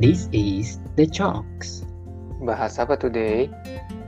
This 0.00 0.32
is 0.32 0.80
the 0.96 1.04
Chalks. 1.04 1.84
Bahas 2.40 2.80
apa 2.80 2.96
today? 2.96 3.52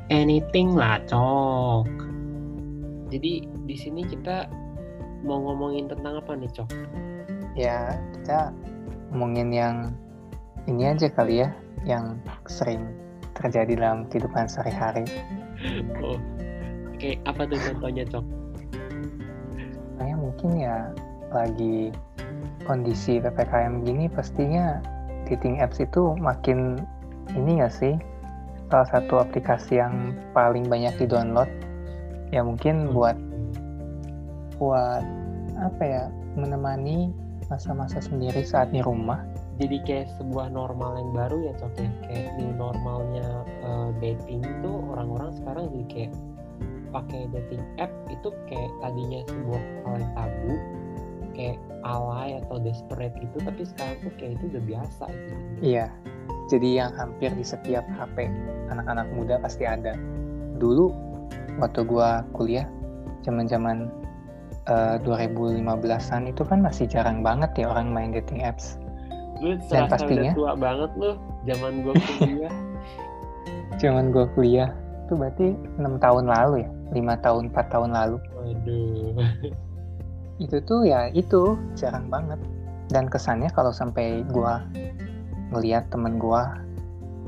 Anything 0.08 0.72
lah, 0.72 1.04
Cok. 1.04 1.84
Jadi 3.12 3.44
di 3.68 3.76
sini 3.76 4.00
kita 4.00 4.48
mau 5.20 5.44
ngomongin 5.44 5.92
tentang 5.92 6.16
apa 6.16 6.32
nih, 6.32 6.48
Cok? 6.48 6.70
Ya, 7.60 8.00
kita 8.16 8.56
ngomongin 9.12 9.52
yang 9.52 9.92
ini 10.64 10.96
aja 10.96 11.12
kali 11.12 11.44
ya, 11.44 11.52
yang 11.84 12.16
sering 12.48 12.88
terjadi 13.36 13.76
dalam 13.76 14.08
kehidupan 14.08 14.48
sehari-hari. 14.48 15.04
Oh. 16.00 16.16
Oke, 16.88 17.20
apa 17.28 17.44
tuh 17.44 17.60
contohnya, 17.68 18.08
Cok? 18.08 18.24
Kayak 20.00 20.16
mungkin 20.16 20.56
ya 20.56 20.88
lagi 21.36 21.92
kondisi 22.64 23.20
PPKM 23.20 23.84
gini 23.84 24.08
pastinya 24.08 24.80
dating 25.32 25.64
apps 25.64 25.80
itu 25.80 26.12
makin 26.20 26.76
ini 27.32 27.64
gak 27.64 27.72
sih? 27.72 27.96
Salah 28.68 28.88
satu 28.88 29.20
aplikasi 29.20 29.80
yang 29.80 30.16
paling 30.36 30.68
banyak 30.68 30.92
di 31.00 31.06
download 31.08 31.48
ya 32.32 32.40
mungkin 32.40 32.92
buat 32.96 33.16
buat 34.56 35.04
apa 35.60 35.82
ya 35.84 36.02
menemani 36.36 37.12
masa-masa 37.52 38.00
sendiri 38.00 38.40
saat 38.40 38.72
di 38.72 38.80
rumah. 38.80 39.20
Jadi 39.60 39.84
kayak 39.84 40.08
sebuah 40.16 40.48
normal 40.48 40.96
yang 40.96 41.10
baru 41.12 41.36
ya, 41.44 41.52
Cok 41.60 41.74
ya. 41.76 41.90
Kayak 42.08 42.28
new 42.40 42.52
normalnya 42.56 43.28
eh, 43.60 43.88
dating 44.00 44.40
itu 44.40 44.70
orang-orang 44.96 45.30
sekarang 45.36 45.64
jadi 45.76 45.86
kayak 45.92 46.12
pakai 46.92 47.20
dating 47.32 47.62
app 47.80 47.92
itu 48.08 48.28
kayak 48.48 48.72
tadinya 48.84 49.20
sebuah 49.28 49.62
hal 49.84 49.94
yang 49.96 50.12
tabu 50.12 50.54
kayak 51.32 51.58
alay 51.82 52.38
atau 52.38 52.56
desperate 52.58 53.14
gitu 53.18 53.36
tapi 53.42 53.62
sekarang 53.64 53.96
tuh 54.00 54.12
kayak 54.16 54.32
itu 54.38 54.44
udah 54.54 54.62
biasa 54.64 55.04
gitu. 55.08 55.34
iya 55.60 55.86
jadi 56.50 56.68
yang 56.84 56.92
hampir 56.94 57.30
di 57.32 57.42
setiap 57.42 57.82
HP 57.90 58.28
anak-anak 58.68 59.08
muda 59.12 59.36
pasti 59.38 59.64
ada 59.64 59.96
dulu 60.56 60.92
waktu 61.58 61.82
gua 61.82 62.22
kuliah 62.32 62.64
zaman-zaman 63.22 63.88
eh, 64.66 64.96
2015-an 65.02 66.28
itu 66.28 66.42
kan 66.42 66.58
masih 66.60 66.86
jarang 66.86 67.20
banget 67.20 67.50
ya 67.56 67.66
orang 67.68 67.90
main 67.90 68.12
dating 68.12 68.42
apps 68.42 68.78
Lu 69.42 69.58
Dan 69.66 69.90
pastinya- 69.90 70.30
udah 70.30 70.38
tua 70.38 70.52
banget 70.54 70.90
lu 70.94 71.10
zaman 71.42 71.82
gua 71.82 71.94
kuliah. 71.98 72.52
zaman 73.82 74.14
gua 74.14 74.26
kuliah 74.32 74.70
itu 75.02 75.18
berarti 75.18 75.46
enam 75.76 75.98
tahun 75.98 76.30
lalu 76.30 76.62
ya 76.62 76.70
lima 76.92 77.14
tahun 77.18 77.50
4 77.50 77.72
tahun 77.74 77.90
lalu 77.90 78.16
Waduh. 78.38 79.16
itu 80.42 80.58
tuh 80.66 80.82
ya 80.82 81.08
itu 81.14 81.54
jarang 81.78 82.10
banget. 82.10 82.38
Dan 82.90 83.06
kesannya 83.08 83.48
kalau 83.54 83.70
sampai 83.70 84.26
gua 84.28 84.66
ngeliat 85.54 85.88
temen 85.94 86.18
gua 86.18 86.58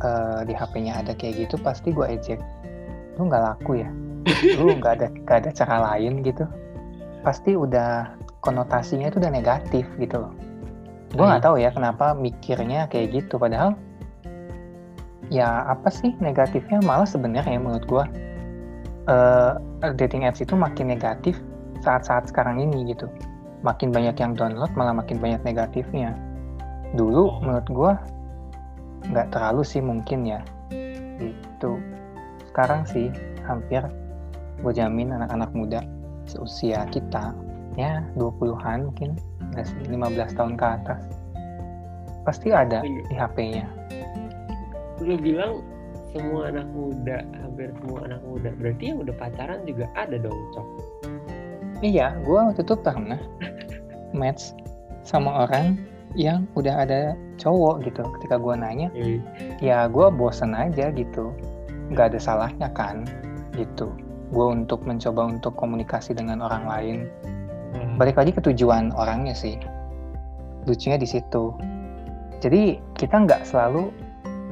eh, 0.03 0.41
di 0.45 0.53
HP-nya 0.53 1.01
ada 1.01 1.15
kayak 1.15 1.47
gitu 1.49 1.57
pasti 1.63 1.95
gua 1.95 2.11
ejek. 2.11 2.43
Lu 3.17 3.31
nggak 3.31 3.43
laku 3.43 3.81
ya? 3.81 3.89
Lu 4.59 4.75
nggak 4.75 4.93
ada 5.01 5.07
nggak 5.15 5.39
ada 5.47 5.51
cara 5.55 5.77
lain 5.93 6.21
gitu. 6.27 6.45
Pasti 7.23 7.57
udah 7.57 8.13
konotasinya 8.45 9.09
itu 9.09 9.23
udah 9.23 9.33
negatif 9.33 9.87
gitu 9.97 10.21
loh. 10.21 10.35
Gua 11.15 11.37
nggak 11.37 11.45
tahu 11.47 11.57
ya 11.63 11.71
kenapa 11.71 12.13
mikirnya 12.13 12.91
kayak 12.91 13.23
gitu. 13.23 13.39
Padahal 13.39 13.79
ya 15.33 15.65
apa 15.71 15.89
sih 15.89 16.13
negatifnya? 16.21 16.83
Malah 16.85 17.09
sebenarnya 17.09 17.57
menurut 17.57 17.87
gua 17.89 18.05
eh, 19.09 19.53
dating 19.97 20.29
apps 20.29 20.45
itu 20.45 20.53
makin 20.53 20.93
negatif 20.93 21.39
saat-saat 21.85 22.33
sekarang 22.33 22.57
ini 22.59 22.89
gitu 22.89 23.07
makin 23.61 23.93
banyak 23.93 24.17
yang 24.17 24.33
download 24.33 24.73
malah 24.73 24.97
makin 24.97 25.21
banyak 25.21 25.41
negatifnya 25.45 26.17
dulu 26.97 27.29
Oh. 27.29 27.41
menurut 27.45 27.69
gua 27.69 27.93
nggak 29.05 29.29
terlalu 29.37 29.61
sih 29.61 29.85
mungkin 29.85 30.25
ya 30.25 30.41
itu 31.21 31.71
sekarang 32.49 32.89
sih 32.89 33.13
hampir 33.45 33.85
gue 34.65 34.73
jamin 34.73 35.13
anak-anak 35.13 35.53
muda 35.53 35.81
seusia 36.25 36.89
kita 36.89 37.37
ya 37.77 38.01
20-an 38.17 38.89
mungkin 38.89 39.19
nggak 39.53 39.67
sih 39.69 39.77
15 39.93 40.39
tahun 40.39 40.55
ke 40.57 40.65
atas 40.65 41.01
pasti 42.25 42.49
ada 42.55 42.81
Iya. 42.81 43.03
di 43.11 43.15
HP-nya 43.15 43.67
Lu 45.03 45.19
bilang 45.21 45.61
semua 46.15 46.47
anak 46.49 46.71
muda, 46.71 47.27
hampir 47.43 47.75
semua 47.83 48.07
anak 48.07 48.23
muda. 48.23 48.55
Berarti 48.63 48.95
yang 48.95 49.03
udah 49.03 49.15
pacaran 49.19 49.67
juga 49.67 49.91
ada 49.99 50.15
dong, 50.15 50.39
Cok. 50.55 50.67
Iya, 51.85 52.17
gue 52.25 52.33
waktu 52.33 52.65
itu 52.65 52.75
pernah 52.81 53.21
match 54.17 54.57
sama 55.05 55.45
orang 55.45 55.77
yang 56.17 56.49
udah 56.57 56.89
ada 56.89 57.13
cowok 57.37 57.85
gitu. 57.85 58.01
Ketika 58.17 58.41
gue 58.41 58.55
nanya, 58.57 58.89
Eh, 58.97 59.21
ya 59.61 59.85
gue 59.85 60.09
bosen 60.09 60.57
aja 60.57 60.89
gitu. 60.97 61.37
Gak 61.93 62.17
ada 62.17 62.21
salahnya 62.23 62.73
kan, 62.73 63.05
gitu. 63.53 63.93
Gue 64.33 64.47
untuk 64.49 64.81
mencoba 64.89 65.29
untuk 65.29 65.53
komunikasi 65.61 66.17
dengan 66.17 66.41
orang 66.41 66.65
lain. 66.65 66.99
wah. 67.77 68.01
Balik 68.01 68.17
lagi 68.17 68.33
ke 68.33 68.41
tujuan 68.41 68.89
orangnya 68.97 69.37
sih. 69.37 69.61
Lucunya 70.65 70.97
di 70.97 71.05
situ. 71.05 71.53
Jadi 72.41 72.81
kita 72.97 73.29
nggak 73.29 73.45
selalu 73.45 73.93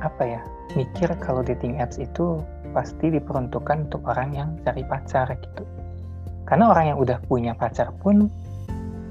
apa 0.05 0.37
ya 0.37 0.41
mikir 0.77 1.09
kalau 1.25 1.41
dating 1.41 1.81
apps 1.81 1.97
itu 1.97 2.45
pasti 2.77 3.09
diperuntukkan 3.09 3.89
untuk 3.89 4.05
orang 4.05 4.37
yang 4.37 4.49
cari 4.65 4.85
pacar 4.85 5.33
gitu. 5.33 5.65
Karena 6.45 6.71
orang 6.71 6.85
yang 6.95 6.99
udah 6.99 7.19
punya 7.27 7.53
pacar 7.55 7.95
pun 8.03 8.27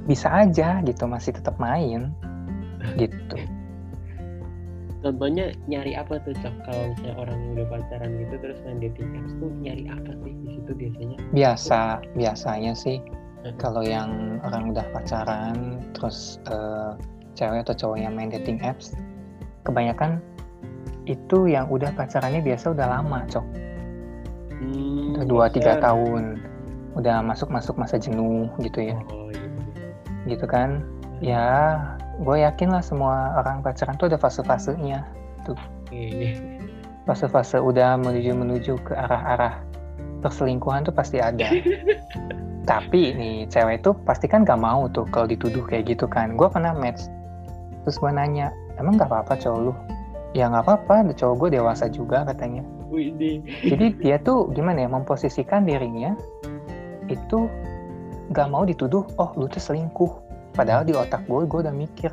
bisa 0.05 0.27
aja 0.43 0.81
gitu 0.83 1.05
masih 1.05 1.31
tetap 1.37 1.55
main 1.57 2.11
gitu. 2.97 3.37
Contohnya 5.01 5.49
nyari 5.65 5.97
apa 5.97 6.21
tuh, 6.21 6.33
Cok? 6.37 6.55
Kalau 6.61 6.83
misalnya 6.93 7.15
orang 7.17 7.37
yang 7.41 7.51
udah 7.57 7.67
pacaran 7.73 8.09
gitu 8.21 8.35
terus 8.37 8.57
main 8.61 8.77
dating 8.77 9.09
apps 9.17 9.33
tuh 9.41 9.49
nyari 9.61 9.83
apa 9.89 10.11
sih 10.21 10.33
di 10.37 10.49
situ 10.53 10.71
biasanya? 10.77 11.17
Biasa 11.33 11.79
biasanya 12.13 12.73
sih 12.77 12.97
Mhm. 13.41 13.57
kalau 13.57 13.81
yang 13.81 14.37
orang 14.45 14.69
udah 14.69 14.85
pacaran 14.93 15.81
terus 15.97 16.37
eh, 16.45 16.91
cewek 17.33 17.65
atau 17.65 17.73
cowok 17.73 17.97
yang 17.97 18.13
main 18.13 18.29
dating 18.29 18.61
apps 18.61 18.93
kebanyakan 19.65 20.21
itu 21.09 21.49
yang 21.49 21.65
udah 21.65 21.89
pacarannya 21.97 22.45
biasa 22.45 22.77
udah 22.77 22.85
lama 22.85 23.25
cok 23.25 23.45
Hmm, 24.61 25.17
udah 25.17 25.25
dua 25.25 25.45
tiga 25.49 25.81
tahun 25.81 26.37
udah 26.95 27.23
masuk 27.23 27.47
masuk 27.47 27.75
masa 27.79 27.95
jenuh 27.95 28.51
gitu 28.59 28.91
ya. 28.91 28.97
Oh, 29.11 29.31
iya. 29.31 29.47
gitu 30.27 30.45
kan? 30.45 30.83
Ya 31.21 31.77
gue 32.21 32.37
yakin 32.43 32.69
lah 32.73 32.83
semua 32.83 33.39
orang 33.39 33.63
pacaran 33.65 33.97
tuh 33.97 34.11
ada 34.11 34.17
fase-fasenya 34.19 35.01
Oke. 35.49 36.37
fase-fase 37.09 37.57
udah 37.57 37.97
menuju 37.97 38.31
menuju 38.37 38.73
ke 38.85 38.93
arah-arah 38.93 39.59
perselingkuhan 40.21 40.85
tuh 40.85 40.93
pasti 40.93 41.17
ada. 41.17 41.49
Tapi 42.69 43.17
nih 43.17 43.49
cewek 43.49 43.81
tuh 43.81 43.97
pasti 44.05 44.29
kan 44.29 44.45
gak 44.45 44.61
mau 44.61 44.85
tuh 44.93 45.09
kalau 45.09 45.25
dituduh 45.25 45.65
kayak 45.65 45.97
gitu 45.97 46.05
kan. 46.05 46.37
Gue 46.37 46.47
pernah 46.47 46.71
match 46.77 47.09
terus 47.81 47.97
gue 47.97 48.11
nanya 48.13 48.53
emang 48.77 49.01
gak 49.01 49.09
apa-apa 49.09 49.33
cowok 49.41 49.59
lu? 49.71 49.73
Ya 50.31 50.47
nggak 50.47 50.63
apa-apa 50.63 51.11
cowok 51.11 51.35
gue 51.43 51.59
dewasa 51.59 51.91
juga 51.91 52.23
katanya. 52.23 52.63
Wih, 52.91 53.15
jadi 53.63 53.95
dia 53.99 54.15
tuh 54.19 54.51
gimana 54.51 54.83
ya 54.83 54.89
memposisikan 54.91 55.63
dirinya 55.67 56.15
itu 57.11 57.51
gak 58.31 58.47
mau 58.47 58.63
dituduh 58.63 59.03
oh 59.19 59.31
lu 59.35 59.51
tuh 59.51 59.59
selingkuh. 59.59 60.11
Padahal 60.51 60.83
di 60.83 60.91
otak 60.95 61.27
gue 61.27 61.47
gue 61.47 61.59
udah 61.63 61.75
mikir 61.75 62.11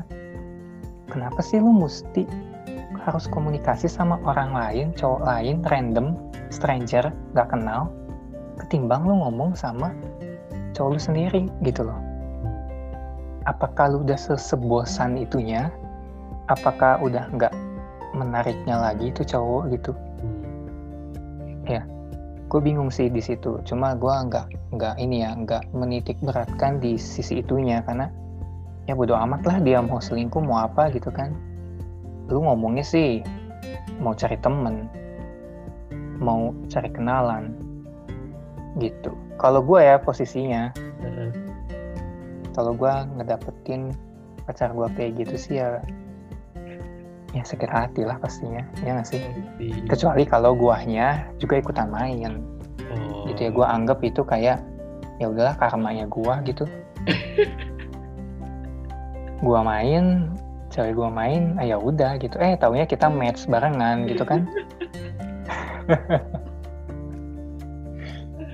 kenapa 1.11 1.43
sih 1.43 1.59
lu 1.59 1.75
mesti 1.75 2.23
harus 3.03 3.27
komunikasi 3.31 3.89
sama 3.89 4.21
orang 4.23 4.53
lain 4.53 4.87
cowok 4.95 5.23
lain 5.25 5.57
random 5.67 6.15
stranger 6.53 7.11
gak 7.35 7.51
kenal 7.51 7.91
ketimbang 8.59 9.07
lu 9.07 9.15
ngomong 9.17 9.55
sama 9.55 9.95
cowok 10.79 10.91
lu 10.95 11.01
sendiri? 11.01 11.43
Gitu 11.67 11.83
loh. 11.83 11.99
Apakah 13.51 13.91
lu 13.91 14.07
udah 14.07 14.19
sesebosan 14.19 15.19
itunya? 15.19 15.73
Apakah 16.47 17.03
udah 17.03 17.27
nggak 17.33 17.55
menariknya 18.15 18.77
lagi 18.79 19.11
itu 19.11 19.25
cowok 19.25 19.75
gitu? 19.75 19.93
Hmm. 21.67 21.98
Gue 22.49 22.61
bingung 22.65 22.89
sih 22.89 23.13
di 23.13 23.21
situ. 23.21 23.61
Cuma 23.69 23.93
gue 23.95 24.11
nggak 24.11 24.73
nggak 24.75 24.95
ini 24.97 25.25
ya 25.25 25.37
nggak 25.37 25.73
menitik 25.77 26.17
beratkan 26.25 26.81
di 26.81 26.97
sisi 26.97 27.45
itunya. 27.45 27.85
Karena 27.85 28.09
ya 28.89 28.97
bodo 28.97 29.15
amat 29.15 29.45
lah 29.45 29.57
dia 29.61 29.79
mau 29.85 30.01
selingkuh 30.01 30.41
mau 30.41 30.65
apa 30.65 30.89
gitu 30.91 31.13
kan. 31.13 31.37
Lu 32.33 32.45
ngomongnya 32.45 32.85
sih 32.85 33.21
mau 34.01 34.17
cari 34.17 34.37
temen 34.41 34.89
mau 36.19 36.51
cari 36.67 36.91
kenalan 36.91 37.55
gitu. 38.83 39.15
Kalau 39.39 39.63
gue 39.63 39.81
ya 39.85 40.03
posisinya 40.03 40.75
kalau 42.59 42.75
gue 42.75 42.91
ngedapetin 43.15 43.95
pacar 44.43 44.75
gue 44.75 44.89
kayak 44.99 45.13
gitu 45.23 45.35
sih 45.39 45.55
ya 45.63 45.79
ya 47.37 47.45
sakit 47.45 47.69
hati 47.69 48.09
lah 48.09 48.17
pastinya 48.17 48.65
ya 48.81 48.97
nggak 48.97 49.09
sih? 49.09 49.21
Kecuali 49.85 50.25
kalau 50.25 50.57
guanya 50.57 51.29
juga 51.37 51.61
ikutan 51.61 51.93
main. 51.93 52.45
Oh. 52.89 53.29
gitu 53.29 53.45
ya 53.45 53.51
gue 53.53 53.67
anggap 53.69 54.01
itu 54.01 54.25
kayak 54.25 54.65
ya 55.21 55.27
udahlah 55.29 55.53
karmanya 55.61 56.09
gua 56.09 56.41
gitu. 56.47 56.65
Gua 59.39 59.63
main 59.63 60.35
cewek 60.69 60.99
gue 60.99 61.09
main 61.11 61.57
ah, 61.57 61.65
ya 61.65 61.79
udah 61.79 62.19
gitu. 62.21 62.37
Eh 62.43 62.59
taunya 62.59 62.85
kita 62.85 63.09
match 63.09 63.47
barengan 63.47 64.05
gitu 64.11 64.25
kan? 64.27 64.45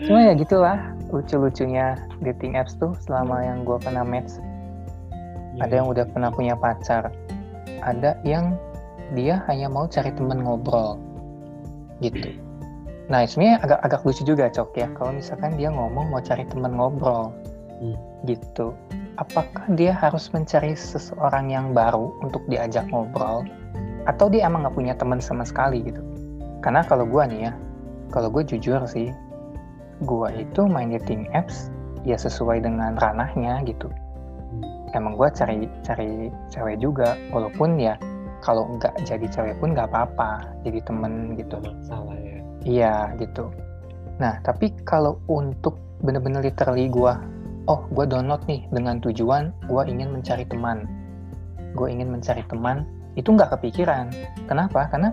Cuma 0.04 0.20
ya 0.20 0.36
gitulah 0.36 0.78
lucu-lucunya 1.08 1.96
dating 2.22 2.58
apps 2.58 2.76
tuh 2.76 2.92
selama 3.02 3.42
yang 3.42 3.64
gue 3.64 3.78
pernah 3.80 4.04
match. 4.04 4.36
Ya, 5.54 5.70
ada 5.70 5.74
yang 5.82 5.88
udah 5.88 6.04
pernah 6.10 6.34
punya 6.34 6.58
pacar 6.58 7.14
ada 7.84 8.16
yang 8.25 8.56
dia 9.12 9.44
hanya 9.46 9.69
mau 9.69 9.84
cari 9.84 10.10
temen 10.16 10.42
ngobrol 10.42 10.96
gitu 12.00 12.34
nah 13.12 13.22
sebenarnya 13.28 13.60
agak 13.60 13.81
agak 13.84 14.00
lucu 14.08 14.22
juga 14.25 14.48
cok 14.48 14.70
ya 14.81 14.88
kalau 14.96 15.12
misalkan 15.12 15.52
dia 15.60 15.69
ngomong 15.69 16.08
mau 16.08 16.25
cari 16.25 16.48
temen 16.48 16.72
ngobrol 16.72 17.31
Hmm. 17.84 17.98
gitu 18.22 18.70
apakah 19.19 19.66
dia 19.75 19.90
harus 19.92 20.31
mencari 20.31 20.78
seseorang 20.78 21.50
yang 21.50 21.75
baru 21.75 22.14
untuk 22.22 22.40
diajak 22.46 22.86
ngobrol 22.88 23.42
atau 24.06 24.31
dia 24.31 24.46
emang 24.46 24.62
nggak 24.62 24.76
punya 24.78 24.94
teman 24.94 25.19
sama 25.19 25.42
sekali 25.42 25.82
gitu 25.82 26.00
karena 26.62 26.86
kalau 26.86 27.02
gue 27.04 27.22
nih 27.26 27.50
ya 27.50 27.52
kalau 28.14 28.31
gue 28.31 28.46
jujur 28.46 28.78
sih 28.86 29.10
gue 30.06 30.28
itu 30.38 30.60
main 30.70 30.94
dating 30.94 31.26
apps 31.34 31.69
ya 32.04 32.14
sesuai 32.20 32.60
dengan 32.62 32.94
ranahnya 33.00 33.64
gitu. 33.64 33.88
Emang 34.94 35.19
gue 35.19 35.29
cari 35.35 35.67
cari 35.82 36.31
cewek 36.49 36.79
juga 36.79 37.19
walaupun 37.35 37.76
ya 37.76 37.99
kalau 38.41 38.76
nggak 38.79 38.94
jadi 39.08 39.26
cewek 39.29 39.56
pun 39.58 39.75
nggak 39.75 39.91
apa-apa 39.91 40.46
jadi 40.62 40.81
temen 40.85 41.35
gitu. 41.35 41.58
Gak 41.61 41.75
masalah 41.85 42.17
ya. 42.20 42.38
Iya 42.64 42.94
gitu. 43.19 43.50
Nah 44.23 44.38
tapi 44.46 44.73
kalau 44.87 45.19
untuk 45.26 45.76
bener-bener 46.05 46.44
literally 46.44 46.87
gue 46.88 47.12
oh 47.67 47.81
gue 47.91 48.05
download 48.05 48.44
nih 48.44 48.69
dengan 48.70 49.00
tujuan 49.00 49.50
gue 49.67 49.82
ingin 49.88 50.14
mencari 50.14 50.44
teman. 50.46 50.87
Gue 51.75 51.91
ingin 51.91 52.12
mencari 52.14 52.46
teman 52.46 52.87
itu 53.19 53.31
nggak 53.31 53.58
kepikiran. 53.58 54.11
Kenapa? 54.46 54.87
Karena 54.91 55.11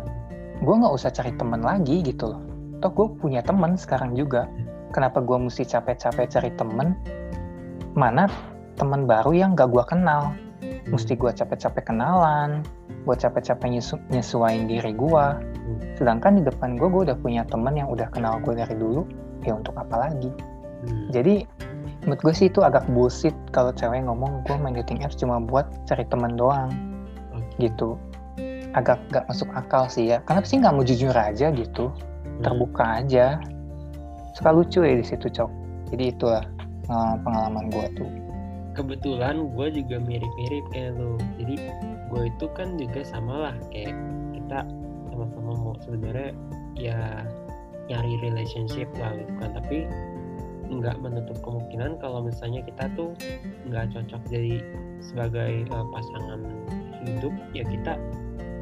gue 0.62 0.76
nggak 0.78 0.94
usah 0.94 1.10
cari 1.10 1.34
teman 1.34 1.66
lagi 1.66 2.06
gitu 2.06 2.30
loh. 2.30 2.42
Toh 2.82 2.92
gue 2.94 3.08
punya 3.18 3.42
teman 3.42 3.78
sekarang 3.78 4.14
juga. 4.14 4.46
Kenapa 4.92 5.24
gue 5.24 5.38
mesti 5.40 5.64
capek-capek 5.64 6.28
cari 6.28 6.52
teman? 6.60 7.00
Mana 7.96 8.28
teman 8.82 9.06
baru 9.06 9.32
yang 9.38 9.54
gak 9.54 9.70
gue 9.70 9.86
kenal. 9.86 10.34
Hmm. 10.62 10.94
mesti 10.94 11.18
gue 11.18 11.32
capek-capek 11.34 11.90
kenalan 11.90 12.62
gue 13.02 13.16
capek-capek 13.18 13.66
nyesu- 13.66 14.06
nyesuain 14.14 14.70
diri 14.70 14.94
gue 14.94 15.26
sedangkan 15.98 16.38
di 16.38 16.44
depan 16.46 16.78
gue 16.78 16.86
gue 16.86 17.02
udah 17.10 17.18
punya 17.18 17.42
temen 17.50 17.74
yang 17.74 17.90
udah 17.90 18.06
kenal 18.14 18.38
gue 18.42 18.54
dari 18.54 18.78
dulu. 18.78 19.06
Ya 19.42 19.58
untuk 19.58 19.74
apa 19.74 20.10
lagi? 20.10 20.30
Hmm. 20.82 21.10
jadi 21.10 21.46
menurut 22.06 22.22
gue 22.26 22.34
sih 22.34 22.50
itu 22.50 22.62
agak 22.66 22.86
bullshit 22.94 23.34
kalau 23.54 23.70
cewek 23.74 24.06
ngomong 24.06 24.42
gue 24.46 24.54
main 24.58 24.74
dating 24.74 25.02
apps 25.06 25.18
cuma 25.18 25.42
buat 25.42 25.66
cari 25.90 26.06
temen 26.10 26.38
doang. 26.38 26.70
Gitu. 27.58 27.98
Agak 28.78 29.02
gak 29.10 29.26
masuk 29.30 29.50
akal 29.58 29.90
sih 29.90 30.14
ya. 30.14 30.22
Kenapa 30.26 30.46
sih 30.46 30.62
nggak 30.62 30.74
mau 30.78 30.86
jujur 30.86 31.14
aja 31.14 31.50
gitu? 31.54 31.90
Hmm. 31.90 32.42
terbuka 32.46 33.02
aja. 33.02 33.42
Suka 34.38 34.54
lucu 34.54 34.86
ya 34.86 34.94
di 34.94 35.06
situ 35.06 35.26
cok. 35.26 35.50
Jadi 35.90 36.04
itulah 36.14 36.46
eh, 36.86 37.16
pengalaman 37.26 37.70
gue 37.74 37.86
tuh 37.98 38.10
kebetulan 38.72 39.52
gue 39.52 39.68
juga 39.84 39.98
mirip-mirip 40.00 40.66
kayak 40.72 40.96
lo 40.96 41.20
jadi 41.36 41.56
gue 42.12 42.22
itu 42.28 42.46
kan 42.56 42.76
juga 42.80 43.02
sama 43.04 43.50
lah 43.50 43.56
kayak 43.72 43.96
kita 44.36 44.60
sama-sama 45.12 45.52
mau 45.60 45.76
sebenarnya 45.84 46.32
ya 46.80 47.28
nyari 47.92 48.14
relationship 48.24 48.88
lah 48.96 49.12
gitu 49.20 49.34
kan. 49.40 49.52
Tapi 49.60 49.88
nggak 50.72 51.04
menutup 51.04 51.36
kemungkinan 51.44 52.00
kalau 52.00 52.24
misalnya 52.24 52.64
kita 52.64 52.88
tuh 52.96 53.12
nggak 53.68 53.92
cocok 53.92 54.22
jadi 54.32 54.64
sebagai 55.04 55.68
eh, 55.68 55.86
pasangan 55.92 56.40
hidup 57.04 57.34
ya 57.52 57.68
kita 57.68 58.00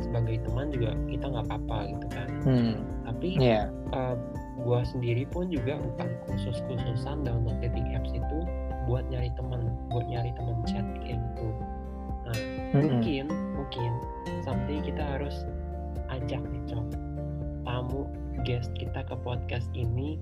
sebagai 0.01 0.41
teman 0.47 0.73
juga 0.73 0.95
kita 1.05 1.25
nggak 1.29 1.45
apa-apa 1.45 1.77
gitu 1.93 2.07
kan. 2.09 2.29
Hmm. 2.47 2.73
Tapi 3.05 3.29
ya 3.37 3.69
gue 4.59 4.79
sendiri 4.83 5.23
pun 5.29 5.47
juga 5.47 5.79
bukan 5.79 6.09
khusus-khususan 6.27 7.23
download 7.23 7.57
dating 7.63 7.95
apps 7.95 8.11
itu 8.11 8.39
buat 8.89 9.05
nyari 9.13 9.29
teman, 9.37 9.69
buat 9.93 10.05
nyari 10.09 10.33
teman 10.33 10.57
chat 10.65 10.81
kayak 10.97 11.21
gitu. 11.21 11.47
Nah, 12.25 12.37
Mm-mm. 12.73 12.81
mungkin, 12.89 13.25
mungkin 13.53 13.91
someday 14.41 14.81
kita 14.81 15.03
harus 15.05 15.45
ajak 16.09 16.41
nih 16.41 16.61
cok 16.65 16.85
tamu 17.69 18.09
guest 18.41 18.73
kita 18.73 19.05
ke 19.05 19.15
podcast 19.21 19.69
ini 19.77 20.17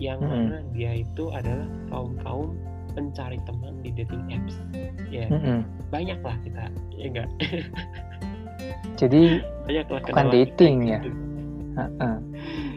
yang 0.00 0.24
Mm-mm. 0.24 0.48
mana 0.48 0.64
dia 0.72 1.04
itu 1.04 1.28
adalah 1.28 1.68
kaum 1.92 2.16
kaum 2.24 2.48
pencari 2.96 3.36
teman 3.44 3.76
di 3.84 3.92
dating 3.92 4.24
apps. 4.32 4.56
Ya 5.12 5.28
Mm-mm. 5.28 5.68
banyak 5.92 6.16
lah 6.24 6.36
kita, 6.44 6.72
ya 6.96 7.06
enggak? 7.12 7.28
jadi 9.00 9.44
banyak 9.68 9.86
lah 9.88 10.00
Bukan 10.00 10.26
kita 10.28 10.32
dating 10.32 10.76
ya? 10.88 11.00
gitu. 11.04 11.12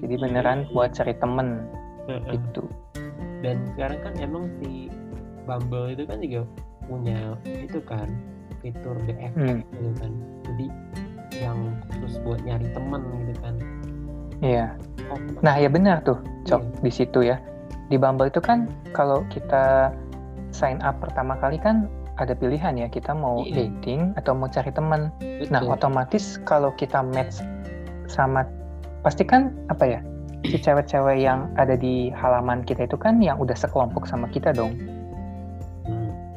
Jadi 0.01 0.13
beneran 0.17 0.69
buat 0.73 0.93
cari 0.93 1.13
temen 1.17 1.65
Heeh. 2.09 2.37
gitu. 2.37 2.65
dan 3.41 3.57
sekarang 3.73 3.99
kan 4.05 4.13
emang 4.21 4.45
si 4.61 4.80
Bumble 5.51 5.91
itu 5.91 6.03
kan 6.07 6.17
juga 6.23 6.41
punya 6.87 7.35
itu 7.45 7.79
kan 7.83 8.07
fitur 8.63 8.95
BF 9.03 9.33
Hmm, 9.35 9.59
gitu 9.75 9.91
kan 9.99 10.11
jadi 10.47 10.65
yang 11.43 11.59
khusus 11.91 12.23
buat 12.23 12.39
nyari 12.47 12.71
teman 12.71 13.01
gitu 13.27 13.33
kan 13.43 13.55
iya. 14.39 14.65
oh, 15.11 15.19
Nah 15.43 15.59
ya 15.59 15.67
benar 15.67 15.99
tuh, 16.07 16.15
cok 16.47 16.61
Iya. 16.63 16.79
di 16.81 16.91
situ 16.91 17.19
ya. 17.25 17.37
Di 17.91 17.99
Bumble 17.99 18.31
itu 18.31 18.39
kan 18.39 18.71
kalau 18.95 19.27
kita 19.27 19.91
sign 20.55 20.79
up 20.79 20.97
pertama 21.03 21.35
kali 21.35 21.59
kan 21.59 21.91
ada 22.15 22.31
pilihan 22.31 22.77
ya 22.77 22.87
kita 22.87 23.11
mau 23.11 23.43
Iya. 23.43 23.67
dating 23.67 24.15
atau 24.15 24.31
mau 24.31 24.47
cari 24.47 24.71
teman. 24.71 25.11
Nah 25.51 25.61
otomatis 25.67 26.39
kalau 26.47 26.71
kita 26.75 27.03
match 27.03 27.43
sama 28.07 28.45
pasti 29.01 29.25
kan 29.25 29.51
apa 29.67 29.97
ya 29.97 29.99
si 30.45 30.57
cewek-cewek 30.57 31.21
yang 31.21 31.49
ada 31.57 31.73
di 31.77 32.09
halaman 32.13 32.61
kita 32.65 32.85
itu 32.85 32.97
kan 32.97 33.17
yang 33.21 33.37
udah 33.37 33.53
sekelompok 33.53 34.05
sama 34.05 34.25
kita 34.29 34.53
dong. 34.53 34.73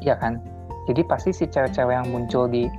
Iya 0.05 0.15
kan? 0.21 0.37
Jadi 0.85 1.01
pasti 1.01 1.33
si 1.33 1.49
cewek-cewek 1.49 1.97
yang 1.97 2.07
muncul 2.13 2.45
di 2.45 2.69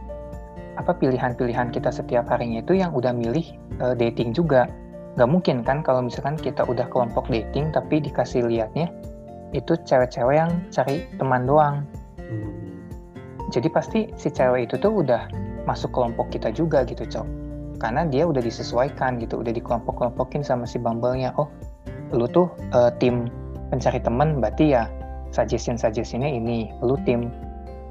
apa 0.78 0.94
pilihan-pilihan 0.94 1.73
kita 1.73 1.90
setiap 1.90 2.28
harinya 2.31 2.62
itu 2.62 2.78
yang 2.78 2.94
udah 2.94 3.11
milih 3.11 3.44
eh, 3.82 3.94
dating 3.99 4.31
juga. 4.31 4.70
Gak 5.19 5.26
mungkin 5.26 5.67
kan 5.67 5.82
kalau 5.82 6.06
misalkan 6.06 6.38
kita 6.38 6.62
udah 6.62 6.87
kelompok 6.93 7.26
dating 7.26 7.75
tapi 7.75 7.99
dikasih 7.99 8.46
liatnya 8.46 8.93
itu 9.56 9.75
cewek-cewek 9.75 10.37
yang 10.38 10.52
cari 10.70 11.02
teman 11.19 11.49
doang. 11.49 11.82
hmm, 12.20 12.87
Jadi 13.50 13.69
pasti 13.73 14.00
si 14.14 14.28
cewek 14.28 14.70
itu 14.70 14.76
tuh 14.76 15.02
udah 15.02 15.26
masuk 15.64 15.90
kelompok 15.90 16.31
kita 16.31 16.52
juga 16.52 16.85
gitu, 16.85 17.09
Cok. 17.09 17.26
Karena 17.80 18.04
dia 18.04 18.28
udah 18.28 18.42
disesuaikan 18.42 19.18
gitu, 19.18 19.40
udah 19.40 19.52
dikelompok-kelompokin 19.54 20.45
sama 20.45 20.68
si 20.68 20.76
Bumble-nya. 20.76 21.33
Oh, 21.40 21.49
lu 22.12 22.28
tuh 22.28 22.52
eh, 22.75 22.92
tim 23.00 23.26
pencari 23.73 23.99
teman 23.99 24.38
berarti 24.38 24.76
ya 24.76 24.87
suggestion-suggestionnya 25.37 26.33
ini. 26.33 26.73
Lu 26.81 26.97
tim 27.05 27.28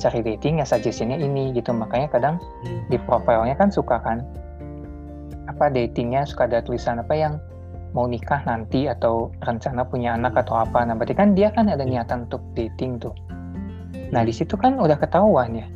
cari 0.02 0.26
dating 0.26 0.60
ya 0.60 0.66
suggestionnya 0.66 1.22
ini 1.22 1.54
gitu. 1.54 1.70
Makanya 1.70 2.10
kadang 2.10 2.36
hmm. 2.66 2.90
di 2.90 2.98
profilnya 3.06 3.54
kan 3.54 3.70
suka 3.70 4.02
kan 4.02 4.26
apa 5.46 5.70
datingnya 5.70 6.26
suka 6.26 6.50
ada 6.50 6.66
tulisan 6.66 6.98
apa 6.98 7.14
yang 7.14 7.38
mau 7.94 8.10
nikah 8.10 8.42
nanti 8.44 8.90
atau 8.90 9.30
rencana 9.46 9.86
punya 9.86 10.18
anak 10.18 10.34
atau 10.42 10.66
apa. 10.66 10.82
Nah 10.84 10.98
berarti 10.98 11.14
kan 11.14 11.38
dia 11.38 11.54
kan 11.54 11.70
ada 11.70 11.86
niatan 11.86 12.26
untuk 12.26 12.42
dating 12.58 12.98
tuh. 12.98 13.14
Nah 14.10 14.26
di 14.26 14.34
situ 14.34 14.58
kan 14.58 14.82
udah 14.82 14.98
ketahuan 14.98 15.54
ya 15.54 15.68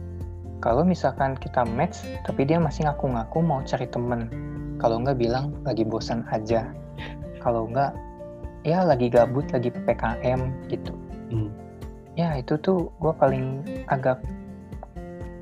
kalau 0.59 0.83
misalkan 0.83 1.39
kita 1.39 1.63
match 1.63 2.03
tapi 2.27 2.43
dia 2.43 2.59
masih 2.59 2.83
ngaku-ngaku 2.83 3.39
mau 3.39 3.63
cari 3.63 3.87
temen. 3.87 4.27
Kalau 4.79 4.99
nggak 4.99 5.15
bilang 5.15 5.55
lagi 5.63 5.87
bosan 5.87 6.27
aja. 6.31 6.67
Kalau 7.39 7.71
nggak 7.71 7.95
ya 8.67 8.83
lagi 8.83 9.07
gabut 9.07 9.47
lagi 9.55 9.71
ppkm 9.71 10.67
gitu 10.67 10.91
Hmm. 11.29 11.49
ya 12.17 12.35
itu 12.35 12.57
tuh 12.59 12.89
gue 12.99 13.13
paling 13.15 13.61
agak 13.87 14.19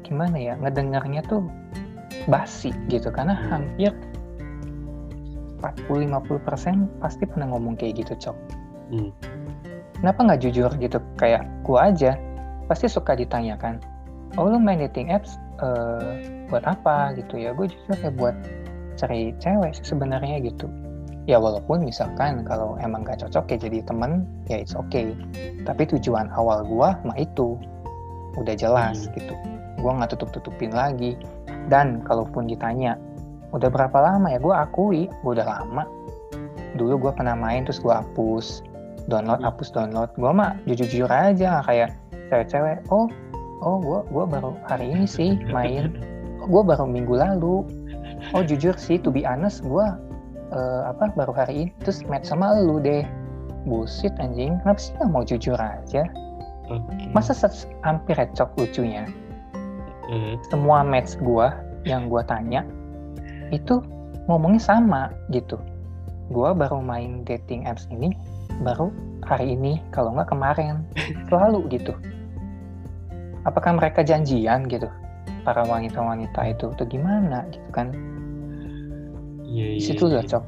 gimana 0.04 0.36
ya 0.36 0.54
ngedengarnya 0.60 1.24
tuh 1.26 1.44
basi 2.28 2.72
gitu 2.88 3.08
karena 3.10 3.34
Hmm. 3.36 3.50
hampir 3.50 3.92
40-50% 5.58 7.02
pasti 7.02 7.24
pernah 7.26 7.50
ngomong 7.50 7.74
kayak 7.76 8.06
gitu 8.06 8.30
cok 8.30 8.38
Hmm. 8.88 9.12
kenapa 10.00 10.20
nggak 10.24 10.42
jujur 10.48 10.72
gitu 10.80 11.00
kayak 11.20 11.44
gue 11.68 11.76
aja 11.76 12.16
pasti 12.72 12.88
suka 12.88 13.20
ditanyakan 13.20 13.84
oh 14.40 14.48
lu 14.48 14.60
main 14.62 14.80
dating 14.80 15.12
apps 15.12 15.36
eh, 15.60 16.24
buat 16.48 16.64
apa 16.64 17.18
gitu 17.20 17.36
ya 17.36 17.52
gue 17.52 17.68
jujur 17.68 17.98
ya 18.00 18.12
buat 18.16 18.36
cari 18.96 19.36
cewek 19.44 19.76
sih 19.76 19.86
sebenarnya 19.92 20.40
gitu 20.40 20.72
ya 21.28 21.38
walaupun 21.38 21.84
misalkan 21.84 22.48
kalau 22.48 22.80
emang 22.80 23.04
gak 23.04 23.20
cocok 23.20 23.52
ya 23.52 23.58
jadi 23.68 23.84
temen 23.84 24.24
ya 24.48 24.64
it's 24.64 24.74
okay. 24.74 25.12
Tapi 25.68 25.84
tujuan 25.84 26.32
awal 26.32 26.64
gua 26.64 26.96
mah 27.04 27.20
itu. 27.20 27.60
Udah 28.40 28.56
jelas 28.56 29.06
Hmm. 29.06 29.14
gitu. 29.20 29.36
Gua 29.84 30.00
nggak 30.00 30.16
tutup 30.16 30.32
tutupin 30.32 30.72
lagi. 30.72 31.20
Dan 31.68 32.00
kalaupun 32.08 32.48
ditanya 32.48 32.96
udah 33.52 33.68
berapa 33.68 33.98
lama 34.00 34.32
ya? 34.32 34.40
Gua 34.40 34.64
akui 34.64 35.12
gua 35.22 35.36
udah 35.36 35.48
lama. 35.48 35.84
Dulu 36.80 36.96
gua 36.98 37.12
pernah 37.12 37.36
main 37.36 37.68
terus 37.68 37.84
gua 37.84 38.00
hapus. 38.02 38.64
Download 39.12 39.44
Hmm. 39.44 39.52
hapus 39.52 39.70
download. 39.76 40.10
Gua 40.16 40.32
mah 40.32 40.52
jujur 40.64 40.88
jujur 40.88 41.12
aja 41.12 41.60
kayak 41.68 41.92
cewek-cewek 42.32 42.80
oh 42.88 43.12
oh 43.60 43.78
gua 43.84 44.00
gua 44.08 44.24
baru 44.24 44.52
hari 44.64 44.96
ini 44.96 45.04
sih 45.04 45.36
main. 45.52 45.92
Gue 46.48 46.64
baru 46.64 46.88
minggu 46.88 47.12
lalu. 47.12 47.68
Oh 48.32 48.40
jujur 48.40 48.72
sih 48.80 48.96
to 48.96 49.12
be 49.12 49.28
honest 49.28 49.60
gue 49.68 49.84
uh, 50.52 50.92
apa 50.92 51.12
baru 51.16 51.34
hari 51.36 51.54
ini 51.68 51.72
terus 51.84 52.04
match 52.08 52.30
sama 52.30 52.56
lu 52.60 52.80
deh. 52.80 53.04
Bullshit 53.68 54.16
anjing. 54.22 54.56
Kenapa 54.64 54.80
sih 54.80 54.96
nggak 54.96 55.10
mau 55.12 55.24
jujur 55.28 55.60
aja? 55.60 56.08
Okay. 56.68 57.08
masa 57.16 57.32
hampir 57.88 58.20
recok 58.20 58.52
lucunya? 58.60 59.08
Mm. 60.08 60.40
semua 60.48 60.88
match 60.88 61.20
gue 61.20 61.48
yang 61.84 62.08
gue 62.08 62.24
tanya 62.28 62.64
itu 63.52 63.84
ngomongnya 64.28 64.60
sama 64.60 65.12
gitu. 65.32 65.60
Gue 66.32 66.52
baru 66.52 66.84
main 66.84 67.24
dating 67.24 67.68
apps 67.68 67.88
ini 67.92 68.12
baru 68.64 68.92
hari 69.24 69.56
ini 69.56 69.80
kalau 69.96 70.12
nggak 70.16 70.32
kemarin. 70.32 70.84
Selalu 71.32 71.72
gitu. 71.72 71.96
Apakah 73.48 73.80
mereka 73.80 74.04
janjian 74.04 74.68
gitu? 74.68 74.92
Para 75.48 75.64
wanita-wanita 75.64 76.44
itu 76.52 76.76
atau 76.76 76.84
gimana 76.84 77.48
gitu 77.48 77.70
kan 77.72 77.96
yeah, 79.48 79.74
di 79.76 79.82
situ 79.82 80.12
yeah, 80.12 80.20
cocok 80.22 80.44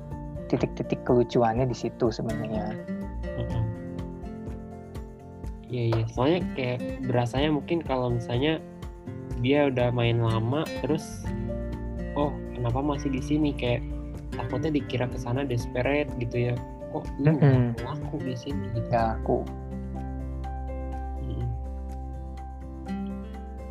titik-titik 0.50 1.00
kelucuannya 1.08 1.66
di 1.66 1.78
situ 1.78 2.12
sebenarnya 2.12 2.76
Iya 5.70 5.84
iya, 5.94 6.04
soalnya 6.10 6.42
kayak 6.58 7.06
berasanya 7.06 7.54
mungkin 7.54 7.86
kalau 7.86 8.10
misalnya 8.10 8.58
dia 9.38 9.70
udah 9.70 9.94
main 9.94 10.18
lama 10.18 10.66
terus 10.82 11.22
oh 12.18 12.34
kenapa 12.58 12.82
masih 12.82 13.14
di 13.14 13.22
sini 13.22 13.54
kayak 13.54 13.86
takutnya 14.34 14.74
dikira 14.82 15.06
ke 15.06 15.22
sana 15.22 15.46
desperate 15.46 16.10
gitu 16.18 16.52
ya. 16.52 16.56
Kok 16.90 17.06
lu 17.22 17.38
mm 17.38 17.38
-hmm. 17.38 17.66
laku 17.86 18.18
di 18.26 18.34
sini 18.34 18.66
gitu. 18.74 18.90
Ya 18.90 19.14
aku. 19.14 19.46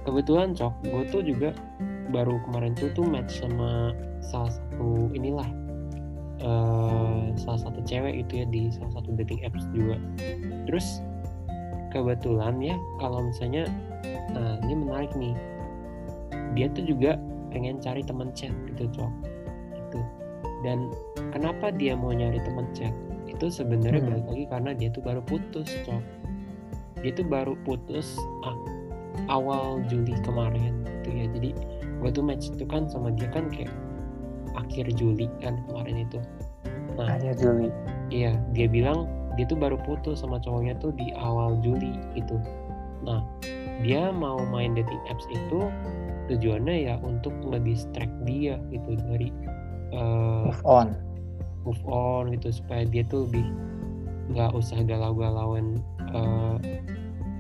Kebetulan 0.07 0.57
cok, 0.57 0.73
gue 0.89 1.03
tuh 1.13 1.21
juga 1.21 1.53
baru 2.09 2.41
kemarin 2.49 2.73
tuh 2.73 2.89
tuh 2.97 3.05
match 3.05 3.45
sama 3.45 3.93
salah 4.29 4.53
satu 4.53 5.09
inilah 5.17 5.49
uh, 6.45 7.33
salah 7.41 7.61
satu 7.69 7.81
cewek 7.83 8.23
itu 8.27 8.45
ya 8.45 8.47
di 8.49 8.69
salah 8.69 9.01
satu 9.01 9.17
dating 9.17 9.41
apps 9.43 9.65
juga. 9.73 9.97
Terus 10.69 11.01
kebetulan 11.91 12.61
ya 12.61 12.77
kalau 13.01 13.25
misalnya 13.25 13.65
nah 14.37 14.61
ini 14.69 14.75
menarik 14.77 15.13
nih. 15.17 15.35
Dia 16.57 16.69
tuh 16.73 16.85
juga 16.89 17.17
pengen 17.53 17.81
cari 17.81 18.05
teman 18.05 18.33
chat 18.37 18.53
gitu 18.69 18.89
cok. 18.93 19.13
Itu 19.89 20.01
dan 20.67 20.91
kenapa 21.33 21.73
dia 21.73 21.97
mau 21.97 22.13
nyari 22.13 22.41
teman 22.45 22.69
chat? 22.77 22.93
Itu 23.29 23.49
sebenarnya 23.49 24.01
hmm. 24.03 24.09
balik 24.09 24.27
lagi 24.29 24.45
karena 24.49 24.71
dia 24.77 24.89
tuh 24.93 25.03
baru 25.05 25.21
putus 25.25 25.69
cok. 25.87 26.05
Dia 27.01 27.13
tuh 27.15 27.27
baru 27.31 27.55
putus 27.63 28.19
ah, 28.43 28.59
awal 29.31 29.81
Juli 29.87 30.19
kemarin 30.27 30.83
gitu 31.01 31.09
ya. 31.15 31.27
Jadi 31.31 31.51
gue 31.99 32.11
tuh 32.11 32.25
match 32.25 32.51
itu 32.51 32.65
kan 32.67 32.91
sama 32.91 33.15
dia 33.15 33.31
kan 33.31 33.47
kayak 33.51 33.71
akhir 34.59 34.91
Juli 34.99 35.31
kan 35.39 35.63
kemarin 35.71 36.05
itu. 36.05 36.19
Nah 36.99 37.15
akhir 37.15 37.39
Juli. 37.39 37.71
iya 38.11 38.35
dia 38.57 38.67
bilang 38.67 39.07
dia 39.39 39.47
tuh 39.47 39.55
baru 39.55 39.79
putus 39.87 40.27
sama 40.27 40.43
cowoknya 40.43 40.75
tuh 40.83 40.91
di 40.99 41.15
awal 41.15 41.59
Juli 41.63 41.95
gitu. 42.19 42.37
Nah 43.07 43.23
dia 43.81 44.11
mau 44.11 44.43
main 44.51 44.75
dating 44.75 45.03
apps 45.07 45.25
itu 45.31 45.71
tujuannya 46.29 46.91
ya 46.91 46.95
untuk 47.07 47.33
nge-distract 47.47 48.13
dia 48.27 48.59
gitu 48.75 48.99
dari 49.09 49.31
uh, 49.95 50.51
move 50.51 50.65
on. 50.67 50.89
move 51.65 51.83
on 51.89 52.35
gitu 52.35 52.53
supaya 52.53 52.85
dia 52.85 53.07
tuh 53.07 53.31
lebih 53.31 53.47
nggak 54.35 54.53
usah 54.53 54.85
galau-galauan 54.85 55.81
uh, 56.13 56.61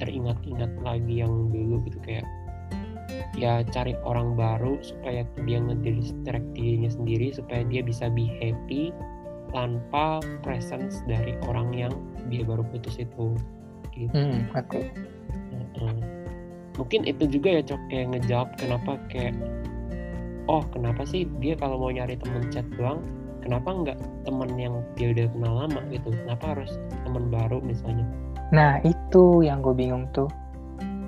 teringat-ingat 0.00 0.72
lagi 0.80 1.20
yang 1.20 1.52
dulu 1.52 1.82
gitu 1.84 1.98
kayak 2.00 2.24
ya 3.36 3.60
cari 3.68 3.92
orang 4.06 4.38
baru 4.38 4.80
supaya 4.80 5.26
dia 5.44 5.58
ngedistract 5.60 6.46
dirinya 6.56 6.88
sendiri 6.88 7.34
supaya 7.34 7.66
dia 7.68 7.84
bisa 7.84 8.08
be 8.08 8.24
happy 8.40 8.94
tanpa 9.52 10.20
presence 10.44 11.00
dari 11.08 11.36
orang 11.48 11.72
yang 11.72 11.92
dia 12.32 12.44
baru 12.44 12.64
putus 12.68 13.00
itu. 13.00 13.36
Gitu. 13.92 14.12
Hmm, 14.12 14.48
okay. 14.56 14.88
Mungkin 16.78 17.10
itu 17.10 17.26
juga 17.26 17.58
ya 17.58 17.62
cok 17.66 17.82
kayak 17.90 18.06
ngejawab 18.14 18.48
kenapa 18.54 18.92
kayak 19.10 19.34
oh 20.46 20.62
kenapa 20.70 21.02
sih 21.02 21.26
dia 21.42 21.58
kalau 21.58 21.76
mau 21.76 21.90
nyari 21.90 22.14
temen 22.14 22.46
chat 22.54 22.64
doang 22.78 23.02
kenapa 23.42 23.68
nggak 23.74 23.98
temen 24.22 24.50
yang 24.54 24.74
dia 24.94 25.10
udah 25.10 25.26
kenal 25.34 25.54
lama 25.66 25.80
gitu? 25.90 26.14
Kenapa 26.14 26.44
harus 26.54 26.72
temen 27.02 27.32
baru 27.32 27.58
misalnya? 27.64 28.06
Nah 28.54 28.78
itu 28.86 29.42
yang 29.42 29.64
gue 29.64 29.74
bingung 29.74 30.06
tuh. 30.14 30.30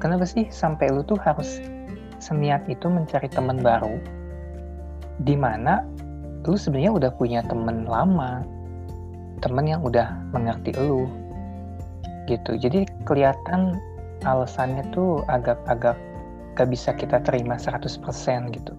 Kenapa 0.01 0.25
sih 0.25 0.49
sampai 0.49 0.89
lu 0.91 1.05
tuh 1.05 1.21
harus 1.21 1.61
seniat 2.21 2.69
itu 2.69 2.87
mencari 2.87 3.27
teman 3.27 3.59
baru 3.61 3.97
di 5.25 5.37
mana 5.37 5.85
lu 6.49 6.57
sebenarnya 6.57 6.93
udah 6.97 7.11
punya 7.17 7.41
temen 7.45 7.85
lama 7.85 8.45
temen 9.41 9.65
yang 9.69 9.81
udah 9.81 10.21
mengerti 10.33 10.77
lu 10.77 11.09
gitu. 12.29 12.55
Jadi 12.61 12.87
kelihatan 13.09 13.81
alasannya 14.23 14.85
tuh 14.93 15.25
agak-agak 15.27 15.97
gak 16.55 16.69
bisa 16.69 16.93
kita 16.95 17.19
terima 17.25 17.57
100% 17.57 17.91
gitu. 18.55 18.77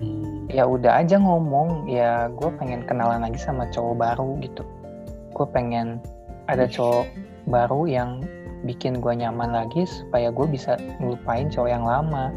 Hmm. 0.00 0.48
ya 0.48 0.64
udah 0.64 1.04
aja 1.04 1.20
ngomong 1.20 1.84
ya 1.84 2.32
gue 2.32 2.50
pengen 2.56 2.88
kenalan 2.88 3.20
lagi 3.20 3.38
sama 3.38 3.70
cowok 3.70 3.96
baru 4.00 4.30
gitu. 4.42 4.66
Gue 5.36 5.46
pengen 5.46 6.02
ada 6.50 6.66
cowok 6.66 7.06
baru 7.46 7.86
yang 7.86 8.10
bikin 8.66 8.98
gue 8.98 9.14
nyaman 9.14 9.52
lagi 9.54 9.86
supaya 9.86 10.28
gue 10.32 10.46
bisa 10.48 10.76
ngelupain 11.00 11.48
cowok 11.48 11.70
yang 11.70 11.84
lama 11.86 12.32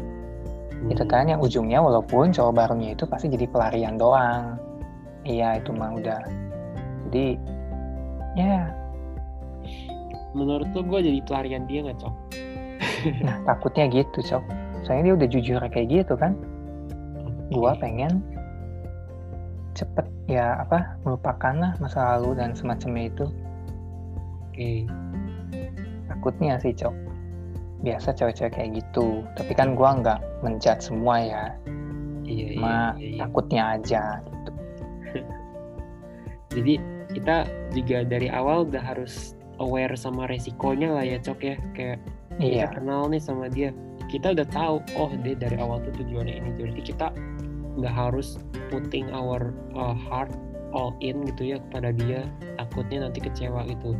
gitu 0.90 1.04
kan 1.08 1.24
yang 1.30 1.40
ujungnya 1.40 1.80
walaupun 1.80 2.34
cowok 2.34 2.52
barunya 2.52 2.92
itu 2.92 3.08
pasti 3.08 3.32
jadi 3.32 3.48
pelarian 3.48 3.96
doang. 3.96 4.60
Iya 5.24 5.60
itu 5.60 5.72
mah 5.72 5.96
udah. 5.96 6.20
Jadi 7.08 7.40
ya. 8.36 8.68
Menurut 10.34 10.68
lo 10.74 10.82
gue 10.82 11.00
jadi 11.00 11.20
pelarian 11.24 11.64
dia 11.64 11.86
nggak 11.86 11.98
cok? 12.00 12.14
Nah 13.24 13.36
takutnya 13.48 13.88
gitu 13.88 14.20
cok. 14.20 14.44
Soalnya 14.84 15.02
dia 15.12 15.14
udah 15.16 15.28
jujur 15.28 15.60
kayak 15.72 15.88
gitu 15.88 16.14
kan. 16.16 16.36
Gue 17.48 17.72
pengen 17.80 18.20
cepet 19.74 20.06
ya 20.30 20.62
apa 20.62 20.96
melupakan 21.02 21.54
lah 21.56 21.72
masa 21.80 22.16
lalu 22.16 22.36
dan 22.36 22.52
semacamnya 22.52 23.08
itu. 23.08 23.26
Oke. 24.50 24.54
Okay. 24.54 24.78
takutnya 26.04 26.56
sih 26.62 26.70
cok 26.70 27.03
biasa 27.84 28.16
cewek-cewek 28.16 28.56
kayak 28.56 28.70
gitu. 28.80 29.20
Tapi 29.36 29.52
kan 29.52 29.76
gua 29.76 30.00
nggak 30.00 30.20
menjat 30.40 30.80
semua 30.80 31.20
ya. 31.20 31.44
Iya, 32.24 32.56
cuma 32.56 32.72
iya, 32.72 32.80
iya, 32.96 33.08
iya. 33.12 33.18
takutnya 33.20 33.62
aja 33.76 34.02
gitu. 34.24 34.52
Jadi 36.54 36.74
kita 37.12 37.36
juga 37.76 37.98
dari 38.06 38.28
awal 38.32 38.64
udah 38.66 38.80
harus 38.80 39.36
aware 39.60 39.92
sama 39.94 40.24
resikonya 40.26 40.88
lah 40.94 41.04
ya 41.04 41.20
cok 41.20 41.40
ya. 41.44 41.56
Kayak 41.76 41.98
iya. 42.40 42.66
kita 42.66 42.80
kenal 42.80 43.12
nih 43.12 43.22
sama 43.22 43.52
dia. 43.52 43.70
Kita 44.08 44.32
udah 44.32 44.46
tahu 44.48 44.80
oh 44.96 45.12
dia 45.20 45.36
dari 45.36 45.56
awal 45.60 45.84
tuh 45.84 45.92
tujuannya 46.00 46.34
ini. 46.40 46.50
Jadi 46.56 46.80
kita 46.80 47.12
nggak 47.76 47.94
harus 47.94 48.40
putting 48.70 49.10
our 49.12 49.52
uh, 49.74 49.92
heart 49.92 50.32
all 50.72 50.96
in 51.04 51.26
gitu 51.28 51.54
ya 51.54 51.56
kepada 51.70 51.92
dia. 51.92 52.24
Takutnya 52.56 53.10
nanti 53.10 53.20
kecewa 53.20 53.68
gitu. 53.68 53.92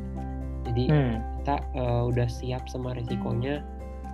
Jadi 0.64 0.84
hmm. 0.88 1.16
kita 1.42 1.56
uh, 1.76 2.08
udah 2.08 2.28
siap 2.30 2.64
sama 2.72 2.96
resikonya 2.96 3.60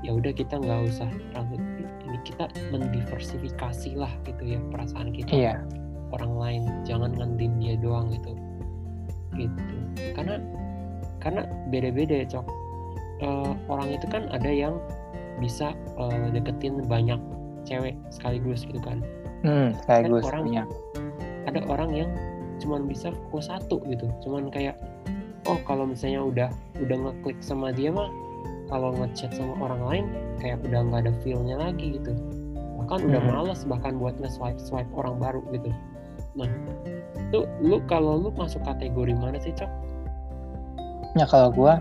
ya 0.01 0.17
udah 0.17 0.33
kita 0.33 0.57
nggak 0.57 0.81
usah 0.89 1.09
terlalu 1.33 1.61
ini 2.09 2.19
kita 2.25 2.51
mendiversifikasi 2.75 3.91
lah 3.95 4.11
gitu 4.27 4.43
ya 4.57 4.59
perasaan 4.73 5.15
kita 5.15 5.31
iya. 5.31 5.55
orang 6.11 6.33
lain. 6.37 6.63
Jangan 6.85 7.15
ngandim 7.15 7.53
dia 7.63 7.75
doang 7.79 8.11
gitu. 8.11 8.33
Gitu. 9.37 9.61
Karena 10.17 10.43
karena 11.21 11.47
beda-beda 11.69 12.25
ya 12.25 12.27
cok. 12.27 12.47
Uh, 13.21 13.53
orang 13.69 13.93
itu 13.93 14.07
kan 14.09 14.33
ada 14.33 14.49
yang 14.49 14.81
bisa 15.45 15.77
uh, 16.01 16.29
deketin 16.33 16.81
banyak 16.89 17.21
cewek 17.69 17.95
sekaligus 18.09 18.65
gitu 18.65 18.81
kan. 18.81 19.05
Hmm, 19.45 19.77
sekaligus 19.85 20.25
kan 20.25 20.29
orang 20.33 20.45
banyak. 20.49 20.69
ada 21.49 21.61
orang 21.73 21.91
yang 21.97 22.11
cuman 22.61 22.85
bisa 22.89 23.13
fokus 23.29 23.49
satu 23.49 23.81
gitu. 23.89 24.09
Cuman 24.25 24.49
kayak 24.53 24.77
oh 25.49 25.61
kalau 25.65 25.89
misalnya 25.89 26.21
udah 26.25 26.49
udah 26.81 26.97
ngeklik 26.97 27.39
sama 27.41 27.73
dia 27.73 27.93
mah 27.93 28.09
kalau 28.71 28.95
ngechat 28.95 29.35
sama 29.35 29.55
orang 29.59 29.83
lain 29.85 30.05
kayak 30.39 30.63
udah 30.65 30.81
nggak 30.87 31.01
ada 31.05 31.13
feelnya 31.21 31.57
lagi 31.59 31.99
gitu 32.01 32.15
bahkan 32.81 33.07
udah 33.07 33.23
males 33.29 33.61
bahkan 33.69 33.99
buat 33.99 34.17
nge-swipe 34.23 34.59
swipe 34.63 34.91
orang 34.97 35.19
baru 35.21 35.43
gitu 35.53 35.71
nah 36.39 36.49
tuh 37.35 37.45
lu 37.61 37.83
kalau 37.91 38.17
lu 38.17 38.31
masuk 38.35 38.63
kategori 38.63 39.15
mana 39.19 39.39
sih 39.43 39.55
cok? 39.55 39.71
Ya 41.19 41.27
kalau 41.27 41.51
gue 41.51 41.75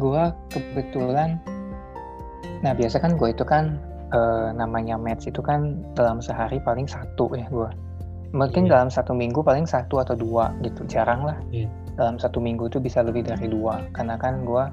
gue 0.00 0.24
kebetulan 0.48 1.36
nah 2.60 2.72
biasa 2.76 3.00
kan 3.00 3.16
gue 3.16 3.32
itu 3.32 3.44
kan 3.44 3.76
uh, 4.12 4.52
namanya 4.52 4.96
match 5.00 5.28
itu 5.28 5.40
kan 5.40 5.80
dalam 5.96 6.20
sehari 6.20 6.60
paling 6.60 6.84
satu 6.84 7.32
ya 7.36 7.48
gue 7.48 7.70
mungkin 8.36 8.68
yeah. 8.68 8.76
dalam 8.76 8.88
satu 8.92 9.16
minggu 9.16 9.40
paling 9.42 9.64
satu 9.64 9.98
atau 10.00 10.14
dua 10.14 10.52
gitu 10.62 10.84
jarang 10.86 11.24
lah 11.24 11.36
yeah. 11.50 11.68
dalam 11.96 12.20
satu 12.20 12.38
minggu 12.38 12.68
itu 12.68 12.78
bisa 12.78 13.00
lebih 13.00 13.26
dari 13.26 13.48
dua 13.48 13.82
karena 13.96 14.20
kan 14.20 14.44
gue 14.44 14.64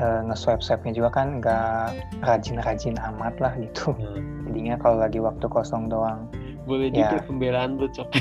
uh, 0.00 0.20
nge-swipe-swipe-nya 0.32 0.92
juga 0.96 1.10
kan 1.12 1.38
nggak 1.38 2.00
rajin-rajin 2.24 2.96
amat 2.96 3.36
lah 3.38 3.52
gitu. 3.60 3.92
Hmm. 3.94 4.48
Jadinya 4.48 4.80
kalau 4.80 4.96
lagi 5.04 5.20
waktu 5.20 5.46
kosong 5.46 5.92
doang. 5.92 6.26
Boleh 6.64 6.88
ya. 6.90 7.12
juga 7.12 7.28
pembelaan 7.28 7.76
lu 7.76 7.86
cok. 7.92 8.08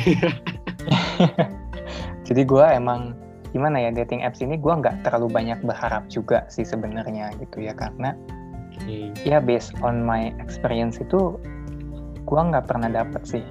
Jadi 2.27 2.41
gue 2.45 2.65
emang 2.69 3.17
gimana 3.50 3.81
ya 3.81 3.89
dating 3.89 4.21
apps 4.21 4.45
ini 4.45 4.62
gue 4.62 4.69
nggak 4.69 5.01
terlalu 5.01 5.33
banyak 5.33 5.57
berharap 5.65 6.05
juga 6.05 6.45
sih 6.53 6.62
sebenarnya 6.62 7.33
gitu 7.41 7.65
ya 7.65 7.74
karena 7.74 8.13
okay. 8.77 9.09
ya 9.25 9.41
based 9.41 9.74
on 9.81 10.05
my 10.05 10.29
experience 10.38 11.01
itu 11.01 11.33
gue 12.29 12.39
nggak 12.39 12.69
pernah 12.69 12.93
dapet 12.93 13.25
sih 13.25 13.41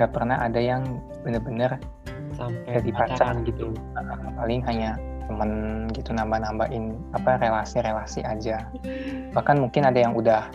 nggak 0.00 0.16
pernah 0.16 0.40
ada 0.40 0.56
yang 0.56 0.96
bener-bener 1.28 1.76
sampai 2.32 2.80
jadi 2.80 2.90
pacar 2.96 3.36
gitu 3.44 3.76
paling 4.40 4.64
hanya 4.64 4.96
temen 5.28 5.50
gitu 5.92 6.10
nambah-nambahin 6.16 6.96
apa 7.12 7.36
relasi-relasi 7.38 8.24
aja. 8.24 8.64
Bahkan 9.36 9.60
mungkin 9.60 9.84
ada 9.84 10.00
yang 10.00 10.16
udah 10.16 10.48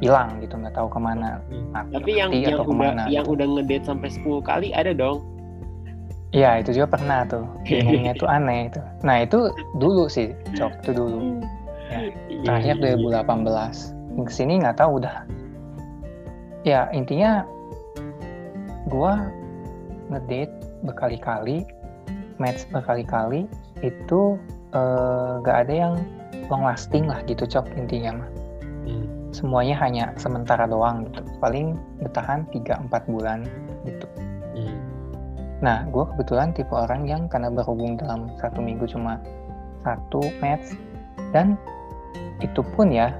hilang 0.00 0.40
gitu 0.40 0.56
nggak 0.56 0.74
tahu 0.74 0.88
ke 0.88 0.98
mana. 0.98 1.44
Mati, 1.70 1.92
tapi 1.92 2.10
yang 2.16 2.30
yang 2.32 2.56
udah 2.56 2.66
ke 2.66 2.74
mana, 2.74 3.02
yang 3.12 3.26
gitu. 3.28 3.34
udah 3.36 3.46
ngedate 3.58 3.84
sampai 3.84 4.08
10 4.10 4.48
kali 4.48 4.68
ada 4.72 4.92
dong. 4.96 5.20
Iya 6.32 6.60
itu 6.60 6.76
juga 6.76 6.98
pernah 6.98 7.24
tuh. 7.24 7.44
Bingungnya 7.64 8.12
itu 8.12 8.26
aneh 8.28 8.68
itu. 8.68 8.80
Nah 9.04 9.24
itu 9.24 9.48
dulu 9.80 10.08
sih 10.08 10.32
cok 10.56 10.72
itu 10.84 10.92
dulu. 10.92 11.18
Ya, 11.88 12.00
terakhir 12.44 12.76
2018 12.84 14.28
ke 14.28 14.32
sini 14.32 14.60
nggak 14.60 14.76
tahu 14.76 15.00
udah. 15.00 15.24
Ya 16.68 16.92
intinya 16.92 17.48
gue 18.92 19.12
ngedate 20.12 20.52
berkali-kali 20.84 21.64
match 22.38 22.68
berkali-kali 22.70 23.48
itu 23.82 24.36
uh, 24.74 25.38
gak 25.42 25.68
ada 25.68 25.74
yang 25.74 25.94
long 26.48 26.64
lasting 26.64 27.06
lah 27.06 27.20
gitu 27.28 27.44
cok 27.44 27.68
intinya 27.76 28.24
mah 28.24 28.30
hmm. 28.88 29.06
semuanya 29.30 29.76
hanya 29.78 30.04
sementara 30.16 30.64
doang 30.64 31.06
gitu 31.08 31.20
paling 31.38 31.76
bertahan 32.00 32.44
3-4 32.50 32.88
bulan 33.12 33.44
gitu 33.84 34.06
hmm. 34.56 34.78
nah 35.60 35.84
gue 35.88 36.04
kebetulan 36.14 36.50
tipe 36.56 36.72
orang 36.72 37.04
yang 37.04 37.28
karena 37.28 37.52
berhubung 37.52 38.00
dalam 38.00 38.32
satu 38.40 38.58
minggu 38.64 38.88
cuma 38.88 39.20
satu 39.84 40.24
match 40.40 40.74
dan 41.30 41.54
itu 42.40 42.64
pun 42.74 42.88
ya 42.88 43.12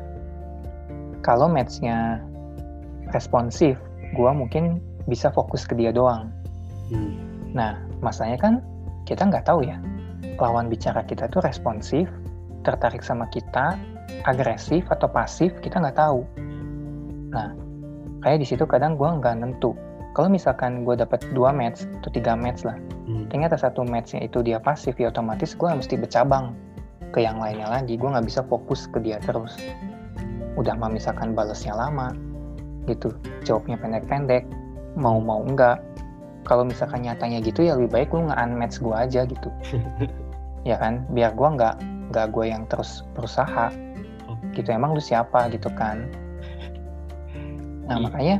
kalau 1.20 1.50
matchnya 1.50 2.22
responsif 3.12 3.76
gue 4.16 4.30
mungkin 4.32 4.80
bisa 5.04 5.28
fokus 5.32 5.68
ke 5.68 5.76
dia 5.76 5.92
doang 5.92 6.32
hmm. 6.88 7.12
nah 7.52 7.76
masanya 8.00 8.40
kan 8.40 8.54
kita 9.04 9.24
nggak 9.24 9.44
tahu 9.44 9.64
ya 9.64 9.76
lawan 10.38 10.70
bicara 10.70 11.02
kita 11.02 11.26
tuh 11.28 11.42
responsif 11.42 12.06
tertarik 12.62 13.02
sama 13.02 13.26
kita 13.30 13.78
agresif 14.26 14.86
atau 14.90 15.06
pasif 15.10 15.54
kita 15.62 15.78
nggak 15.78 15.98
tahu. 15.98 16.22
Nah 17.34 17.54
kayak 18.22 18.42
di 18.42 18.46
situ 18.46 18.64
kadang 18.66 18.98
gue 18.98 19.06
nggak 19.06 19.42
nentu. 19.42 19.74
Kalau 20.16 20.26
misalkan 20.30 20.82
gue 20.82 20.98
dapat 20.98 21.22
dua 21.30 21.54
match 21.54 21.86
atau 22.02 22.10
tiga 22.10 22.34
match 22.34 22.66
lah 22.66 22.74
hmm. 23.06 23.30
ternyata 23.30 23.54
satu 23.54 23.86
matchnya 23.86 24.26
itu 24.26 24.42
dia 24.42 24.58
pasif 24.58 24.98
ya 24.98 25.14
otomatis 25.14 25.54
gue 25.54 25.68
mesti 25.68 25.94
bercabang 25.94 26.56
ke 27.14 27.22
yang 27.22 27.38
lainnya 27.38 27.68
lagi. 27.70 27.94
Gue 27.94 28.10
nggak 28.10 28.26
bisa 28.26 28.42
fokus 28.46 28.90
ke 28.90 28.98
dia 28.98 29.22
terus. 29.22 29.54
Udah 30.58 30.74
mah 30.74 30.90
misalkan 30.90 31.34
balesnya 31.34 31.74
lama 31.74 32.14
gitu. 32.90 33.14
Jawabnya 33.46 33.78
pendek-pendek 33.78 34.46
mau 34.98 35.22
mau 35.22 35.44
enggak. 35.46 35.78
Kalau 36.48 36.64
misalkan 36.64 37.04
nyatanya 37.04 37.44
gitu 37.44 37.60
ya 37.60 37.76
lebih 37.76 37.92
baik 37.92 38.08
lu 38.16 38.24
nge-unmatch 38.32 38.80
gue 38.80 38.94
aja 38.96 39.28
gitu 39.28 39.52
ya 40.68 40.76
kan? 40.76 41.08
Biar 41.16 41.32
gue 41.32 41.48
nggak 41.48 41.76
nggak 42.12 42.26
gue 42.28 42.44
yang 42.44 42.68
terus 42.68 43.00
berusaha. 43.16 43.72
Gitu 44.52 44.68
emang 44.68 44.92
lu 44.92 45.00
siapa? 45.00 45.48
Gitu 45.48 45.72
kan. 45.72 46.04
Nah 47.88 47.96
hmm. 47.96 48.04
makanya 48.04 48.36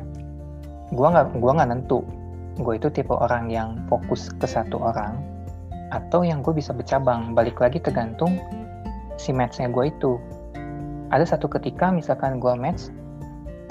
gue 0.93 1.09
nggak 1.09 1.27
gua 1.41 1.53
nggak 1.57 1.69
nentu. 1.73 2.05
Gue 2.61 2.77
itu 2.77 2.93
tipe 2.93 3.15
orang 3.15 3.49
yang 3.49 3.81
fokus 3.89 4.29
ke 4.37 4.45
satu 4.45 4.77
orang 4.83 5.17
atau 5.89 6.21
yang 6.21 6.45
gue 6.45 6.53
bisa 6.53 6.77
bercabang. 6.77 7.33
Balik 7.33 7.57
lagi 7.57 7.81
tergantung 7.81 8.37
si 9.17 9.33
matchnya 9.33 9.73
gue 9.73 9.89
itu. 9.89 10.21
Ada 11.09 11.37
satu 11.37 11.49
ketika 11.49 11.89
misalkan 11.89 12.37
gue 12.37 12.53
match 12.53 12.93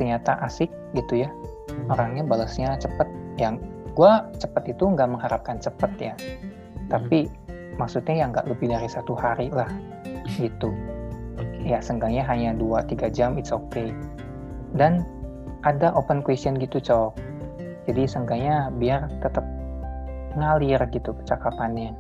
ternyata 0.02 0.42
asik 0.42 0.74
gitu 0.98 1.26
ya. 1.26 1.30
Hmm. 1.68 1.94
orangnya 1.94 2.24
balasnya 2.26 2.80
cepet. 2.82 3.06
Yang 3.38 3.62
gue 3.94 4.12
cepet 4.42 4.64
itu 4.74 4.84
nggak 4.88 5.10
mengharapkan 5.10 5.62
cepet 5.62 5.92
ya. 6.00 6.16
Hmm. 6.18 6.90
tapi 6.90 7.20
maksudnya 7.76 8.16
yang 8.16 8.32
nggak 8.32 8.48
lebih 8.48 8.72
dari 8.72 8.88
satu 8.88 9.12
hari 9.14 9.52
lah 9.52 9.68
gitu. 10.40 10.72
Okay. 11.38 11.76
ya 11.76 11.80
seenggaknya 11.84 12.26
hanya 12.26 12.56
2-3 12.56 13.12
jam 13.12 13.36
it's 13.36 13.52
okay. 13.52 13.92
Dan 14.74 15.04
ada 15.68 15.92
open 15.94 16.24
question 16.24 16.56
gitu 16.58 16.80
cowok 16.80 17.28
jadi 17.88 18.04
seenggaknya 18.04 18.68
biar 18.76 19.08
tetap 19.24 19.48
ngalir 20.36 20.78
gitu 20.92 21.16
percakapannya. 21.16 21.96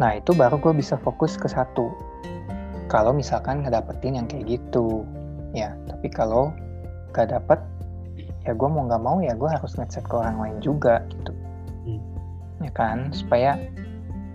Nah 0.00 0.10
itu 0.16 0.32
baru 0.32 0.56
gue 0.58 0.72
bisa 0.74 0.96
fokus 0.96 1.36
ke 1.36 1.46
satu. 1.46 1.92
Kalau 2.88 3.12
misalkan 3.12 3.62
ngedapetin 3.62 4.16
yang 4.16 4.26
kayak 4.26 4.58
gitu 4.58 5.04
ya. 5.52 5.76
Tapi 5.86 6.08
kalau 6.08 6.50
gak 7.12 7.30
dapet 7.30 7.60
ya 8.44 8.52
gue 8.52 8.68
mau 8.68 8.84
nggak 8.84 9.00
mau 9.04 9.20
ya 9.24 9.32
gue 9.36 9.48
harus 9.48 9.76
ngechat 9.76 10.04
ke 10.08 10.14
orang 10.16 10.40
lain 10.40 10.56
juga 10.64 11.04
gitu. 11.12 11.32
Hmm. 11.84 12.02
ya 12.64 12.72
kan? 12.72 13.12
Supaya 13.12 13.60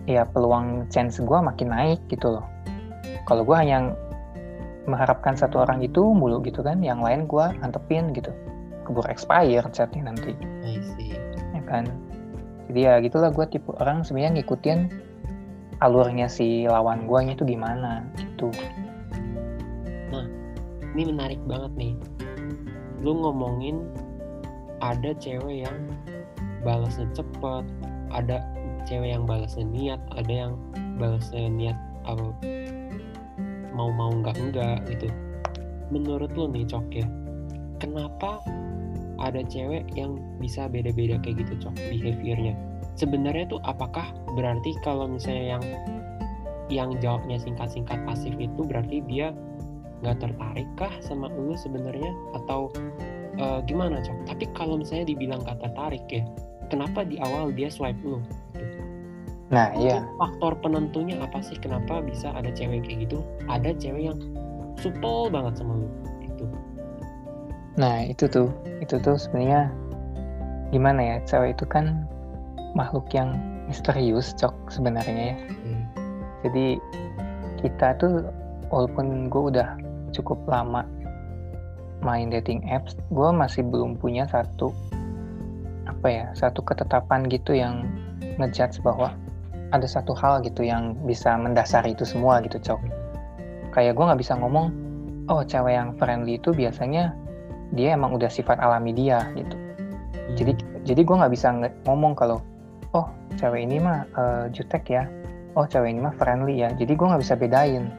ya 0.08 0.24
peluang 0.28 0.88
chance 0.88 1.20
gue 1.20 1.38
makin 1.40 1.68
naik 1.72 2.00
gitu 2.08 2.38
loh. 2.38 2.46
Kalau 3.28 3.44
gue 3.44 3.56
hanya 3.56 3.92
mengharapkan 4.88 5.36
satu 5.36 5.62
orang 5.62 5.84
itu 5.84 6.00
mulu 6.00 6.40
gitu 6.42 6.64
kan 6.64 6.80
yang 6.80 7.04
lain 7.04 7.28
gue 7.28 7.46
antepin 7.60 8.10
gitu. 8.16 8.32
Keburu 8.88 9.06
expire 9.12 9.64
chatnya 9.70 10.10
nanti. 10.10 10.32
Ya 11.52 11.62
kan? 11.68 11.86
Jadi 12.70 12.80
ya 12.86 13.02
gitulah 13.02 13.34
gue 13.34 13.46
tipe 13.50 13.70
orang 13.82 14.06
sebenarnya 14.06 14.40
ngikutin 14.40 14.78
alurnya 15.80 16.28
si 16.28 16.68
lawan 16.68 17.08
gue 17.08 17.20
itu 17.32 17.44
gimana 17.44 18.04
gitu. 18.16 18.52
Nah 20.12 20.26
ini 20.94 21.02
menarik 21.10 21.40
banget 21.44 21.72
nih. 21.76 21.94
Lu 23.00 23.16
ngomongin 23.16 23.88
ada 24.80 25.12
cewek 25.16 25.68
yang 25.68 25.76
balasnya 26.64 27.08
cepet 27.16 27.64
ada 28.12 28.44
cewek 28.86 29.12
yang 29.12 29.24
balasnya 29.24 29.66
niat 29.66 30.00
ada 30.14 30.32
yang 30.32 30.52
balasnya 31.00 31.48
niat 31.48 31.78
apa 32.08 32.32
mau 33.72 33.88
mau 33.92 34.10
enggak 34.12 34.36
enggak 34.40 34.78
gitu. 34.90 35.08
Menurut 35.90 36.30
lu 36.38 36.50
nih 36.50 36.66
cok 36.68 36.86
ya 36.94 37.06
kenapa 37.80 38.40
ada 39.20 39.44
cewek 39.44 39.84
yang 39.96 40.16
bisa 40.40 40.68
beda-beda 40.68 41.20
kayak 41.20 41.44
gitu 41.44 41.68
cok 41.68 41.74
behaviornya? 41.92 42.54
Sebenarnya 42.96 43.48
tuh 43.48 43.60
apakah 43.64 44.04
berarti 44.36 44.76
kalau 44.84 45.08
misalnya 45.08 45.56
yang 45.56 45.64
yang 46.70 46.90
jawabnya 47.02 47.40
singkat-singkat 47.40 47.98
pasif 48.06 48.30
itu 48.38 48.60
berarti 48.62 49.02
dia 49.10 49.34
nggak 50.00 50.22
tertarik 50.22 50.68
kah 50.78 50.92
sama 51.02 51.28
lu 51.32 51.56
sebenarnya? 51.58 52.12
Atau 52.36 52.70
uh, 53.36 53.60
gimana 53.66 54.00
cok? 54.00 54.28
Tapi 54.30 54.44
kalau 54.54 54.78
misalnya 54.78 55.10
dibilang 55.10 55.42
nggak 55.42 55.58
tertarik 55.60 56.04
ya 56.08 56.22
kenapa 56.70 57.02
di 57.02 57.18
awal 57.18 57.50
dia 57.50 57.68
swipe 57.68 57.98
lu 58.06 58.22
gitu. 58.54 58.69
Nah 59.50 59.74
iya. 59.74 60.06
faktor 60.14 60.54
penentunya 60.62 61.18
apa 61.18 61.42
sih? 61.42 61.58
Kenapa 61.58 61.98
bisa 61.98 62.30
ada 62.30 62.54
cewek 62.54 62.86
kayak 62.86 63.10
gitu? 63.10 63.18
Ada 63.50 63.74
cewek 63.74 64.14
yang 64.14 64.18
supel 64.78 65.26
banget 65.26 65.58
sama 65.58 65.74
lu 65.82 65.88
gitu. 66.22 66.44
Nah 67.74 68.06
itu 68.06 68.30
tuh. 68.30 68.54
Itu 68.78 69.02
tuh 69.02 69.18
sebenarnya 69.18 69.74
gimana 70.70 71.00
ya? 71.02 71.16
Cewek 71.26 71.58
itu 71.58 71.66
kan 71.66 72.06
makhluk 72.78 73.10
yang 73.10 73.34
misterius 73.70 74.34
cok 74.34 74.54
sebenarnya 74.66 75.34
ya. 75.34 75.36
Hmm. 75.62 75.82
jadi 76.42 76.66
kita 77.62 77.94
tuh 78.02 78.26
walaupun 78.74 79.30
gue 79.30 79.42
udah 79.54 79.78
cukup 80.10 80.42
lama 80.50 80.82
main 82.00 82.32
dating 82.32 82.64
apps, 82.66 82.96
gue 83.12 83.28
masih 83.30 83.62
belum 83.62 83.94
punya 84.00 84.24
satu 84.26 84.72
apa 85.86 86.06
ya 86.08 86.26
satu 86.32 86.64
ketetapan 86.64 87.28
gitu 87.28 87.52
yang 87.52 87.84
ngejudge 88.40 88.80
bahwa 88.80 89.12
ada 89.70 89.86
satu 89.86 90.12
hal 90.14 90.42
gitu 90.42 90.66
yang 90.66 90.98
bisa 91.06 91.34
mendasari 91.38 91.94
itu 91.94 92.02
semua 92.02 92.42
gitu 92.42 92.58
cok. 92.58 92.80
Kayak 93.70 93.94
gue 93.98 94.04
nggak 94.04 94.20
bisa 94.20 94.34
ngomong 94.38 94.74
oh 95.30 95.42
cewek 95.46 95.78
yang 95.78 95.94
friendly 95.94 96.38
itu 96.38 96.50
biasanya 96.50 97.14
dia 97.74 97.94
emang 97.94 98.14
udah 98.14 98.26
sifat 98.26 98.58
alami 98.58 98.90
dia 98.90 99.30
gitu. 99.38 99.54
Hmm. 99.54 100.34
jadi 100.34 100.52
jadi 100.82 101.00
gue 101.06 101.16
nggak 101.22 101.32
bisa 101.34 101.54
ngomong 101.86 102.18
kalau 102.18 102.42
oh 102.94 103.06
cewek 103.38 103.62
ini 103.62 103.78
mah 103.78 104.06
uh, 104.18 104.44
jutek 104.50 104.90
ya. 104.90 105.06
Oh 105.54 105.66
cewek 105.66 105.94
ini 105.94 106.02
mah 106.02 106.14
friendly 106.18 106.62
ya. 106.62 106.70
Jadi 106.74 106.92
gue 106.94 107.06
nggak 107.06 107.22
bisa 107.22 107.34
bedain. 107.38 107.90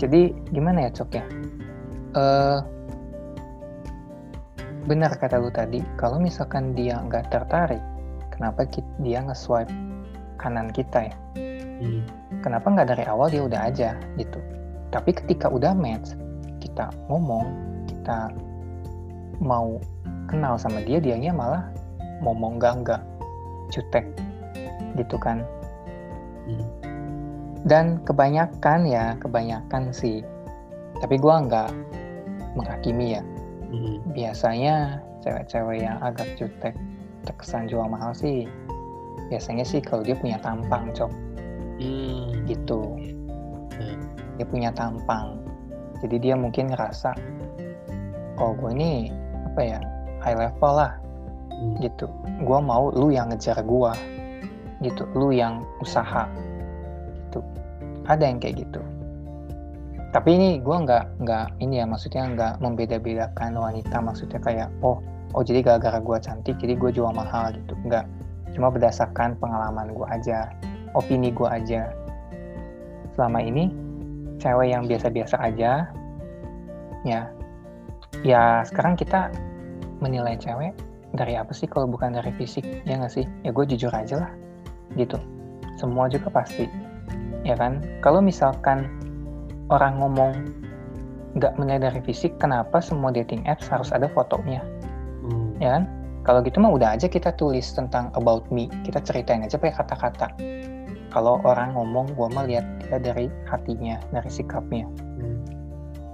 Jadi 0.00 0.32
gimana 0.48 0.88
ya 0.88 0.90
cok 0.96 1.10
ya? 1.12 1.24
Uh, 2.16 2.58
benar 4.88 5.12
kata 5.20 5.36
lu 5.36 5.52
tadi 5.52 5.84
kalau 6.00 6.16
misalkan 6.16 6.72
dia 6.72 6.96
nggak 7.04 7.28
tertarik 7.28 7.84
kenapa 8.40 8.64
dia 9.04 9.20
nge-swipe 9.20 9.68
kanan 10.40 10.72
kita 10.72 11.12
ya 11.12 11.14
hmm. 11.84 12.02
kenapa 12.40 12.72
nggak 12.72 12.88
dari 12.96 13.04
awal 13.04 13.28
dia 13.28 13.44
udah 13.44 13.60
aja 13.68 13.92
gitu 14.16 14.40
tapi 14.88 15.12
ketika 15.12 15.52
udah 15.52 15.76
match 15.76 16.16
kita 16.64 16.88
ngomong 17.12 17.44
kita 17.84 18.32
mau 19.44 19.76
kenal 20.24 20.56
sama 20.56 20.80
dia 20.80 20.96
dianya 20.96 21.36
malah 21.36 21.68
ngomong 22.24 22.56
enggak 22.56 22.74
enggak 22.80 23.02
jutek 23.68 24.08
gitu 24.96 25.20
kan 25.20 25.44
Hmm. 26.50 26.66
dan 27.68 28.00
kebanyakan 28.02 28.88
ya 28.88 29.14
kebanyakan 29.20 29.92
sih 29.92 30.24
tapi 30.98 31.20
gua 31.20 31.44
nggak 31.44 31.70
menghakimi 32.56 33.20
ya 33.20 33.22
Hmm. 33.70 34.02
biasanya 34.10 34.98
cewek-cewek 35.22 35.86
yang 35.86 36.00
agak 36.02 36.26
jutek 36.34 36.74
terkesan 37.24 37.68
jual 37.68 37.86
mahal 37.86 38.12
sih. 38.16 38.46
Biasanya 39.28 39.62
sih 39.62 39.78
kalau 39.78 40.02
dia 40.02 40.16
punya 40.16 40.40
tampang 40.42 40.90
cok. 40.94 41.12
Hmm. 41.80 42.44
gitu. 42.44 42.80
Hmm. 43.80 43.98
dia 44.36 44.46
punya 44.48 44.70
tampang. 44.72 45.40
Jadi 46.04 46.16
dia 46.20 46.34
mungkin 46.36 46.72
ngerasa 46.72 47.16
oh 48.40 48.52
gue 48.56 48.72
ini 48.76 49.12
apa 49.52 49.60
ya 49.60 49.78
high 50.20 50.36
level 50.36 50.72
lah. 50.76 50.92
Hmm. 51.52 51.76
gitu. 51.80 52.06
Gue 52.44 52.58
mau 52.60 52.92
lu 52.92 53.12
yang 53.12 53.32
ngejar 53.32 53.60
gue 53.64 53.92
gitu. 54.84 55.04
Lu 55.16 55.32
yang 55.32 55.64
usaha. 55.80 56.28
Gitu. 57.16 57.40
Ada 58.08 58.28
yang 58.28 58.38
kayak 58.40 58.64
gitu. 58.68 58.80
Tapi 60.10 60.34
ini 60.34 60.48
gue 60.58 60.74
nggak 60.74 61.22
nggak 61.22 61.46
ini 61.62 61.78
ya 61.78 61.86
maksudnya 61.86 62.26
nggak 62.34 62.52
membeda-bedakan 62.58 63.54
wanita 63.54 64.02
maksudnya 64.02 64.42
kayak 64.42 64.68
oh 64.82 64.98
oh 65.34 65.42
jadi 65.46 65.62
gara-gara 65.62 65.98
gue 66.02 66.18
cantik 66.20 66.56
jadi 66.58 66.74
gue 66.74 66.90
jual 66.90 67.12
mahal 67.14 67.54
gitu. 67.54 67.74
Nggak. 67.86 68.06
Cuma 68.54 68.68
berdasarkan 68.70 69.38
pengalaman 69.38 69.94
gue 69.94 70.06
aja 70.10 70.50
opini 70.94 71.30
gue 71.30 71.46
aja. 71.46 71.90
Selama 73.14 73.38
ini 73.42 73.70
cewek 74.40 74.72
yang 74.72 74.88
biasa-biasa 74.88 75.36
aja 75.38 75.84
ya 77.04 77.28
ya 78.24 78.60
sekarang 78.64 78.96
kita 78.96 79.32
menilai 80.00 80.36
cewek 80.36 80.72
dari 81.12 81.36
apa 81.36 81.52
sih 81.52 81.68
kalau 81.68 81.88
bukan 81.88 82.16
dari 82.16 82.32
fisik 82.34 82.64
ya 82.86 82.98
nggak 82.98 83.12
sih? 83.12 83.26
Ya 83.46 83.50
gue 83.54 83.64
jujur 83.66 83.92
aja 83.94 84.26
lah 84.26 84.32
gitu. 84.98 85.18
Semua 85.78 86.10
juga 86.10 86.30
pasti 86.32 86.66
ya 87.46 87.54
kan? 87.54 87.80
Kalau 88.02 88.18
misalkan 88.18 88.90
orang 89.70 90.02
ngomong 90.02 90.32
nggak 91.38 91.54
menilai 91.62 91.90
dari 91.90 92.00
fisik 92.02 92.34
kenapa 92.42 92.82
semua 92.82 93.14
dating 93.14 93.46
apps 93.46 93.70
harus 93.70 93.94
ada 93.94 94.10
fotonya. 94.10 94.62
Ya 95.60 95.78
kan? 95.78 95.84
Kalau 96.24 96.44
gitu 96.44 96.60
mah 96.60 96.72
udah 96.72 96.96
aja 96.96 97.08
kita 97.08 97.32
tulis 97.36 97.72
tentang 97.72 98.12
about 98.16 98.44
me. 98.52 98.68
Kita 98.84 99.00
ceritain 99.00 99.44
aja 99.44 99.56
pakai 99.56 99.76
kata-kata. 99.76 100.28
Kalau 101.10 101.40
orang 101.44 101.74
ngomong 101.74 102.12
gue 102.16 102.28
mah 102.32 102.44
lihat 102.44 102.66
dia 102.84 102.98
dari 103.00 103.28
hatinya 103.48 104.00
dari 104.10 104.30
sikapnya. 104.30 104.88
Hmm. 105.20 105.38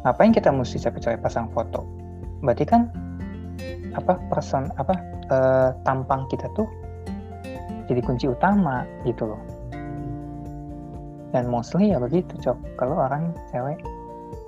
ngapain 0.06 0.30
kita 0.30 0.54
mesti 0.54 0.78
capek-capek 0.78 1.18
pasang 1.18 1.50
foto? 1.50 1.82
Berarti 2.42 2.62
kan 2.62 2.86
apa 3.98 4.22
person 4.30 4.70
apa 4.78 4.94
eh, 5.34 5.70
tampang 5.82 6.30
kita 6.30 6.46
tuh 6.54 6.70
jadi 7.90 7.98
kunci 8.06 8.30
utama 8.30 8.86
gitu 9.02 9.26
loh. 9.34 9.42
Dan 11.34 11.50
mostly 11.50 11.90
ya 11.90 11.98
begitu 11.98 12.38
cok. 12.38 12.78
Kalau 12.78 12.94
orang 13.02 13.34
cewek 13.50 13.82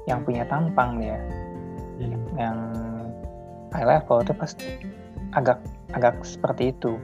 yang 0.07 0.23
punya 0.23 0.47
tampang 0.47 1.03
ya 1.03 1.19
Hmm. 1.99 2.39
yang 2.39 2.59
high 3.73 3.87
level 3.87 4.23
itu 4.23 4.33
pasti 4.37 4.69
agak 5.33 5.61
agak 5.93 6.21
seperti 6.25 6.73
itu. 6.73 6.97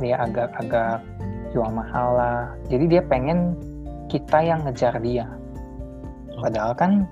Dia 0.00 0.18
agak-agak 0.26 1.04
jual 1.54 1.70
mahal 1.70 2.18
lah. 2.18 2.40
Jadi 2.66 2.98
dia 2.98 3.02
pengen 3.04 3.54
kita 4.10 4.42
yang 4.42 4.66
ngejar 4.66 4.98
dia. 4.98 5.26
Padahal 6.34 6.74
kan 6.74 7.06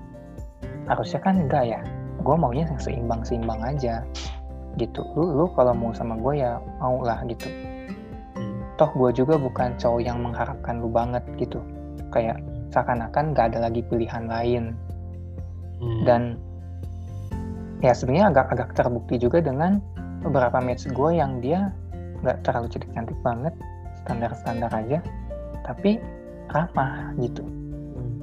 harusnya 0.91 1.19
kan 1.23 1.47
enggak 1.47 1.63
ya. 1.63 1.81
Gue 2.23 2.35
maunya 2.35 2.67
yang 2.67 2.79
seimbang-seimbang 2.79 3.61
aja. 3.63 4.03
Gitu. 4.75 5.01
Lu 5.15 5.31
lu 5.37 5.45
kalau 5.55 5.71
mau 5.71 5.95
sama 5.95 6.19
gue 6.19 6.43
ya 6.43 6.59
mau 6.81 6.99
lah 7.01 7.23
gitu. 7.29 7.47
Hmm. 8.33 8.65
toh 8.75 8.89
gue 8.97 9.13
juga 9.13 9.37
bukan 9.37 9.77
cowok 9.77 10.01
yang 10.01 10.19
mengharapkan 10.19 10.81
lu 10.81 10.89
banget 10.89 11.23
gitu. 11.37 11.61
Kayak 12.09 12.41
seakan-akan 12.73 13.37
gak 13.37 13.53
ada 13.53 13.69
lagi 13.69 13.85
pilihan 13.85 14.25
lain. 14.25 14.73
Hmm. 15.83 16.01
dan 16.07 16.21
ya 17.83 17.91
sebenarnya 17.91 18.31
agak-agak 18.31 18.71
terbukti 18.73 19.19
juga 19.19 19.43
dengan 19.43 19.83
beberapa 20.23 20.63
match 20.63 20.87
gue 20.87 21.09
yang 21.13 21.43
dia 21.43 21.75
nggak 22.23 22.47
terlalu 22.47 22.71
cantik-cantik 22.71 23.19
banget 23.19 23.51
standar-standar 23.99 24.71
aja 24.71 24.99
tapi 25.63 25.99
ramah 26.49 27.11
gitu 27.19 27.43
Hmm. 27.93 28.15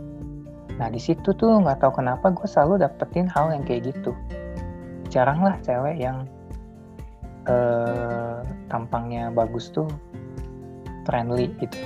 nah 0.80 0.88
di 0.88 0.96
situ 0.96 1.30
tuh 1.30 1.60
nggak 1.60 1.78
tahu 1.78 2.00
kenapa 2.00 2.32
gue 2.32 2.48
selalu 2.48 2.80
dapetin 2.80 3.28
hal 3.28 3.52
yang 3.52 3.62
kayak 3.62 3.92
gitu 3.92 4.16
jarang 5.06 5.44
lah 5.44 5.54
cewek 5.60 6.00
yang 6.00 6.24
eh, 7.44 8.38
tampangnya 8.66 9.28
bagus 9.28 9.68
tuh 9.68 9.86
friendly 11.04 11.52
gitu 11.60 11.76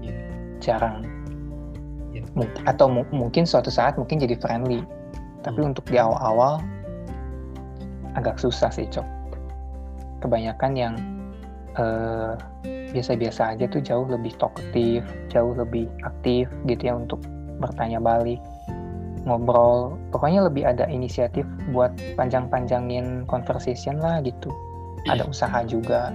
Iya. 0.00 0.14
jarang 0.62 1.02
Iya. 2.12 2.22
Atau 2.68 2.86
mu- 2.86 3.08
mungkin 3.10 3.42
suatu 3.42 3.72
saat 3.72 3.96
mungkin 3.98 4.20
jadi 4.20 4.36
friendly 4.38 4.84
tapi 5.42 5.58
Hmm. 5.60 5.74
untuk 5.74 5.84
di 5.90 5.98
awal-awal 5.98 6.62
agak 8.14 8.38
susah 8.38 8.70
sih 8.70 8.86
cok 8.88 9.06
kebanyakan 10.22 10.72
yang 10.74 10.94
eh, 11.72 12.36
biasa-biasa 12.92 13.56
aja 13.56 13.64
tuh 13.64 13.80
jauh 13.80 14.04
lebih 14.04 14.36
talkative 14.36 15.08
jauh 15.32 15.56
lebih 15.56 15.88
aktif 16.04 16.44
gitu 16.68 16.82
ya 16.84 16.94
untuk 17.00 17.24
bertanya 17.56 17.96
balik 17.96 18.36
ngobrol 19.24 19.96
pokoknya 20.12 20.44
lebih 20.44 20.68
ada 20.68 20.84
inisiatif 20.90 21.48
buat 21.72 21.94
panjang-panjangin 22.20 23.24
conversation 23.24 23.96
lah 24.02 24.20
gitu 24.20 24.52
ada 25.08 25.24
usaha 25.24 25.64
juga 25.64 26.12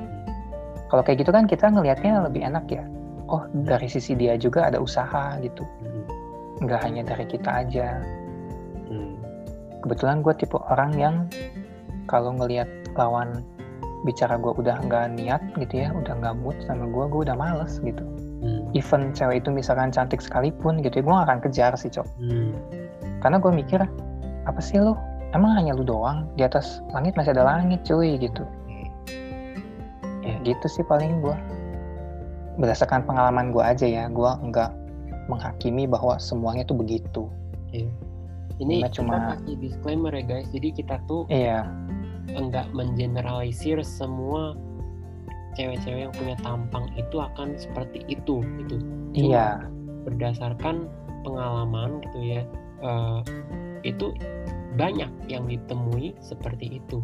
kalau 0.93 1.01
kayak 1.01 1.25
gitu 1.25 1.33
kan 1.33 1.49
kita 1.49 1.67
ngelihatnya 1.73 2.21
lebih 2.29 2.45
enak 2.45 2.69
ya 2.69 2.85
oh 3.25 3.43
dari 3.65 3.89
sisi 3.89 4.13
dia 4.13 4.37
juga 4.37 4.69
ada 4.69 4.77
usaha 4.77 5.41
gitu 5.41 5.65
Hmm. 5.81 6.05
nggak 6.65 6.81
hanya 6.85 7.01
dari 7.05 7.25
kita 7.29 7.49
aja. 7.65 8.01
Kebetulan 9.87 10.19
gue 10.19 10.35
tipe 10.35 10.59
orang 10.67 10.91
yang 10.99 11.15
kalau 12.11 12.35
ngelihat 12.35 12.67
lawan 12.99 13.39
bicara 14.03 14.35
gue 14.35 14.51
udah 14.51 14.83
nggak 14.83 15.15
niat 15.15 15.39
gitu 15.55 15.87
ya 15.87 15.95
udah 15.95 16.11
nggak 16.19 16.35
mood 16.43 16.59
sama 16.67 16.91
gue 16.91 17.07
gue 17.07 17.21
udah 17.23 17.35
males 17.39 17.79
gitu. 17.79 18.03
Hmm. 18.37 18.69
even 18.77 19.15
cewek 19.17 19.41
itu 19.41 19.49
misalkan 19.49 19.89
cantik 19.89 20.21
sekalipun 20.21 20.85
gitu 20.85 21.01
ya 21.01 21.03
gue 21.09 21.09
gak 21.09 21.25
akan 21.25 21.39
kejar 21.41 21.73
sih 21.73 21.89
cok. 21.89 22.05
Hmm. 22.21 22.53
karena 23.23 23.41
gue 23.41 23.49
mikir 23.49 23.79
apa 24.45 24.59
sih 24.61 24.77
lu? 24.77 24.93
Emang 25.33 25.57
hanya 25.57 25.73
lu 25.73 25.81
doang? 25.83 26.29
Di 26.37 26.45
atas 26.45 26.79
langit 26.93 27.17
masih 27.17 27.33
ada 27.33 27.43
langit 27.47 27.81
cuy 27.87 28.19
gitu. 28.21 28.45
Ya 30.21 30.35
gitu 30.43 30.67
sih 30.69 30.85
paling 30.85 31.23
gue 31.23 31.33
berdasarkan 32.61 33.07
pengalaman 33.09 33.49
gue 33.49 33.63
aja 33.63 33.87
ya 33.89 34.05
gue 34.11 34.31
nggak 34.51 34.69
menghakimi 35.31 35.89
bahwa 35.89 36.19
semuanya 36.21 36.61
tuh 36.67 36.77
begitu. 36.77 37.25
Iya. 37.73 37.89
Ini 38.57 38.81
Cuma- 38.81 38.93
cuma- 38.93 39.13
kita 39.13 39.27
kasih 39.37 39.55
disclaimer 39.61 40.11
ya 40.13 40.23
guys. 40.25 40.47
Jadi 40.49 40.69
kita 40.73 40.95
tuh 41.05 41.23
iya 41.29 41.65
enggak 42.33 42.67
mengeneralisir 42.73 43.79
semua 43.81 44.57
cewek-cewek 45.53 46.09
yang 46.09 46.13
punya 46.13 46.35
tampang 46.41 46.85
itu 46.93 47.17
akan 47.17 47.57
seperti 47.57 48.05
itu 48.05 48.41
gitu. 48.61 48.75
Cuma 49.13 49.13
iya 49.13 49.47
Berdasarkan 50.05 50.87
pengalaman 51.21 51.99
gitu 52.05 52.19
ya. 52.23 52.41
eh, 52.77 53.19
itu 53.81 54.13
banyak 54.77 55.09
yang 55.25 55.49
ditemui 55.49 56.13
seperti 56.21 56.77
itu. 56.77 57.01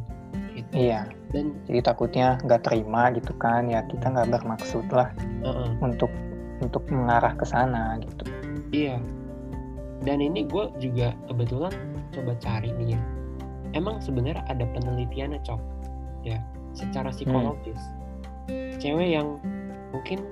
Gitu. 0.54 0.70
iya 0.78 1.10
Dan 1.34 1.58
jadi 1.66 1.82
takutnya 1.82 2.38
nggak 2.46 2.62
terima 2.62 3.10
gitu 3.10 3.34
kan 3.42 3.66
ya 3.66 3.82
kita 3.90 4.06
nggak 4.06 4.30
bermaksud 4.38 4.86
lah 4.94 5.10
eh, 5.42 5.70
untuk 5.82 6.14
untuk 6.62 6.86
mengarah 6.94 7.34
ke 7.34 7.42
sana 7.42 7.98
gitu 7.98 8.26
Iya. 8.70 9.02
Dan 10.04 10.20
ini 10.20 10.44
gue 10.44 10.68
juga 10.84 11.16
kebetulan 11.32 11.72
coba 12.12 12.36
cari 12.44 12.76
nih 12.76 12.96
ya. 12.96 13.02
Emang 13.74 14.04
sebenarnya 14.04 14.44
ada 14.52 14.68
penelitiannya 14.70 15.42
cok, 15.42 15.62
ya, 16.28 16.44
secara 16.78 17.10
psikologis. 17.10 17.80
Cewek 18.78 19.16
yang 19.18 19.40
mungkin 19.96 20.28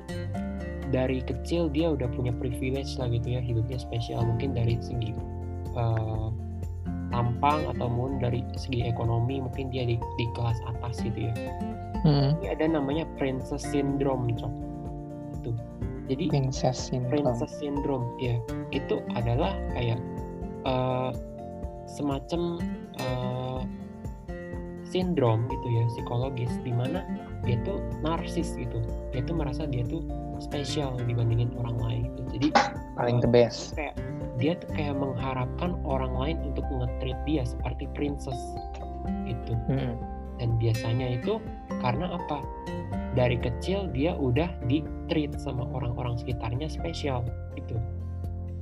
dari 0.91 1.23
kecil 1.23 1.71
dia 1.71 1.95
udah 1.95 2.12
punya 2.12 2.36
privilege 2.36 2.99
lah 2.99 3.07
gitu 3.10 3.34
ya, 3.34 3.41
hidupnya 3.41 3.79
spesial 3.79 4.27
mungkin 4.27 4.51
dari 4.51 4.75
segi 4.84 5.15
eh, 5.73 6.27
tampang 7.10 7.63
atau 7.75 7.88
mungkin 7.88 8.19
dari 8.19 8.39
segi 8.60 8.84
ekonomi 8.86 9.39
mungkin 9.39 9.71
dia 9.71 9.88
di, 9.88 9.95
di 9.97 10.25
kelas 10.36 10.60
atas 10.67 10.99
gitu 10.99 11.31
ya. 11.31 11.34
Ini 12.41 12.57
ada 12.57 12.65
namanya 12.65 13.05
princess 13.15 13.63
syndrome 13.63 14.36
cok. 14.36 14.53
Itu. 15.41 15.51
Jadi 16.10 16.30
princess 16.30 16.90
syndrome. 16.90 17.12
princess 17.12 17.54
syndrome. 17.60 18.06
Ya 18.18 18.40
itu 18.74 19.02
adalah 19.14 19.54
kayak 19.76 20.00
eh, 20.66 21.12
semacam 21.86 22.62
eh, 22.98 23.62
sindrom 24.88 25.48
gitu 25.48 25.68
ya 25.72 25.84
psikologis 25.96 26.52
di 26.64 26.74
mana 26.76 27.04
dia 27.46 27.58
tuh 27.64 27.80
narsis 28.02 28.58
gitu. 28.58 28.82
Dia 29.14 29.22
tuh 29.24 29.36
merasa 29.38 29.66
dia 29.70 29.86
tuh 29.88 30.04
spesial 30.42 30.98
dibandingin 31.06 31.54
orang 31.56 31.78
lain 31.78 32.02
gitu. 32.10 32.22
jadi 32.36 32.48
paling 32.98 33.22
the 33.22 33.30
best. 33.30 33.78
kayak 33.78 33.94
dia 34.42 34.58
tuh 34.58 34.74
kayak 34.74 34.98
mengharapkan 34.98 35.78
orang 35.86 36.12
lain 36.18 36.38
untuk 36.42 36.66
nge-treat 36.66 37.20
dia 37.30 37.46
seperti 37.46 37.86
princess 37.94 38.36
gitu. 39.30 39.54
Hmm. 39.70 39.96
dan 40.42 40.58
biasanya 40.58 41.22
itu 41.22 41.38
karena 41.82 42.15
apa 42.15 42.46
dari 43.17 43.36
kecil 43.36 43.91
dia 43.91 44.15
udah 44.15 44.48
di 44.72 44.86
treat 45.12 45.36
sama 45.36 45.67
orang-orang 45.76 46.15
sekitarnya 46.15 46.72
spesial 46.72 47.26
gitu 47.60 47.76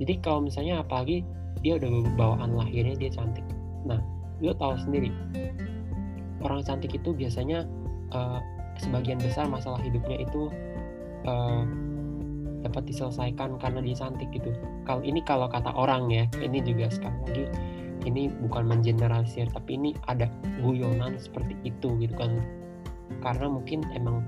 jadi 0.02 0.18
kalau 0.24 0.48
misalnya 0.48 0.82
apalagi 0.82 1.22
dia 1.60 1.76
udah 1.76 2.08
bawaan 2.16 2.56
lahirnya 2.56 2.96
dia 2.96 3.12
cantik 3.12 3.44
nah 3.86 4.00
lo 4.40 4.56
tahu 4.56 4.74
sendiri 4.80 5.12
orang 6.40 6.64
cantik 6.64 6.96
itu 6.96 7.12
biasanya 7.12 7.68
uh, 8.16 8.40
sebagian 8.80 9.20
besar 9.20 9.46
masalah 9.46 9.78
hidupnya 9.84 10.24
itu 10.24 10.48
uh, 11.28 11.64
dapat 12.60 12.92
diselesaikan 12.92 13.56
karena 13.56 13.80
dia 13.80 13.96
cantik 13.96 14.28
gitu. 14.32 14.52
Kalau 14.84 15.00
ini 15.00 15.24
kalau 15.24 15.48
kata 15.48 15.72
orang 15.72 16.12
ya, 16.12 16.24
ini 16.40 16.60
juga 16.60 16.92
sekali 16.92 17.16
lagi 17.24 17.44
ini 18.08 18.32
bukan 18.32 18.64
mengeneralisir 18.64 19.44
tapi 19.52 19.76
ini 19.76 19.92
ada 20.08 20.24
guyonan 20.64 21.20
seperti 21.20 21.56
itu 21.64 21.88
gitu 22.00 22.14
kan. 22.16 22.40
Karena 23.20 23.46
mungkin 23.48 23.84
emang 23.92 24.24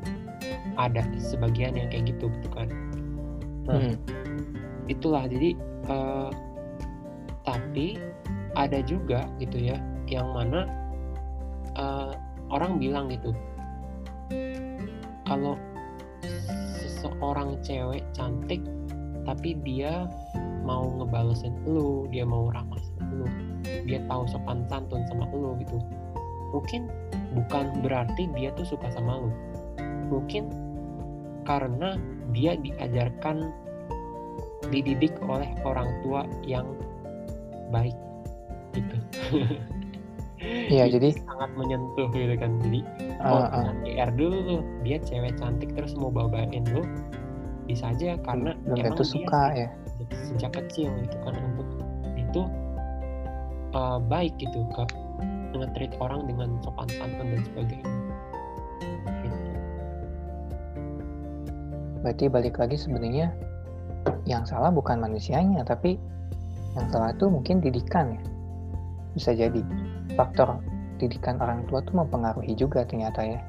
ada 0.76 1.05
sebagian 1.20 1.76
yang 1.76 1.88
kayak 1.92 2.12
gitu 2.16 2.28
gitu 2.28 2.48
kan. 2.52 2.68
Nah, 3.68 3.78
hmm. 3.78 3.94
itulah 4.90 5.24
jadi 5.28 5.55
uh, 5.88 6.31
tapi 7.42 7.98
ada 8.55 8.85
juga 8.85 9.26
gitu 9.40 9.59
ya 9.59 9.78
yang 10.07 10.28
mana 10.35 10.68
uh, 11.78 12.12
orang 12.52 12.76
bilang 12.76 13.09
gitu 13.09 13.33
kalau 15.24 15.57
seseorang 16.76 17.57
cewek 17.64 18.05
cantik 18.12 18.61
tapi 19.24 19.57
dia 19.64 20.05
mau 20.62 20.92
ngebalesin 21.00 21.55
lu 21.64 22.05
dia 22.12 22.26
mau 22.26 22.52
ramah 22.52 22.78
sama 22.78 23.24
lu 23.24 23.26
dia 23.88 24.02
tahu 24.07 24.28
sopan 24.28 24.66
santun 24.68 25.02
sama 25.09 25.24
lu 25.33 25.57
gitu 25.62 25.78
mungkin 26.52 26.92
bukan 27.32 27.82
berarti 27.84 28.28
dia 28.36 28.52
tuh 28.54 28.66
suka 28.66 28.88
sama 28.92 29.20
lu. 29.20 29.30
Mungkin 30.12 30.52
karena 31.48 31.98
dia 32.30 32.54
diajarkan 32.54 33.50
dididik 34.70 35.12
oleh 35.26 35.48
orang 35.66 35.88
tua 36.06 36.24
yang 36.46 36.68
baik 37.74 37.96
gitu. 38.72 38.96
Iya 40.70 40.88
jadi 40.94 41.12
sangat 41.18 41.50
menyentuh 41.58 42.08
gitu 42.14 42.34
kan. 42.38 42.60
Jadi 42.62 42.80
uh, 43.20 43.48
uh. 43.48 43.72
GR 43.84 44.10
dulu 44.14 44.36
tuh 44.46 44.60
dia 44.86 44.96
cewek 45.02 45.34
cantik 45.40 45.72
terus 45.74 45.92
mau 45.98 46.12
bawain 46.12 46.64
lu 46.72 46.84
bisa 47.66 47.94
aja 47.94 48.18
karena 48.26 48.58
belum 48.66 48.76
emang 48.78 48.98
tentu 48.98 49.04
suka 49.06 49.42
ya. 49.54 49.68
sejak 50.10 50.50
kecil 50.58 50.90
gitu 50.98 51.16
kan 51.22 51.34
untuk 51.38 51.68
itu 52.18 52.42
uh, 53.72 53.98
baik 54.02 54.34
gitu 54.42 54.66
ke 54.74 54.84
nge-treat 55.60 55.92
orang 56.00 56.24
dengan 56.28 56.56
sopan 56.64 56.88
santun 56.96 57.26
dan 57.32 57.42
sebagainya. 57.44 57.90
Gitu. 59.22 59.50
berarti 62.02 62.26
balik 62.26 62.58
lagi 62.58 62.74
sebenarnya 62.74 63.30
yang 64.26 64.42
salah 64.42 64.74
bukan 64.74 64.98
manusianya 64.98 65.62
tapi 65.62 65.98
yang 66.74 66.86
salah 66.90 67.14
itu 67.14 67.30
mungkin 67.30 67.62
didikan 67.62 68.16
ya. 68.18 68.22
Bisa 69.12 69.30
jadi 69.36 69.60
faktor 70.16 70.58
didikan 70.96 71.38
orang 71.38 71.68
tua 71.68 71.84
tuh 71.84 72.02
mempengaruhi 72.02 72.56
juga 72.56 72.82
ternyata 72.82 73.22
ya. 73.22 73.40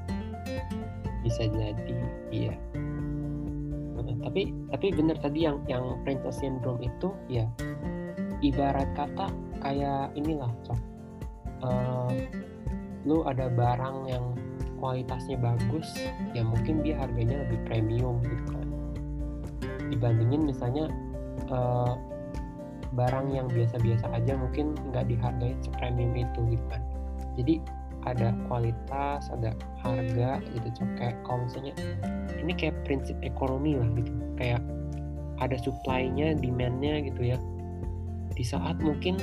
Bisa 1.24 1.48
jadi 1.50 1.96
iya. 2.30 2.56
Tapi 4.24 4.50
tapi 4.74 4.88
benar 4.96 5.18
tadi 5.22 5.46
yang 5.46 5.62
yang 5.70 6.00
princess 6.02 6.42
syndrome 6.42 6.82
itu 6.82 7.14
ya 7.30 7.46
ibarat 8.44 8.90
kata 8.98 9.32
kayak 9.64 10.12
inilah 10.20 10.52
cok 10.68 10.93
uh, 11.64 12.12
lu 13.04 13.24
ada 13.28 13.48
barang 13.52 14.08
yang 14.08 14.36
kualitasnya 14.84 15.40
bagus 15.40 15.88
ya 16.36 16.44
mungkin 16.44 16.84
dia 16.84 17.00
harganya 17.00 17.48
lebih 17.48 17.60
premium 17.68 18.20
gitu 18.24 18.44
kan. 18.52 18.68
Dibandingin 19.88 20.44
misalnya 20.44 20.92
uh, 21.48 21.96
barang 22.94 23.32
yang 23.34 23.48
biasa-biasa 23.50 24.06
aja 24.12 24.38
mungkin 24.38 24.76
nggak 24.92 25.08
dihargai 25.08 25.56
sepremium 25.64 26.14
itu 26.14 26.40
gitu 26.56 26.66
kan. 26.68 26.82
Jadi 27.40 27.64
ada 28.04 28.36
kualitas 28.52 29.32
ada 29.32 29.56
harga 29.80 30.44
gitu 30.52 30.68
cok. 30.84 30.90
Kayak 31.00 31.16
kalau 31.24 31.48
misalnya 31.48 31.74
ini 32.44 32.52
kayak 32.52 32.76
prinsip 32.84 33.16
ekonomi 33.24 33.80
lah 33.80 33.88
gitu. 33.96 34.12
Kayak 34.36 34.62
ada 35.40 35.56
supply-nya 35.60 36.36
demand-nya 36.40 37.08
gitu 37.08 37.34
ya. 37.34 37.38
Di 38.36 38.44
saat 38.44 38.78
mungkin 38.84 39.16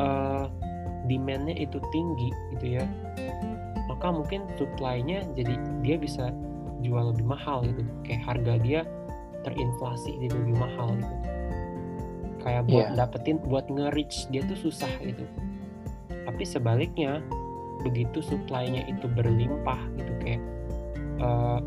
uh, 0.00 0.48
demand-nya 1.06 1.56
itu 1.56 1.78
tinggi 1.90 2.30
gitu 2.54 2.82
ya. 2.82 2.84
Maka 3.86 4.12
mungkin 4.12 4.44
supply-nya 4.60 5.24
jadi 5.38 5.54
dia 5.80 5.96
bisa 5.96 6.34
jual 6.84 7.14
lebih 7.14 7.26
mahal 7.26 7.64
gitu. 7.64 7.82
Kayak 8.04 8.22
harga 8.26 8.54
dia 8.60 8.80
terinflasi 9.46 10.18
jadi 10.20 10.34
lebih 10.34 10.56
mahal 10.58 10.98
gitu. 10.98 11.14
Kayak 12.46 12.62
buat 12.70 12.86
yeah. 12.92 12.98
dapetin 12.98 13.36
buat 13.46 13.66
nge-reach 13.66 14.30
dia 14.30 14.42
tuh 14.46 14.58
susah 14.58 14.90
gitu. 15.02 15.24
Tapi 16.10 16.42
sebaliknya 16.42 17.22
begitu 17.86 18.18
supply-nya 18.18 18.82
itu 18.90 19.06
berlimpah 19.06 19.78
gitu 19.94 20.12
kayak 20.22 20.42
uh, 21.22 21.62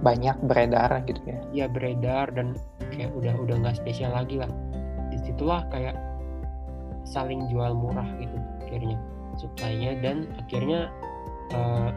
banyak 0.00 0.36
beredar 0.46 0.90
gitu 1.04 1.20
ya. 1.26 1.38
Ya 1.52 1.66
beredar 1.68 2.32
dan 2.32 2.56
kayak 2.92 3.12
udah 3.12 3.34
udah 3.36 3.56
nggak 3.60 3.76
spesial 3.76 4.16
lagi 4.16 4.40
lah. 4.40 4.50
Di 5.12 5.20
situlah 5.24 5.68
kayak 5.68 6.07
saling 7.08 7.48
jual 7.48 7.72
murah 7.72 8.06
gitu 8.20 8.36
akhirnya 8.68 8.96
supply-nya. 9.40 9.96
Dan 10.04 10.28
akhirnya 10.36 10.92
uh, 11.56 11.90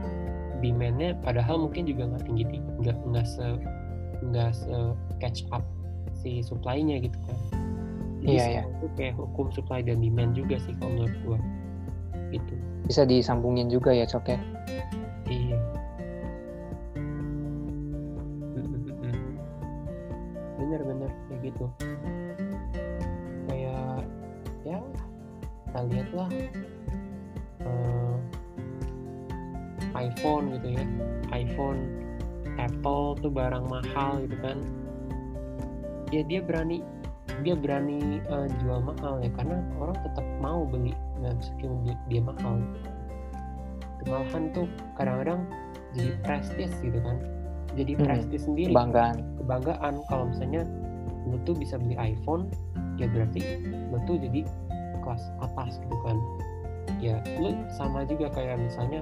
demand-nya 0.63 1.17
padahal 1.19 1.67
mungkin 1.67 1.89
juga 1.89 2.08
nggak 2.08 2.24
tinggi 2.30 2.43
nggak 2.80 2.97
nggak 3.12 3.26
se 3.28 3.45
nggak 4.21 4.52
se 4.54 4.76
catch 5.19 5.43
up 5.52 5.65
si 6.21 6.39
supply-nya 6.45 7.02
gitu 7.04 7.17
kan. 7.28 7.38
Jadi 8.21 8.38
iya, 8.38 8.45
iya. 8.62 8.63
itu 8.69 8.88
kayak 8.93 9.17
hukum 9.17 9.50
supply 9.50 9.82
dan 9.82 9.97
demand 9.97 10.38
juga 10.38 10.62
sih 10.62 10.78
kalau 10.78 10.93
menurut 10.93 11.15
gua 11.26 11.39
itu 12.30 12.54
bisa 12.86 13.02
disambungin 13.04 13.67
juga 13.67 13.89
ya 13.91 14.06
cok 14.06 14.26
ya? 14.30 14.39
Iya. 15.26 15.58
Bener-bener 20.62 21.10
kayak 21.28 21.50
gitu 21.50 21.65
kita 25.71 25.88
lihat 25.88 26.10
lah 26.12 26.29
uh, 27.63 28.15
iPhone 29.95 30.60
gitu 30.60 30.75
ya. 30.75 30.84
iPhone 31.31 31.79
Apple 32.60 33.15
tuh 33.23 33.31
barang 33.31 33.71
mahal 33.71 34.27
gitu 34.27 34.36
kan. 34.43 34.60
Ya 36.12 36.27
dia 36.27 36.43
berani 36.43 36.84
dia 37.47 37.55
berani 37.55 38.19
uh, 38.27 38.51
jual 38.60 38.84
mahal 38.84 39.23
ya 39.23 39.31
karena 39.31 39.63
orang 39.79 39.95
tetap 40.03 40.27
mau 40.43 40.67
beli 40.67 40.91
meskipun 41.23 41.88
dia, 41.88 41.95
dia 42.12 42.19
mahal. 42.19 42.60
Malahan 44.12 44.51
tuh 44.51 44.67
kadang-kadang 44.99 45.47
jadi 45.95 46.12
prestis 46.19 46.75
gitu 46.84 46.99
kan. 46.99 47.15
Jadi 47.79 47.95
hmm, 47.95 48.03
prestis 48.03 48.43
sendiri. 48.43 48.75
Kebanggaan. 48.75 49.23
Kebanggaan. 49.39 49.93
Kalau 50.12 50.27
misalnya 50.27 50.67
lu 51.31 51.39
tuh 51.47 51.55
bisa 51.55 51.79
beli 51.79 51.95
iPhone 51.95 52.51
ya 52.99 53.07
berarti 53.07 53.62
lu 53.63 53.97
tuh 54.10 54.19
jadi 54.19 54.43
kelas 55.01 55.23
atas 55.41 55.81
gitu 55.81 55.97
kan. 56.05 56.17
Ya 57.01 57.17
lu 57.41 57.57
sama 57.73 58.05
juga 58.05 58.29
kayak 58.33 58.61
misalnya 58.61 59.01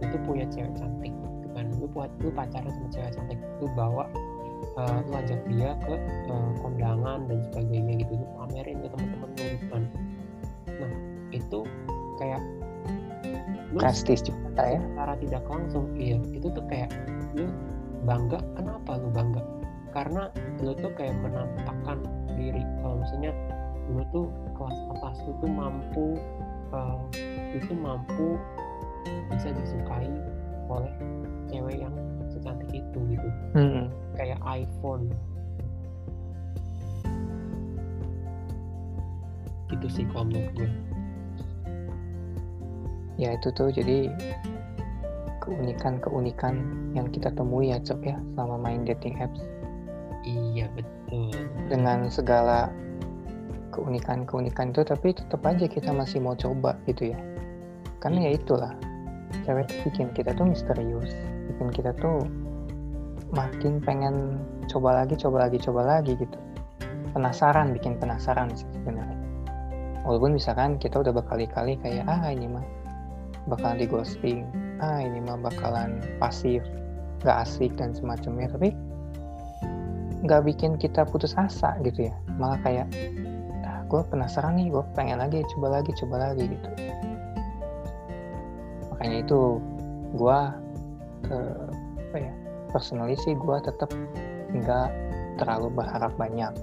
lu 0.00 0.04
tuh 0.10 0.20
punya 0.26 0.46
cewek 0.48 0.72
cantik 0.78 1.12
gitu 1.12 1.48
kan. 1.52 1.66
Lu 1.78 1.86
buat 1.90 2.10
lu 2.22 2.30
pacaran 2.30 2.70
sama 2.70 2.88
cewek 2.90 3.12
cantik 3.14 3.38
lu 3.60 3.66
bawa 3.74 4.06
uh, 4.78 4.98
lu 5.06 5.12
ajak 5.16 5.40
dia 5.48 5.74
ke 5.84 5.94
uh, 6.30 6.50
kondangan 6.60 7.26
dan 7.26 7.38
sebagainya 7.50 7.92
gitu. 8.06 8.12
Lu 8.18 8.26
pamerin 8.38 8.76
ke 8.80 8.88
teman-teman 8.88 9.30
lu 9.34 9.44
gitu 9.44 9.66
kan. 9.70 9.82
Nah 10.80 10.92
itu 11.30 11.60
kayak 12.18 12.42
lu 13.70 13.78
prestis 13.78 14.20
juga 14.26 14.62
ya. 14.66 14.80
secara 14.82 15.14
tidak 15.18 15.44
langsung 15.46 15.84
iya. 15.94 16.18
Itu 16.34 16.50
tuh 16.50 16.64
kayak 16.66 16.90
lu 17.38 17.46
bangga 18.04 18.40
kenapa 18.58 18.98
lu 18.98 19.08
bangga? 19.12 19.42
Karena 19.90 20.30
lu 20.62 20.72
tuh 20.78 20.92
kayak 20.94 21.18
menampakkan 21.18 21.98
diri. 22.38 22.62
Kalau 22.82 23.02
misalnya 23.02 23.32
lu 23.90 24.02
tuh 24.14 24.26
kelas 24.54 24.78
atas 24.96 25.16
lu 25.26 25.32
tuh 25.42 25.50
mampu 25.50 26.06
uh, 26.70 26.98
itu 27.54 27.72
mampu 27.74 28.38
bisa 29.34 29.50
disukai 29.50 30.10
oleh 30.70 30.92
cewek 31.50 31.82
yang 31.82 31.94
secantik 32.30 32.70
itu 32.70 32.98
gitu. 33.10 33.28
Hmm. 33.58 33.90
kayak 34.14 34.38
iPhone. 34.46 35.10
Gitu 39.70 39.86
sih 39.90 40.04
kalau 40.10 40.26
menurut 40.26 40.50
gue 40.54 40.70
ya 43.20 43.36
itu 43.36 43.52
tuh 43.52 43.68
jadi 43.68 44.08
keunikan-keunikan 45.44 46.56
yang 46.96 47.12
kita 47.12 47.28
temui 47.36 47.68
ya 47.68 47.76
cok 47.76 48.00
ya 48.00 48.16
selama 48.32 48.56
main 48.56 48.88
dating 48.88 49.20
apps. 49.20 49.44
Iya 50.24 50.72
betul. 50.72 51.32
Dengan 51.68 52.08
segala 52.08 52.72
keunikan-keunikan 53.70 54.74
itu 54.74 54.82
tapi 54.82 55.14
tetap 55.14 55.40
aja 55.46 55.66
kita 55.66 55.90
masih 55.94 56.20
mau 56.20 56.34
coba 56.34 56.76
gitu 56.90 57.14
ya. 57.14 57.18
Karena 58.02 58.30
ya 58.30 58.30
itulah 58.36 58.74
cewek 59.46 59.70
bikin 59.86 60.10
kita 60.12 60.34
tuh 60.34 60.46
misterius 60.50 61.14
bikin 61.50 61.68
kita 61.70 61.94
tuh 61.98 62.26
makin 63.30 63.78
pengen 63.78 64.42
coba 64.66 65.02
lagi 65.02 65.14
coba 65.14 65.46
lagi 65.46 65.58
coba 65.62 65.80
lagi 65.98 66.18
gitu. 66.18 66.38
Penasaran 67.10 67.74
bikin 67.74 67.98
penasaran 67.98 68.50
sih 68.54 68.66
sebenarnya. 68.74 69.18
Walaupun 70.06 70.34
misalkan 70.34 70.78
kita 70.78 71.02
udah 71.02 71.12
berkali-kali 71.14 71.78
kayak 71.82 72.06
ah 72.06 72.30
ini 72.30 72.46
mah 72.50 72.64
bakalan 73.46 73.80
di 73.80 73.86
ghosting 73.88 74.44
ah 74.80 75.00
ini 75.00 75.20
mah 75.20 75.36
bakalan 75.40 76.00
pasif 76.16 76.64
gak 77.20 77.44
asik 77.44 77.76
dan 77.76 77.92
semacamnya 77.92 78.48
tapi 78.48 78.72
nggak 80.20 80.44
bikin 80.44 80.76
kita 80.76 81.04
putus 81.08 81.36
asa 81.36 81.76
gitu 81.84 82.08
ya. 82.08 82.14
Malah 82.36 82.60
kayak 82.64 82.88
gue 83.90 84.00
penasaran 84.06 84.54
nih 84.54 84.70
gue 84.70 84.84
pengen 84.94 85.18
lagi 85.18 85.42
coba 85.56 85.82
lagi 85.82 85.90
coba 85.98 86.30
lagi 86.30 86.46
gitu. 86.46 86.68
Makanya 88.94 89.16
itu 89.26 89.40
gue 90.14 90.38
uh, 91.34 91.66
apa 92.10 92.16
ya 92.16 92.32
personally 92.70 93.18
sih 93.18 93.34
gue 93.34 93.56
tetap 93.66 93.90
nggak 94.54 94.88
terlalu 95.42 95.74
berharap 95.74 96.14
banyak 96.14 96.54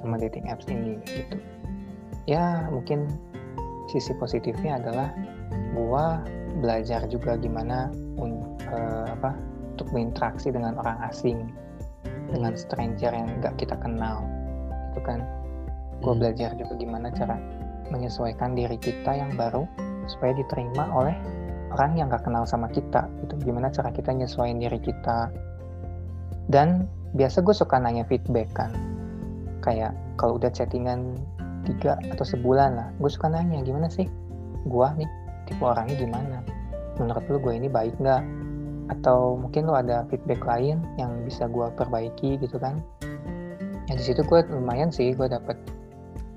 sama 0.00 0.16
dating 0.16 0.48
apps 0.48 0.64
ini 0.72 0.96
gitu. 1.04 1.36
Ya 2.24 2.64
mungkin 2.72 3.04
sisi 3.92 4.16
positifnya 4.16 4.80
adalah 4.80 5.12
gue 5.76 6.06
belajar 6.64 7.04
juga 7.12 7.36
gimana 7.36 7.92
un, 8.16 8.56
uh, 8.72 9.06
apa 9.12 9.36
untuk 9.76 9.92
berinteraksi 9.92 10.48
dengan 10.48 10.80
orang 10.80 10.96
asing 11.04 11.52
dengan 12.32 12.56
stranger 12.56 13.12
yang 13.12 13.28
nggak 13.44 13.54
kita 13.60 13.76
kenal 13.76 14.24
itu 14.96 15.00
kan 15.04 15.20
gue 16.02 16.12
hmm. 16.12 16.20
belajar 16.20 16.50
juga 16.56 16.74
gimana 16.76 17.08
cara 17.12 17.36
menyesuaikan 17.90 18.58
diri 18.58 18.76
kita 18.82 19.14
yang 19.14 19.32
baru 19.38 19.64
supaya 20.10 20.34
diterima 20.34 20.90
oleh 20.90 21.14
orang 21.74 21.98
yang 21.98 22.06
gak 22.10 22.26
kenal 22.26 22.46
sama 22.46 22.70
kita 22.70 23.10
itu 23.22 23.34
gimana 23.42 23.70
cara 23.70 23.90
kita 23.90 24.10
nyesuaiin 24.14 24.62
diri 24.62 24.78
kita. 24.78 25.30
Dan 26.46 26.86
biasa 27.18 27.42
gue 27.42 27.54
suka 27.54 27.78
nanya 27.78 28.06
feedback 28.06 28.50
kan. 28.54 28.70
Kayak 29.62 29.98
kalau 30.14 30.38
udah 30.38 30.50
chattingan 30.50 31.18
tiga 31.66 31.98
atau 32.14 32.22
sebulan 32.22 32.78
lah 32.78 32.88
gue 33.02 33.10
suka 33.10 33.26
nanya 33.26 33.58
gimana 33.66 33.90
sih 33.90 34.06
gue 34.66 34.88
nih? 35.02 35.10
Tipe 35.46 35.62
orangnya 35.62 35.98
gimana? 35.98 36.38
Menurut 36.98 37.24
lu 37.30 37.38
gue 37.42 37.54
ini 37.54 37.68
baik 37.70 37.98
nggak? 37.98 38.22
Atau 38.86 39.34
mungkin 39.42 39.66
lo 39.66 39.74
ada 39.74 40.06
feedback 40.06 40.46
lain 40.46 40.78
yang 40.98 41.10
bisa 41.26 41.50
gue 41.50 41.66
perbaiki 41.74 42.38
gitu 42.38 42.58
kan. 42.62 42.78
Ya 43.90 43.94
di 43.94 44.02
situ 44.06 44.22
gue 44.22 44.42
lumayan 44.50 44.90
sih 44.90 45.14
gue 45.14 45.26
dapet 45.26 45.58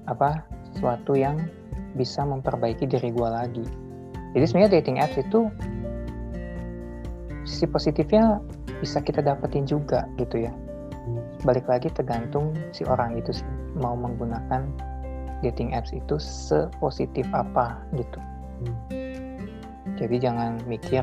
apa 0.10 0.44
sesuatu 0.74 1.14
yang 1.14 1.38
bisa 1.94 2.26
memperbaiki 2.26 2.86
diri 2.86 3.14
gue 3.14 3.30
lagi. 3.30 3.66
Jadi 4.34 4.46
sebenarnya 4.46 4.72
dating 4.82 4.98
apps 5.02 5.18
itu 5.18 5.50
sisi 7.46 7.66
positifnya 7.66 8.38
bisa 8.80 9.02
kita 9.02 9.26
dapetin 9.26 9.66
juga 9.66 10.06
gitu 10.22 10.46
ya. 10.46 10.54
Balik 11.42 11.66
lagi 11.66 11.90
tergantung 11.90 12.54
si 12.76 12.86
orang 12.86 13.18
itu 13.18 13.34
mau 13.78 13.98
menggunakan 13.98 14.70
dating 15.42 15.74
apps 15.74 15.96
itu 15.96 16.22
sepositif 16.22 17.26
apa 17.34 17.82
gitu. 17.98 18.20
Jadi 19.98 20.16
jangan 20.22 20.62
mikir 20.70 21.02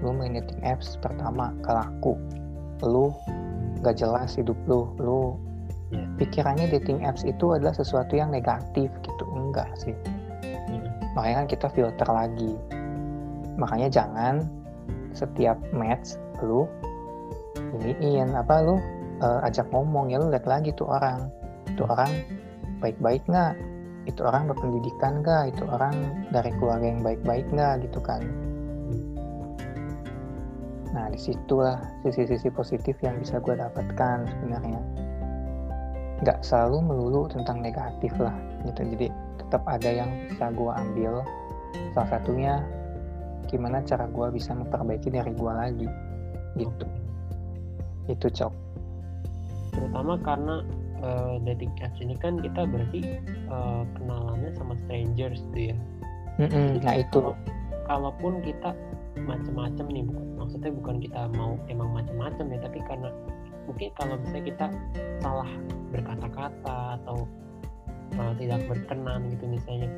lu 0.00 0.14
main 0.14 0.38
dating 0.38 0.62
apps 0.62 0.94
pertama 1.02 1.50
ke 1.66 1.70
laku. 1.72 2.14
Lu 2.82 3.10
gak 3.82 3.98
jelas 3.98 4.38
hidup 4.38 4.56
lu 4.70 4.94
lu 5.02 5.34
yeah. 5.92 6.08
pikirannya 6.16 6.66
dating 6.72 7.04
apps 7.04 7.22
itu 7.22 7.54
adalah 7.54 7.76
sesuatu 7.76 8.16
yang 8.16 8.32
negatif 8.32 8.88
gitu. 9.04 9.24
Enggak 9.32 9.68
sih. 9.76 9.94
Yeah. 10.42 10.88
makanya 11.12 11.44
kan 11.44 11.48
kita 11.48 11.66
filter 11.76 12.08
lagi. 12.08 12.52
Makanya 13.60 13.88
jangan 13.92 14.48
setiap 15.12 15.60
match 15.76 16.16
lu 16.40 16.64
iniin 17.84 18.32
apa 18.32 18.64
lu 18.64 18.80
uh, 19.20 19.40
ajak 19.46 19.68
ngomong 19.70 20.10
ya 20.10 20.18
lu 20.18 20.32
lihat 20.32 20.48
lagi 20.48 20.72
tuh 20.74 20.88
orang. 20.88 21.28
Tuh 21.76 21.86
orang 21.88 22.10
baik-baik 22.82 23.22
nggak? 23.30 23.54
Itu 24.08 24.26
orang 24.26 24.50
berpendidikan 24.50 25.22
nggak? 25.22 25.54
Itu 25.54 25.64
orang 25.70 25.94
dari 26.34 26.50
keluarga 26.58 26.86
yang 26.90 27.00
baik-baik 27.06 27.46
nggak? 27.54 27.86
Gitu 27.86 28.00
kan. 28.02 28.22
Nah, 30.92 31.08
di 31.08 31.16
situlah 31.16 31.80
sisi-sisi 32.04 32.52
positif 32.52 33.00
yang 33.00 33.16
bisa 33.16 33.40
gue 33.40 33.56
dapatkan 33.56 34.28
sebenarnya. 34.28 34.80
Nggak 36.22 36.38
selalu 36.46 36.78
melulu 36.86 37.26
tentang 37.26 37.60
negatif 37.60 38.14
lah, 38.18 38.34
gitu. 38.62 38.86
Jadi 38.94 39.06
tetap 39.42 39.62
ada 39.66 39.90
yang 39.90 40.10
bisa 40.30 40.50
gue 40.54 40.70
ambil. 40.70 41.12
Salah 41.92 42.08
satunya 42.18 42.62
gimana 43.50 43.82
cara 43.84 44.08
gue 44.08 44.26
bisa 44.32 44.54
memperbaiki 44.54 45.10
dari 45.10 45.32
gue 45.34 45.52
lagi, 45.52 45.88
gitu. 46.56 46.86
Itu 48.06 48.26
cok. 48.30 48.52
Terutama 49.74 50.14
karena 50.22 50.62
uh, 51.02 51.34
dating 51.42 51.74
apps 51.82 51.98
ini 51.98 52.14
kan 52.16 52.38
kita 52.38 52.64
berarti 52.64 53.18
uh, 53.50 53.82
kenalannya 53.98 54.50
sama 54.56 54.78
strangers 54.86 55.42
gitu 55.52 55.74
ya. 55.74 55.76
Mm 56.40 56.80
nah 56.80 56.96
itu. 56.96 57.36
kalaupun 57.82 58.40
kita 58.40 58.72
macam-macam 59.26 59.86
nih 59.92 60.04
bukan 60.06 60.26
maksudnya 60.38 60.70
bukan 60.72 60.96
kita 61.02 61.20
mau 61.36 61.58
emang 61.68 61.90
macam-macam 61.92 62.44
ya 62.48 62.58
tapi 62.64 62.78
karena 62.88 63.10
mungkin 63.66 63.88
kalau 63.94 64.14
misalnya 64.18 64.44
kita 64.48 64.66
salah 65.22 65.50
berkata-kata 65.92 66.98
atau 67.02 67.28
uh, 68.18 68.32
tidak 68.36 68.60
berkenan 68.66 69.28
gitu 69.30 69.44
misalnya 69.46 69.88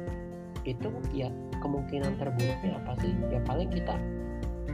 itu 0.65 0.89
ya 1.13 1.29
kemungkinan 1.61 2.17
terburuknya 2.17 2.77
apa 2.81 2.93
sih 3.05 3.13
ya 3.29 3.41
paling 3.45 3.69
kita 3.69 3.97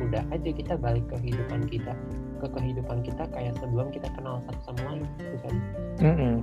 udah 0.00 0.22
aja 0.32 0.50
kita 0.54 0.74
balik 0.80 1.04
ke 1.10 1.16
kehidupan 1.20 1.60
kita 1.68 1.92
ke 2.40 2.46
kehidupan 2.56 3.04
kita 3.04 3.28
kayak 3.36 3.52
sebelum 3.60 3.92
kita 3.92 4.08
kenal 4.16 4.40
satu 4.48 4.72
sama 4.72 4.80
lain 4.88 5.04
bukan 5.20 5.54
mm 6.00 6.14
-hmm. 6.16 6.34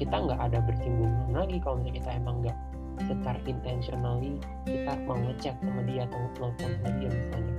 kita 0.00 0.16
nggak 0.16 0.40
ada 0.40 0.58
bersinggungan 0.64 1.28
lagi 1.34 1.60
kalau 1.60 1.76
misalnya 1.82 1.98
kita 2.00 2.10
emang 2.16 2.36
nggak 2.40 2.58
secara 3.04 3.38
intentionally 3.44 4.32
kita 4.64 4.92
mau 5.04 5.18
ngechat 5.18 5.54
sama 5.60 5.82
dia 5.84 6.08
atau 6.08 6.20
telepon 6.38 6.70
sama 6.72 6.88
dia 6.96 7.10
misalnya 7.10 7.54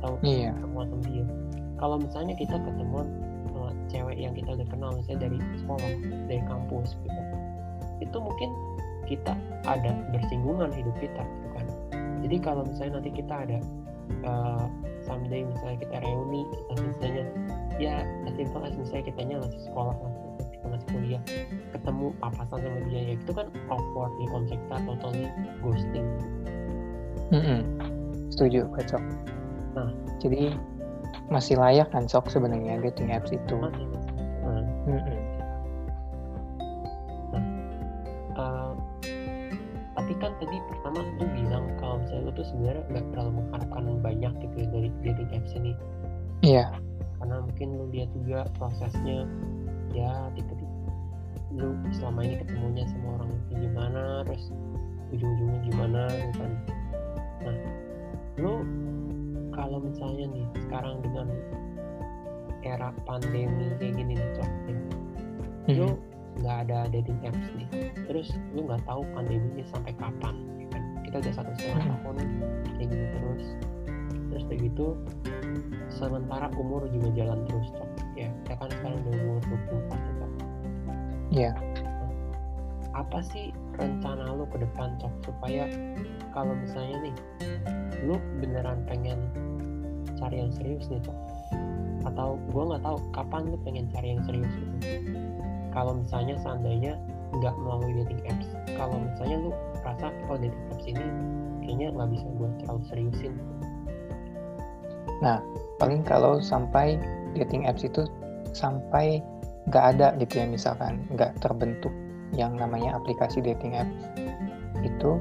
atau 0.00 0.12
iya. 0.24 0.50
ketemu 0.56 0.80
sama 0.80 1.04
dia 1.06 1.24
kalau 1.76 1.96
misalnya 2.00 2.34
kita 2.34 2.56
ketemu 2.56 3.00
sama 3.70 3.82
cewek 3.86 4.16
yang 4.18 4.34
kita 4.34 4.50
udah 4.58 4.66
kenal 4.66 4.90
misalnya 4.98 5.30
dari 5.30 5.38
sekolah 5.62 5.90
dari 6.26 6.42
kampus 6.50 6.98
gitu. 7.06 7.22
Itu 8.02 8.16
mungkin 8.18 8.50
kita 9.06 9.32
ada 9.66 9.90
bersinggungan 10.10 10.70
hidup 10.74 10.94
kita 10.98 11.22
gitu 11.22 11.48
kan. 11.54 11.66
Jadi 12.26 12.36
kalau 12.42 12.62
misalnya 12.66 13.00
nanti 13.00 13.10
kita 13.14 13.34
ada 13.46 13.58
uh, 14.26 14.66
someday 15.06 15.46
misalnya 15.46 15.78
kita 15.82 15.96
reuni 16.02 16.42
kita 16.50 16.72
misalnya 16.82 17.24
ya 17.80 17.94
as 18.28 18.34
simple 18.36 18.62
as 18.62 18.74
misalnya 18.76 19.04
kitanya 19.08 19.36
masih 19.40 19.60
sekolah 19.64 19.96
lah 19.96 20.12
kita 20.52 20.66
masih 20.68 20.88
kuliah 20.92 21.22
ketemu 21.72 22.06
papasan 22.20 22.58
sama 22.60 22.80
dia 22.92 23.00
ya 23.00 23.14
itu 23.16 23.32
kan 23.32 23.46
awkward 23.72 24.12
nih 24.20 24.28
konsep 24.28 24.58
kita 24.68 24.76
totally 24.84 25.26
ghosting. 25.64 26.06
Mm 27.30 27.42
-hmm. 27.42 27.60
setuju 28.30 28.66
kacau 28.74 29.00
nah. 29.78 29.90
Jadi 30.20 30.52
masih 31.30 31.54
layak 31.56 31.88
kan 31.94 32.10
sok 32.10 32.28
sebenarnya 32.28 32.82
dating 32.82 33.14
apps 33.14 33.30
itu? 33.30 33.54
Masih, 33.56 33.86
Nah, 34.40 34.64
mm 34.88 34.98
-hmm. 34.98 35.18
nah 37.30 37.44
uh, 38.34 38.72
tapi 39.94 40.12
kan 40.18 40.32
tadi 40.42 40.58
pertama 40.66 41.06
lu 41.22 41.26
bilang 41.38 41.64
kalau 41.78 42.02
misalnya 42.02 42.26
lu 42.26 42.32
tuh 42.34 42.46
sebenarnya 42.50 42.82
nggak 42.90 43.06
terlalu 43.14 43.30
mengharapkan 43.38 43.82
banyak 44.02 44.32
gitu 44.42 44.56
ya 44.58 44.66
dari 44.74 44.88
dating 45.06 45.30
apps 45.30 45.52
ini. 45.54 45.72
Iya. 46.42 46.66
Yeah. 46.66 46.70
karena 47.20 47.36
mungkin 47.44 47.68
lu 47.76 47.84
lihat 47.92 48.08
juga 48.16 48.48
prosesnya 48.56 49.28
ya 49.92 50.32
tipe-tipe 50.32 50.80
lu 51.52 51.76
selama 51.92 52.24
ini 52.24 52.40
ketemunya 52.40 52.88
sama 52.88 53.20
orang 53.20 53.30
itu 53.36 53.52
gimana 53.68 54.02
terus 54.24 54.44
ujung-ujungnya 55.12 55.60
gimana 55.68 56.02
gitu 56.08 56.32
kan. 56.40 56.52
Nah 57.44 57.56
lu 58.40 58.64
misalnya 60.10 60.26
nih 60.34 60.46
sekarang 60.66 60.94
dengan 61.06 61.28
era 62.66 62.90
pandemi 63.06 63.70
kayak 63.78 63.94
gini 63.94 64.12
nih 64.18 64.28
cok. 64.34 64.50
Ya, 64.66 64.74
hmm. 64.74 65.78
lu 65.78 65.88
nggak 66.42 66.56
ada 66.66 66.78
dating 66.90 67.18
apps 67.22 67.46
nih. 67.54 67.68
Terus 68.10 68.28
lu 68.50 68.66
nggak 68.66 68.82
tahu 68.90 69.06
pandemi 69.14 69.46
ini 69.54 69.62
sampai 69.70 69.94
kapan 69.94 70.34
ya 70.58 70.66
kan? 70.74 70.82
Kita 71.06 71.16
udah 71.22 71.32
satu 71.38 71.50
setengah 71.54 71.86
hmm. 71.86 71.94
tahun 72.02 72.16
kayak 72.74 72.88
gini 72.90 73.06
terus. 73.14 73.44
Terus 74.10 74.42
kayak 74.50 74.60
gitu 74.66 74.86
sementara 75.94 76.50
umur 76.58 76.90
juga 76.90 77.08
jalan 77.14 77.38
terus 77.46 77.70
cok. 77.70 77.90
Ya 78.18 78.28
kita 78.42 78.54
kan 78.58 78.68
sekarang 78.82 78.98
udah 79.06 79.14
umur 79.14 79.38
24 79.46 79.94
ya 79.94 80.12
cok. 80.18 80.32
Iya. 81.30 81.52
Apa 82.98 83.18
sih 83.22 83.54
rencana 83.78 84.34
lu 84.34 84.42
ke 84.50 84.58
depan 84.58 84.98
cok 84.98 85.14
supaya 85.22 85.70
kalau 86.34 86.58
misalnya 86.58 86.98
nih 87.06 87.16
lu 88.02 88.18
beneran 88.42 88.82
pengen 88.90 89.30
cari 90.20 90.36
yang 90.44 90.52
serius 90.54 90.86
nih 90.92 91.00
cok. 91.02 91.18
Atau 92.06 92.36
gue 92.52 92.62
nggak 92.62 92.82
tahu 92.84 92.96
kapan 93.16 93.42
lu 93.48 93.56
pengen 93.64 93.86
cari 93.90 94.14
yang 94.14 94.22
serius 94.28 94.52
gitu. 94.52 94.76
Kalau 95.72 95.96
misalnya 95.98 96.34
seandainya 96.44 96.94
nggak 97.30 97.54
melalui 97.62 98.02
dating 98.02 98.22
apps 98.26 98.48
kalau 98.74 98.98
misalnya 98.98 99.36
lu 99.38 99.50
rasa 99.86 100.10
oh 100.26 100.34
dating 100.34 100.66
apps 100.74 100.84
ini 100.90 101.06
kayaknya 101.62 101.86
nggak 101.94 102.08
bisa 102.10 102.26
gue 102.26 102.48
terlalu 102.62 102.82
seriusin. 102.90 103.32
Nah 105.22 105.38
paling 105.78 106.02
kalau 106.02 106.42
sampai 106.42 106.98
dating 107.38 107.70
apps 107.70 107.86
itu 107.86 108.04
sampai 108.50 109.22
nggak 109.70 109.84
ada 109.96 110.16
gitu 110.18 110.42
ya 110.42 110.46
misalkan 110.50 111.06
nggak 111.14 111.38
terbentuk 111.38 111.94
yang 112.34 112.58
namanya 112.58 112.98
aplikasi 112.98 113.38
dating 113.38 113.78
apps 113.78 113.94
itu 114.82 115.20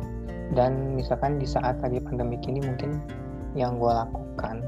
dan 0.58 0.98
misalkan 0.98 1.38
di 1.38 1.46
saat 1.46 1.78
tadi 1.84 2.02
pandemi 2.02 2.42
ini 2.50 2.64
mungkin 2.64 2.98
yang 3.54 3.78
gue 3.78 3.92
lakukan 3.92 4.66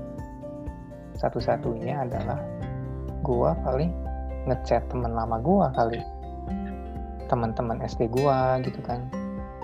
satu-satunya 1.17 2.07
adalah 2.07 2.39
gue 3.21 3.49
paling 3.65 3.91
ngechat 4.49 4.85
teman 4.89 5.13
lama 5.13 5.37
gue 5.37 5.67
kali 5.77 6.01
teman-teman 7.29 7.79
SD 7.85 8.11
gue 8.11 8.37
gitu 8.67 8.81
kan 8.83 9.07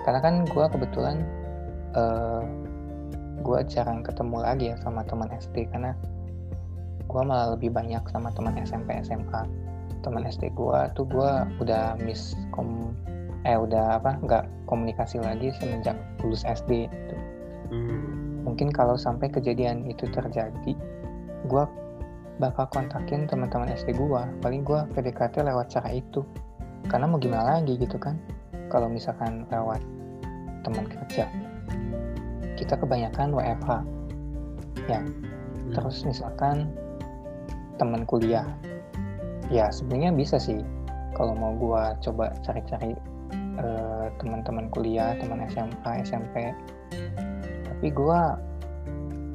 karena 0.06 0.20
kan 0.24 0.34
gue 0.48 0.64
kebetulan 0.72 1.16
uh, 1.98 2.40
gue 3.42 3.58
jarang 3.68 4.00
ketemu 4.00 4.36
lagi 4.40 4.64
ya 4.72 4.76
sama 4.80 5.04
teman 5.04 5.28
SD 5.34 5.68
karena 5.68 5.92
gue 7.08 7.22
malah 7.24 7.56
lebih 7.56 7.72
banyak 7.72 8.00
sama 8.08 8.32
teman 8.32 8.56
SMP 8.60 8.96
SMA 9.04 9.42
teman 10.00 10.22
SD 10.24 10.54
gue 10.54 10.80
tuh 10.94 11.04
gue 11.10 11.30
udah 11.60 11.98
miss 12.00 12.38
kom 12.54 12.94
eh 13.46 13.54
udah 13.54 14.02
apa 14.02 14.18
nggak 14.22 14.44
komunikasi 14.66 15.22
lagi 15.22 15.54
semenjak 15.56 15.94
lulus 16.20 16.42
SD 16.44 16.90
gitu. 16.90 17.16
Hmm. 17.70 18.44
Mungkin 18.44 18.74
kalau 18.74 18.98
sampai 18.98 19.30
kejadian 19.30 19.86
itu 19.86 20.08
terjadi, 20.10 20.72
gue 21.48 21.64
bakal 22.38 22.70
kontakin 22.70 23.26
teman-teman 23.26 23.72
SD 23.72 23.96
gue. 23.96 24.22
Paling 24.44 24.62
gue 24.62 24.80
PDKT 24.94 25.42
lewat 25.42 25.72
cara 25.72 25.90
itu. 25.90 26.22
Karena 26.86 27.10
mau 27.10 27.18
gimana 27.18 27.58
lagi 27.58 27.74
gitu 27.80 27.98
kan? 27.98 28.20
Kalau 28.68 28.86
misalkan 28.86 29.48
lewat 29.48 29.80
teman 30.62 30.84
kerja, 30.84 31.24
kita 32.60 32.76
kebanyakan 32.76 33.32
WFH, 33.32 33.70
ya. 34.86 35.00
Hmm. 35.00 35.72
Terus 35.72 36.04
misalkan 36.04 36.68
teman 37.80 38.04
kuliah, 38.04 38.44
ya 39.48 39.72
sebenarnya 39.72 40.12
bisa 40.12 40.36
sih 40.36 40.60
kalau 41.16 41.32
mau 41.34 41.52
gue 41.56 41.82
coba 42.04 42.30
cari-cari 42.44 42.92
uh, 43.58 44.06
teman-teman 44.20 44.68
kuliah 44.70 45.16
teman 45.18 45.42
SMA 45.50 46.04
SMP 46.04 46.52
tapi 47.64 47.88
gue 47.88 48.20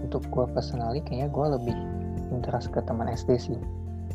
untuk 0.05 0.23
gue 0.29 0.45
personally 0.53 1.01
kayaknya 1.01 1.29
gue 1.31 1.47
lebih 1.59 1.77
interest 2.33 2.73
ke 2.73 2.81
teman 2.81 3.05
SD 3.07 3.37
sih. 3.37 3.59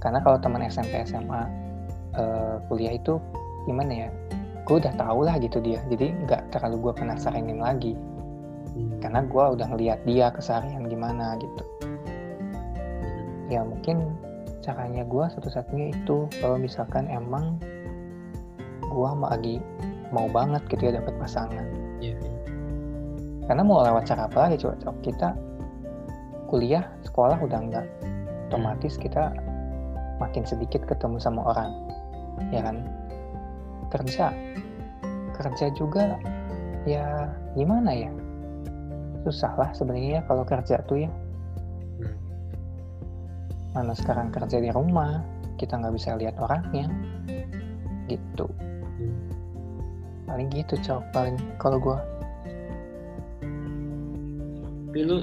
Karena 0.02 0.18
kalau 0.22 0.42
teman 0.42 0.66
SMP 0.66 0.98
SMA 1.06 1.30
uh, 1.30 1.42
eh, 2.18 2.56
kuliah 2.66 2.98
itu 2.98 3.22
gimana 3.64 4.06
ya? 4.06 4.08
Gue 4.66 4.82
udah 4.82 4.92
tau 4.98 5.22
lah 5.22 5.38
gitu 5.38 5.62
dia. 5.62 5.78
Jadi 5.86 6.12
nggak 6.26 6.50
terlalu 6.50 6.90
gue 6.90 6.92
penasaranin 6.98 7.62
lagi. 7.62 7.94
Hmm. 8.78 9.00
karena 9.00 9.20
gue 9.24 9.44
udah 9.58 9.66
ngeliat 9.74 10.00
dia 10.06 10.30
keseharian 10.30 10.86
gimana 10.86 11.34
gitu. 11.40 11.64
Ya 13.48 13.64
mungkin 13.64 14.12
caranya 14.60 15.02
gue 15.08 15.24
satu-satunya 15.34 15.96
itu 15.96 16.28
kalau 16.38 16.60
misalkan 16.60 17.08
emang 17.08 17.56
gue 18.86 19.10
lagi 19.24 19.56
mau 20.12 20.28
banget 20.28 20.62
gitu 20.68 20.92
ya 20.92 21.00
dapat 21.00 21.14
pasangan. 21.18 21.66
Yeah, 21.98 22.14
yeah. 22.20 22.38
karena 23.50 23.64
mau 23.64 23.82
lewat 23.82 24.06
cara 24.06 24.28
apa 24.30 24.38
lagi 24.46 24.62
coba 24.62 24.74
coba 24.78 24.98
kita 25.02 25.28
kuliah 26.46 26.84
sekolah 27.02 27.40
udah 27.42 27.58
enggak 27.58 27.86
otomatis 28.48 28.96
hmm. 28.96 29.02
kita 29.04 29.24
makin 30.18 30.42
sedikit 30.42 30.82
ketemu 30.88 31.20
sama 31.20 31.44
orang 31.44 31.70
ya 32.50 32.64
kan? 32.64 32.82
Kerja 33.92 34.32
kerja 35.36 35.66
juga 35.76 36.16
ya 36.88 37.28
gimana 37.54 37.92
ya? 37.92 38.10
Susah 39.28 39.52
lah 39.60 39.70
sebenarnya 39.76 40.24
kalau 40.24 40.42
kerja 40.48 40.80
tuh 40.88 41.04
ya. 41.04 41.10
Hmm. 42.00 42.16
mana 43.76 43.92
sekarang 43.92 44.32
kerja 44.32 44.58
di 44.58 44.72
rumah 44.72 45.20
kita 45.60 45.76
nggak 45.76 45.94
bisa 45.94 46.16
lihat 46.16 46.40
orangnya 46.40 46.88
gitu. 48.08 48.48
Paling 50.24 50.48
gitu 50.52 50.74
cok 50.80 51.02
paling 51.12 51.36
kalau 51.60 51.78
gue 51.80 51.98
tapi 54.98 55.04
lu 55.04 55.20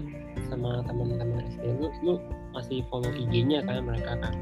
sama 0.48 0.86
teman-teman 0.86 1.42
SD 1.52 1.68
lu 1.82 1.90
lu 2.06 2.16
masih 2.56 2.88
follow 2.88 3.12
IG-nya 3.12 3.60
kan 3.68 3.84
mereka 3.84 4.16
kan? 4.18 4.34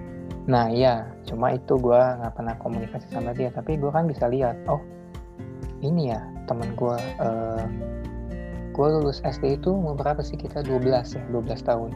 Nah 0.46 0.70
iya. 0.70 1.10
Cuma 1.26 1.56
itu 1.58 1.74
gue 1.82 1.98
nggak 1.98 2.34
pernah 2.38 2.56
komunikasi 2.62 3.10
sama 3.10 3.34
dia. 3.34 3.50
Tapi 3.50 3.82
gue 3.82 3.90
kan 3.90 4.06
bisa 4.06 4.30
lihat 4.30 4.56
oh 4.70 4.80
ini 5.82 6.14
ya 6.14 6.22
teman 6.48 6.78
gue 6.78 6.96
uh, 7.20 7.66
gue 8.74 8.88
lulus 8.88 9.20
SD 9.26 9.58
itu 9.60 9.74
umur 9.74 9.98
berapa 9.98 10.22
sih? 10.22 10.38
Kita 10.38 10.62
12 10.62 10.86
ya 10.86 11.24
12 11.34 11.70
tahun. 11.70 11.92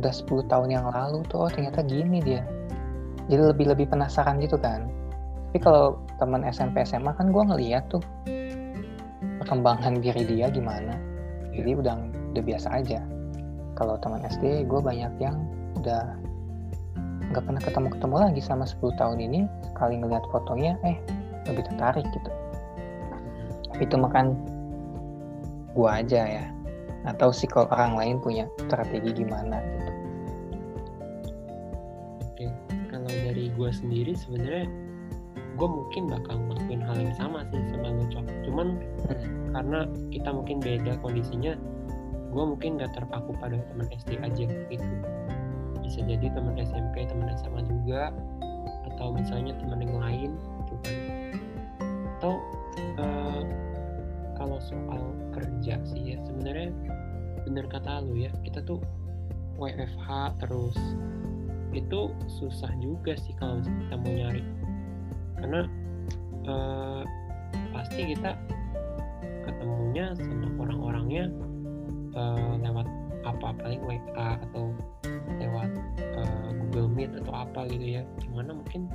Udah 0.00 0.12
10 0.12 0.48
tahun 0.48 0.68
yang 0.72 0.86
lalu 0.88 1.20
tuh 1.28 1.46
oh 1.46 1.50
ternyata 1.52 1.84
gini 1.84 2.24
dia. 2.24 2.42
Jadi 3.28 3.42
lebih 3.52 3.66
lebih 3.76 3.86
penasaran 3.92 4.40
gitu 4.40 4.56
kan. 4.56 4.88
Tapi 5.52 5.60
kalau 5.60 6.00
teman 6.16 6.48
SMP 6.48 6.80
SMA 6.80 7.12
kan 7.12 7.28
gue 7.28 7.44
ngeliat 7.44 7.84
tuh 7.92 8.00
perkembangan 9.44 10.00
diri 10.00 10.24
dia 10.24 10.48
gimana. 10.48 10.96
Jadi 11.52 11.70
iya. 11.76 11.76
udah 11.76 11.94
udah 12.32 12.42
biasa 12.48 12.68
aja 12.80 13.11
kalau 13.78 13.96
teman 14.00 14.22
SD 14.24 14.68
gue 14.68 14.80
banyak 14.80 15.12
yang 15.18 15.36
udah 15.80 16.16
nggak 17.32 17.44
pernah 17.48 17.62
ketemu 17.64 17.88
ketemu 17.96 18.16
lagi 18.28 18.40
sama 18.44 18.64
10 18.68 19.00
tahun 19.00 19.18
ini. 19.20 19.40
Sekali 19.72 19.94
ngeliat 20.00 20.24
fotonya 20.28 20.76
eh 20.84 20.96
lebih 21.48 21.64
tertarik 21.68 22.06
gitu. 22.12 22.30
Itu 23.80 23.94
makan 23.96 24.36
gue 25.72 25.88
aja 25.88 26.22
ya. 26.28 26.44
Atau 27.08 27.34
sih 27.34 27.50
kalau 27.50 27.66
orang 27.72 27.98
lain 27.98 28.16
punya 28.22 28.44
strategi 28.68 29.24
gimana 29.24 29.58
gitu. 29.58 29.92
Oke 32.28 32.46
kalau 32.92 33.08
dari 33.08 33.48
gue 33.50 33.70
sendiri 33.72 34.12
sebenarnya 34.12 34.68
gue 35.56 35.68
mungkin 35.68 36.08
bakal 36.08 36.36
ngelakuin 36.48 36.80
hal 36.80 36.96
yang 36.96 37.14
sama 37.16 37.44
sih 37.52 37.60
sama 37.68 37.88
lo 37.92 38.04
cok 38.08 38.26
cuman 38.48 38.68
hmm. 39.08 39.52
karena 39.52 39.80
kita 40.08 40.30
mungkin 40.32 40.58
beda 40.64 40.92
kondisinya 41.04 41.52
gue 42.32 42.44
mungkin 42.48 42.80
gak 42.80 42.96
terpaku 42.96 43.36
pada 43.36 43.60
teman 43.60 43.86
SD 43.92 44.16
aja 44.24 44.44
gitu. 44.72 44.88
Bisa 45.84 46.00
jadi 46.00 46.32
teman 46.32 46.56
SMP 46.56 47.04
teman 47.04 47.28
SMA 47.36 47.60
juga 47.68 48.08
atau 48.92 49.12
misalnya 49.12 49.52
teman 49.60 49.84
yang 49.84 49.96
lain 50.00 50.30
gitu 50.40 50.74
kan. 50.80 50.96
Atau 52.18 52.34
uh, 52.96 53.42
kalau 54.40 54.58
soal 54.64 55.12
kerja 55.36 55.76
sih 55.84 56.16
ya 56.16 56.18
sebenarnya 56.24 56.72
bener 57.44 57.68
kata 57.68 58.00
lu 58.00 58.16
ya 58.16 58.32
kita 58.40 58.64
tuh 58.64 58.80
WFH 59.60 60.40
terus 60.40 60.78
itu 61.76 62.12
susah 62.40 62.72
juga 62.80 63.12
sih 63.20 63.36
kalau 63.36 63.60
kita 63.60 63.94
mau 64.00 64.12
nyari. 64.12 64.44
Karena 65.36 65.60
uh, 66.48 67.02
pasti 67.76 68.16
kita 68.16 68.40
ketemunya 69.44 70.16
sama 70.16 70.48
orang-orangnya 70.62 71.28
uh, 72.16 72.54
lewat 72.60 72.86
apa 73.22 73.54
paling 73.62 73.80
WA 73.86 74.38
atau 74.50 74.74
lewat 75.38 75.70
uh, 76.18 76.50
Google 76.58 76.88
Meet 76.90 77.10
atau 77.22 77.32
apa 77.34 77.68
gitu 77.70 78.00
ya. 78.00 78.02
Gimana 78.22 78.56
mungkin 78.56 78.90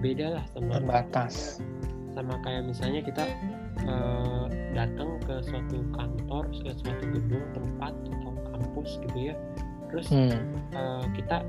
beda 0.00 0.40
lah 0.40 0.44
sama 0.52 0.80
terbatas. 0.80 1.60
Sama 2.12 2.34
kayak 2.42 2.66
misalnya 2.68 3.00
kita 3.06 3.24
uh, 3.86 4.46
datang 4.74 5.20
ke 5.24 5.40
suatu 5.46 5.78
kantor 5.94 6.44
ke 6.50 6.70
suatu 6.74 7.04
gedung 7.14 7.44
tempat 7.54 7.94
atau 7.94 8.32
kampus 8.52 8.98
gitu 9.08 9.18
ya. 9.32 9.34
Terus 9.90 10.06
hmm. 10.10 10.38
uh, 10.74 11.04
kita 11.14 11.42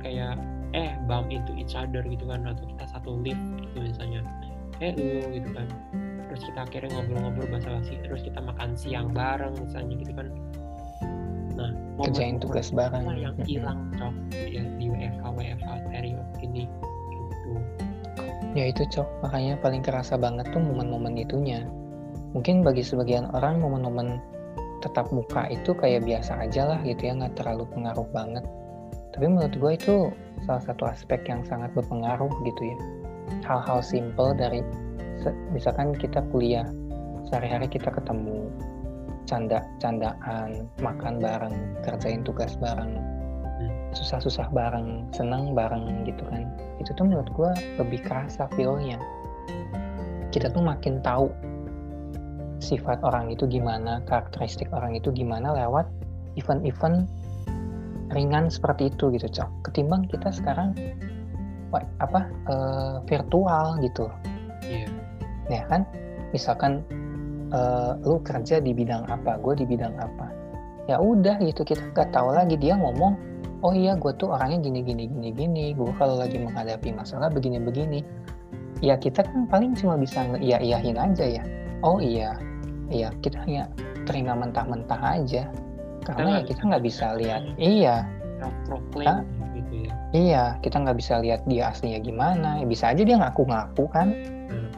kayak 0.00 0.40
eh 0.70 0.94
bump 1.10 1.28
into 1.34 1.50
each 1.58 1.74
other 1.74 2.00
gitu 2.06 2.22
kan 2.30 2.46
atau 2.46 2.62
kita 2.62 2.84
satu 2.88 3.10
lift 3.20 3.42
gitu 3.60 3.78
misalnya. 3.84 4.22
Eh 4.80 4.96
lu 4.96 5.28
gitu 5.36 5.48
kan 5.52 5.68
terus 6.30 6.46
kita 6.46 6.62
akhirnya 6.62 6.94
ngobrol-ngobrol 6.94 7.46
bahasa 7.50 7.74
basi 7.74 7.98
terus 8.06 8.22
kita 8.22 8.38
makan 8.38 8.78
siang 8.78 9.10
bareng 9.10 9.50
misalnya 9.58 9.94
gitu 9.98 10.12
kan. 10.14 10.26
Nah 11.58 11.70
kerjain 12.06 12.38
tugas 12.38 12.70
bareng. 12.70 13.02
yang 13.18 13.34
hilang 13.42 13.90
cok 13.98 14.14
ya 14.32 14.62
di 14.78 14.86
WFH 14.86 15.24
WFH 15.26 15.70
period 15.90 16.26
ini 16.38 16.70
gitu. 17.10 17.50
Ya 18.54 18.64
itu 18.70 18.86
cok. 18.86 19.26
Makanya 19.26 19.58
paling 19.58 19.82
kerasa 19.82 20.14
banget 20.14 20.46
tuh 20.54 20.62
momen-momen 20.62 21.18
itunya. 21.18 21.66
Mungkin 22.30 22.62
bagi 22.62 22.86
sebagian 22.86 23.26
orang 23.34 23.58
momen-momen 23.58 24.22
tetap 24.80 25.10
muka 25.10 25.50
itu 25.50 25.74
kayak 25.76 26.06
biasa 26.06 26.46
aja 26.46 26.72
lah 26.72 26.78
gitu 26.86 27.10
ya 27.10 27.12
nggak 27.18 27.34
terlalu 27.34 27.66
pengaruh 27.74 28.06
banget. 28.14 28.46
Tapi 29.10 29.26
menurut 29.26 29.54
gue 29.58 29.72
itu 29.74 29.94
salah 30.46 30.62
satu 30.62 30.86
aspek 30.86 31.26
yang 31.26 31.42
sangat 31.42 31.74
berpengaruh 31.74 32.30
gitu 32.46 32.62
ya. 32.62 32.78
Hal-hal 33.42 33.82
simple 33.82 34.32
dari 34.34 34.62
misalkan 35.52 35.92
kita 35.96 36.24
kuliah 36.32 36.64
sehari-hari 37.28 37.68
kita 37.68 37.92
ketemu 37.92 38.48
canda 39.28 39.62
candaan 39.78 40.66
makan 40.80 41.20
bareng 41.20 41.54
kerjain 41.84 42.24
tugas 42.24 42.56
bareng 42.58 42.98
susah-susah 43.94 44.50
bareng 44.54 45.10
senang 45.10 45.52
bareng 45.54 46.06
gitu 46.06 46.22
kan. 46.30 46.46
Itu 46.78 46.94
tuh 46.94 47.10
menurut 47.10 47.28
gue 47.34 47.50
lebih 47.82 48.00
kerasa 48.06 48.46
feelnya. 48.54 48.98
Kita 50.30 50.50
tuh 50.54 50.62
makin 50.62 51.02
tahu 51.02 51.26
sifat 52.62 53.02
orang 53.02 53.32
itu 53.34 53.48
gimana 53.50 54.04
karakteristik 54.06 54.70
orang 54.70 54.94
itu 54.94 55.10
gimana 55.10 55.56
lewat 55.56 55.90
event-event 56.38 57.08
ringan 58.14 58.46
seperti 58.46 58.94
itu 58.94 59.10
gitu 59.10 59.26
cok. 59.26 59.50
Ketimbang 59.70 60.06
kita 60.06 60.30
sekarang 60.30 60.74
apa 61.98 62.26
uh, 62.50 62.96
virtual 63.06 63.78
gitu. 63.82 64.06
Yeah. 64.66 64.99
Ya 65.50 65.64
kan? 65.66 65.82
Misalkan 66.30 66.86
uh, 67.50 67.98
lu 68.06 68.22
kerja 68.22 68.62
di 68.62 68.70
bidang 68.70 69.04
apa 69.10 69.36
gue 69.42 69.54
di 69.58 69.66
bidang 69.66 69.94
apa. 69.98 70.30
Ya 70.86 71.02
udah 71.02 71.38
gitu 71.42 71.66
kita 71.66 71.82
nggak 71.94 72.14
tahu 72.14 72.34
lagi 72.34 72.54
dia 72.58 72.74
ngomong 72.78 73.14
oh 73.60 73.76
iya 73.76 73.92
gue 73.94 74.10
tuh 74.16 74.32
orangnya 74.32 74.62
gini 74.62 74.80
gini 74.86 75.04
gini 75.10 75.28
gini. 75.34 75.64
Gue 75.74 75.90
kalau 75.98 76.16
lagi 76.16 76.38
menghadapi 76.38 76.94
masalah 76.94 77.28
begini 77.28 77.58
begini 77.60 78.00
ya 78.80 78.96
kita 78.96 79.20
kan 79.24 79.44
paling 79.46 79.76
cuma 79.76 80.00
bisa 80.00 80.24
iya 80.40 80.56
iyahin 80.58 80.96
aja 80.96 81.24
ya. 81.24 81.44
Oh 81.84 82.00
iya 82.00 82.36
iya 82.88 83.12
kita 83.20 83.44
hanya 83.44 83.68
terima 84.08 84.32
mentah-mentah 84.36 85.20
aja. 85.20 85.46
Karena 86.00 86.40
kita 86.40 86.40
ya 86.40 86.48
kita 86.48 86.60
nggak 86.72 86.84
bisa 86.84 87.06
lihat 87.20 87.42
iya. 87.60 87.96
Proclaim 88.64 89.28
gitu 89.52 89.74
ya. 89.84 89.92
Iya 90.16 90.44
kita 90.64 90.80
nggak 90.80 90.96
bisa 90.96 91.20
lihat 91.20 91.44
dia 91.44 91.68
aslinya 91.68 92.00
gimana. 92.00 92.64
Ya, 92.64 92.66
bisa 92.66 92.84
aja 92.90 93.02
dia 93.04 93.16
ngaku-ngaku 93.20 93.84
kan. 93.92 94.16
Hmm. 94.48 94.69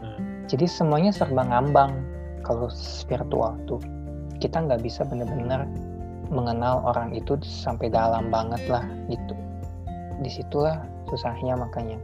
Jadi 0.52 0.68
semuanya 0.68 1.16
serba 1.16 1.48
ngambang 1.48 1.96
kalau 2.44 2.68
virtual 3.08 3.56
tuh. 3.64 3.80
Kita 4.36 4.60
nggak 4.60 4.84
bisa 4.84 5.00
bener-bener 5.08 5.64
mengenal 6.28 6.84
orang 6.84 7.16
itu 7.16 7.40
sampai 7.40 7.88
dalam 7.88 8.28
banget 8.28 8.60
lah 8.68 8.84
gitu. 9.08 9.32
Di 10.20 10.28
situlah 10.28 10.84
susahnya 11.08 11.56
makanya. 11.56 11.96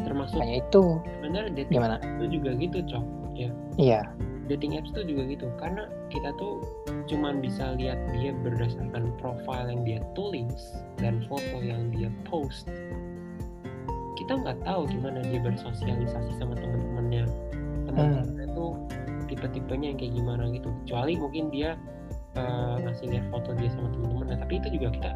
Termasuk 0.00 0.40
makanya 0.40 0.64
itu 0.64 0.96
sebenarnya 1.20 1.50
dating 1.60 1.76
gimana? 1.76 1.96
itu 2.00 2.40
juga 2.40 2.50
gitu 2.56 2.78
cok. 2.88 3.04
Ya. 3.36 3.50
Iya. 3.76 4.00
Dating 4.48 4.80
apps 4.80 4.92
tuh 4.96 5.04
juga 5.04 5.28
gitu 5.28 5.48
karena 5.60 5.84
kita 6.08 6.32
tuh 6.40 6.64
cuman 7.04 7.44
bisa 7.44 7.76
lihat 7.76 8.00
dia 8.16 8.32
berdasarkan 8.32 9.12
profile 9.20 9.68
yang 9.68 9.84
dia 9.84 10.00
tulis 10.16 10.72
dan 10.96 11.20
foto 11.28 11.60
yang 11.60 11.92
dia 11.92 12.08
post. 12.24 12.64
Kita 14.16 14.40
nggak 14.40 14.64
tahu 14.64 14.88
gimana 14.88 15.20
dia 15.20 15.40
bersosialisasi 15.40 16.32
sama 16.40 16.56
teman-temannya 16.56 17.28
hmm. 17.94 18.54
tuh 18.54 18.72
tipe-tipenya 19.30 19.94
yang 19.94 19.98
kayak 19.98 20.14
gimana 20.14 20.44
gitu. 20.52 20.68
Kecuali 20.84 21.12
mungkin 21.16 21.44
dia 21.50 21.78
uh, 22.36 22.76
ngasih 22.82 23.06
lihat 23.10 23.24
foto 23.32 23.54
dia 23.56 23.70
sama 23.72 23.88
teman-teman 23.94 24.26
nah, 24.34 24.38
tapi 24.42 24.52
itu 24.60 24.68
juga 24.78 24.88
kita 24.98 25.10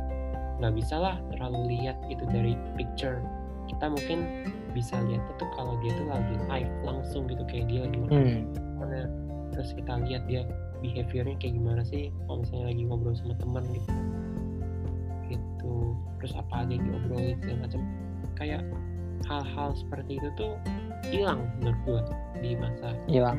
nggak 0.58 0.74
bisa 0.74 0.96
lah 0.98 1.16
terlalu 1.34 1.78
lihat 1.78 1.96
itu 2.10 2.24
dari 2.30 2.54
picture. 2.74 3.22
Kita 3.68 3.92
mungkin 3.92 4.48
bisa 4.72 4.96
lihat 5.06 5.22
itu 5.22 5.44
kalau 5.54 5.76
dia 5.84 5.92
tuh 5.96 6.06
lagi 6.08 6.34
live 6.48 6.74
langsung 6.84 7.28
gitu 7.28 7.42
kayak 7.46 7.66
dia 7.68 7.80
lagi 7.84 7.96
makan 8.00 8.20
hmm. 8.22 8.42
mana 8.78 9.00
terus 9.52 9.74
kita 9.74 9.92
lihat 10.06 10.22
dia 10.30 10.46
behaviornya 10.78 11.36
kayak 11.42 11.54
gimana 11.58 11.82
sih 11.82 12.14
kalau 12.26 12.46
misalnya 12.46 12.66
lagi 12.70 12.82
ngobrol 12.86 13.14
sama 13.18 13.34
teman 13.38 13.64
gitu. 13.74 13.92
Gitu. 15.28 15.74
Terus 16.22 16.32
apa 16.38 16.54
aja 16.64 16.74
diobrolin 16.78 17.36
segala 17.42 17.58
macam. 17.66 17.80
Kayak 18.38 18.62
hal-hal 19.26 19.74
seperti 19.74 20.22
itu 20.22 20.28
tuh 20.38 20.54
hilang 21.06 21.46
menurut 21.62 21.78
gua 21.86 22.02
di 22.42 22.58
masa 22.58 22.94
hilang. 23.06 23.38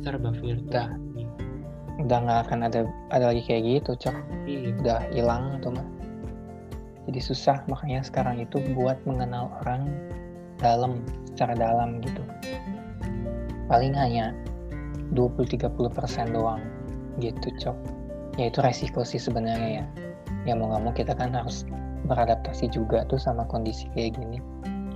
serba 0.00 0.30
virtual 0.30 0.64
udah. 0.70 0.88
Nggak 1.98 2.38
akan 2.46 2.58
ada 2.70 2.86
ada 3.10 3.24
lagi 3.34 3.42
kayak 3.42 3.82
gitu 3.82 4.08
cok. 4.08 4.16
Iya. 4.48 4.72
udah 4.80 5.00
hilang 5.12 5.58
tuh 5.60 5.74
mah 5.74 5.86
jadi 7.08 7.24
susah 7.24 7.64
makanya 7.72 8.04
sekarang 8.04 8.36
itu 8.36 8.60
buat 8.76 9.00
mengenal 9.08 9.48
orang 9.64 9.88
dalam 10.60 11.00
secara 11.32 11.56
dalam 11.56 12.04
gitu. 12.04 12.20
Paling 13.64 13.96
hanya 13.96 14.36
20-30% 15.16 16.36
doang 16.36 16.60
gitu 17.16 17.48
cok. 17.56 17.76
Ya 18.36 18.52
itu 18.52 18.60
resiko 18.60 19.08
sih 19.08 19.16
sebenarnya 19.16 19.80
ya. 19.80 19.84
Ya 20.44 20.52
mau 20.52 20.68
nggak 20.68 20.82
mau 20.84 20.92
kita 20.92 21.16
kan 21.16 21.32
harus 21.32 21.64
beradaptasi 22.04 22.68
juga 22.76 23.08
tuh 23.08 23.16
sama 23.16 23.48
kondisi 23.48 23.88
kayak 23.96 24.20
gini. 24.20 24.44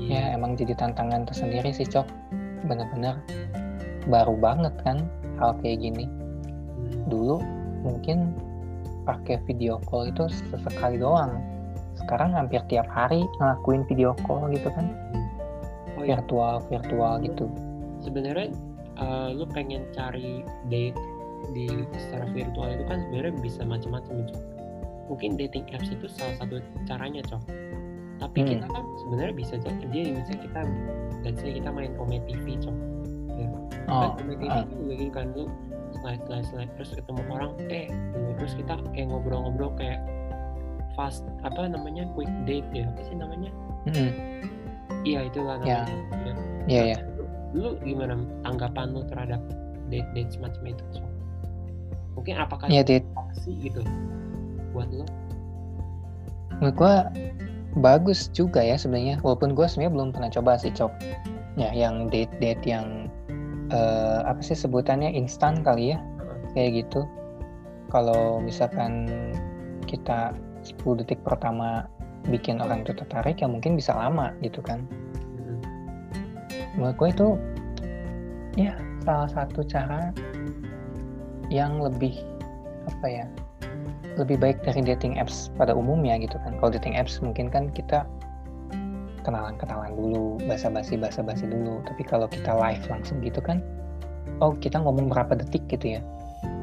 Ya 0.08 0.34
emang 0.34 0.58
jadi 0.58 0.74
tantangan 0.74 1.28
tersendiri 1.28 1.70
sih 1.74 1.86
cok. 1.86 2.06
Bener-bener 2.66 3.18
baru 4.06 4.34
banget 4.38 4.74
kan 4.82 5.06
hal 5.38 5.58
kayak 5.62 5.82
gini. 5.82 6.06
Dulu 7.10 7.42
mungkin 7.82 8.34
pakai 9.02 9.42
video 9.46 9.82
call 9.90 10.10
itu 10.10 10.30
sesekali 10.50 10.98
doang. 10.98 11.42
Sekarang 11.98 12.34
hampir 12.34 12.62
tiap 12.70 12.86
hari 12.90 13.26
ngelakuin 13.38 13.82
video 13.86 14.14
call 14.26 14.50
gitu 14.50 14.70
kan. 14.72 14.90
Oh, 15.98 16.02
iya. 16.02 16.18
virtual 16.18 16.62
virtual 16.66 17.14
gitu. 17.22 17.46
Sebenarnya 18.02 18.50
uh, 18.98 19.30
lu 19.30 19.46
pengen 19.50 19.86
cari 19.94 20.42
date 20.66 20.98
di 21.50 21.66
secara 21.98 22.26
virtual 22.30 22.70
itu 22.70 22.84
kan 22.86 23.02
sebenarnya 23.02 23.34
bisa 23.42 23.60
macam-macam 23.66 24.30
mungkin 25.10 25.34
dating 25.34 25.66
apps 25.74 25.90
itu 25.90 26.06
salah 26.06 26.38
satu 26.38 26.62
caranya 26.86 27.20
cok 27.26 27.42
tapi 28.22 28.38
hmm. 28.46 28.48
kita 28.54 28.66
kan 28.70 28.84
sebenarnya 29.02 29.34
bisa 29.34 29.54
dia 29.90 30.14
bisa 30.14 30.32
kita 30.38 30.60
dan 31.26 31.32
saya 31.34 31.52
kita 31.58 31.68
main 31.74 31.92
Ome 31.98 32.22
TV 32.30 32.54
cok 32.62 32.76
ya 33.34 33.48
oh, 33.90 34.14
kan 34.14 34.24
TV 34.30 34.42
uh. 34.46 34.62
juga 34.70 34.92
gitu 34.94 35.10
kan 35.10 35.26
lu 35.34 35.44
slide 35.98 36.22
slide 36.30 36.46
slide 36.46 36.70
terus 36.78 36.94
ketemu 36.94 37.22
orang 37.34 37.52
eh 37.66 37.90
terus 38.38 38.54
kita 38.54 38.78
kayak 38.94 39.10
ngobrol-ngobrol 39.10 39.74
kayak 39.74 39.98
fast 40.94 41.26
apa 41.42 41.66
namanya 41.66 42.06
quick 42.14 42.30
date 42.46 42.66
ya 42.70 42.86
apa 42.86 43.00
sih 43.10 43.16
namanya 43.18 43.50
mm-hmm. 43.90 44.10
iya 45.02 45.26
itulah 45.26 45.58
ya. 45.66 45.82
namanya 45.82 45.94
iya 46.22 46.34
iya 46.70 46.82
ya. 46.94 46.98
lu 47.52 47.74
gimana 47.82 48.22
tanggapan 48.46 48.86
lu 48.94 49.02
terhadap 49.10 49.40
date 49.90 50.08
date 50.14 50.30
semacam 50.30 50.62
itu 50.72 50.84
so, 50.94 51.04
mungkin 52.14 52.38
apakah 52.38 52.70
ya, 52.70 52.86
date 52.86 53.04
sih 53.34 53.56
gitu 53.58 53.82
buat 54.70 54.88
lu 54.94 55.04
menurut 56.60 56.76
gua 56.78 56.94
bagus 57.78 58.28
juga 58.34 58.60
ya 58.60 58.76
sebenarnya. 58.76 59.20
Walaupun 59.24 59.56
gue 59.56 59.64
sebenarnya 59.64 59.92
belum 59.94 60.08
pernah 60.12 60.30
coba 60.32 60.60
sih 60.60 60.72
cok. 60.74 60.92
Ya 61.56 61.70
yang 61.72 62.08
date 62.08 62.32
date 62.40 62.64
yang 62.64 63.08
uh, 63.72 64.24
apa 64.28 64.40
sih 64.44 64.56
sebutannya 64.56 65.12
instan 65.12 65.64
kali 65.64 65.96
ya. 65.96 65.98
Kayak 66.52 66.84
gitu. 66.84 67.08
Kalau 67.88 68.40
misalkan 68.40 69.08
kita 69.88 70.32
10 70.64 71.00
detik 71.04 71.20
pertama 71.24 71.88
bikin 72.30 72.62
orang 72.62 72.86
itu 72.86 72.94
tertarik 72.94 73.42
ya 73.42 73.48
mungkin 73.50 73.76
bisa 73.76 73.96
lama 73.96 74.32
gitu 74.44 74.62
kan. 74.62 74.84
Menurut 76.76 76.96
gue 76.96 77.08
itu 77.12 77.28
ya 78.56 78.76
salah 79.04 79.28
satu 79.28 79.64
cara 79.66 80.12
yang 81.52 81.82
lebih 81.84 82.16
apa 82.88 83.06
ya 83.06 83.26
lebih 84.20 84.36
baik 84.36 84.60
dari 84.64 84.84
dating 84.84 85.16
apps 85.16 85.48
pada 85.56 85.72
umumnya 85.72 86.20
gitu 86.20 86.36
kan 86.44 86.52
kalau 86.60 86.70
dating 86.74 86.96
apps 87.00 87.18
mungkin 87.24 87.48
kan 87.48 87.72
kita 87.72 88.04
kenalan-kenalan 89.22 89.94
dulu, 89.94 90.38
basa-basi 90.44 90.98
basa-basi 90.98 91.46
dulu. 91.46 91.80
Tapi 91.86 92.02
kalau 92.04 92.26
kita 92.28 92.52
live 92.52 92.82
langsung 92.90 93.22
gitu 93.22 93.38
kan, 93.38 93.62
oh 94.42 94.52
kita 94.58 94.82
ngomong 94.82 95.08
berapa 95.08 95.38
detik 95.38 95.64
gitu 95.70 95.98
ya. 95.98 96.00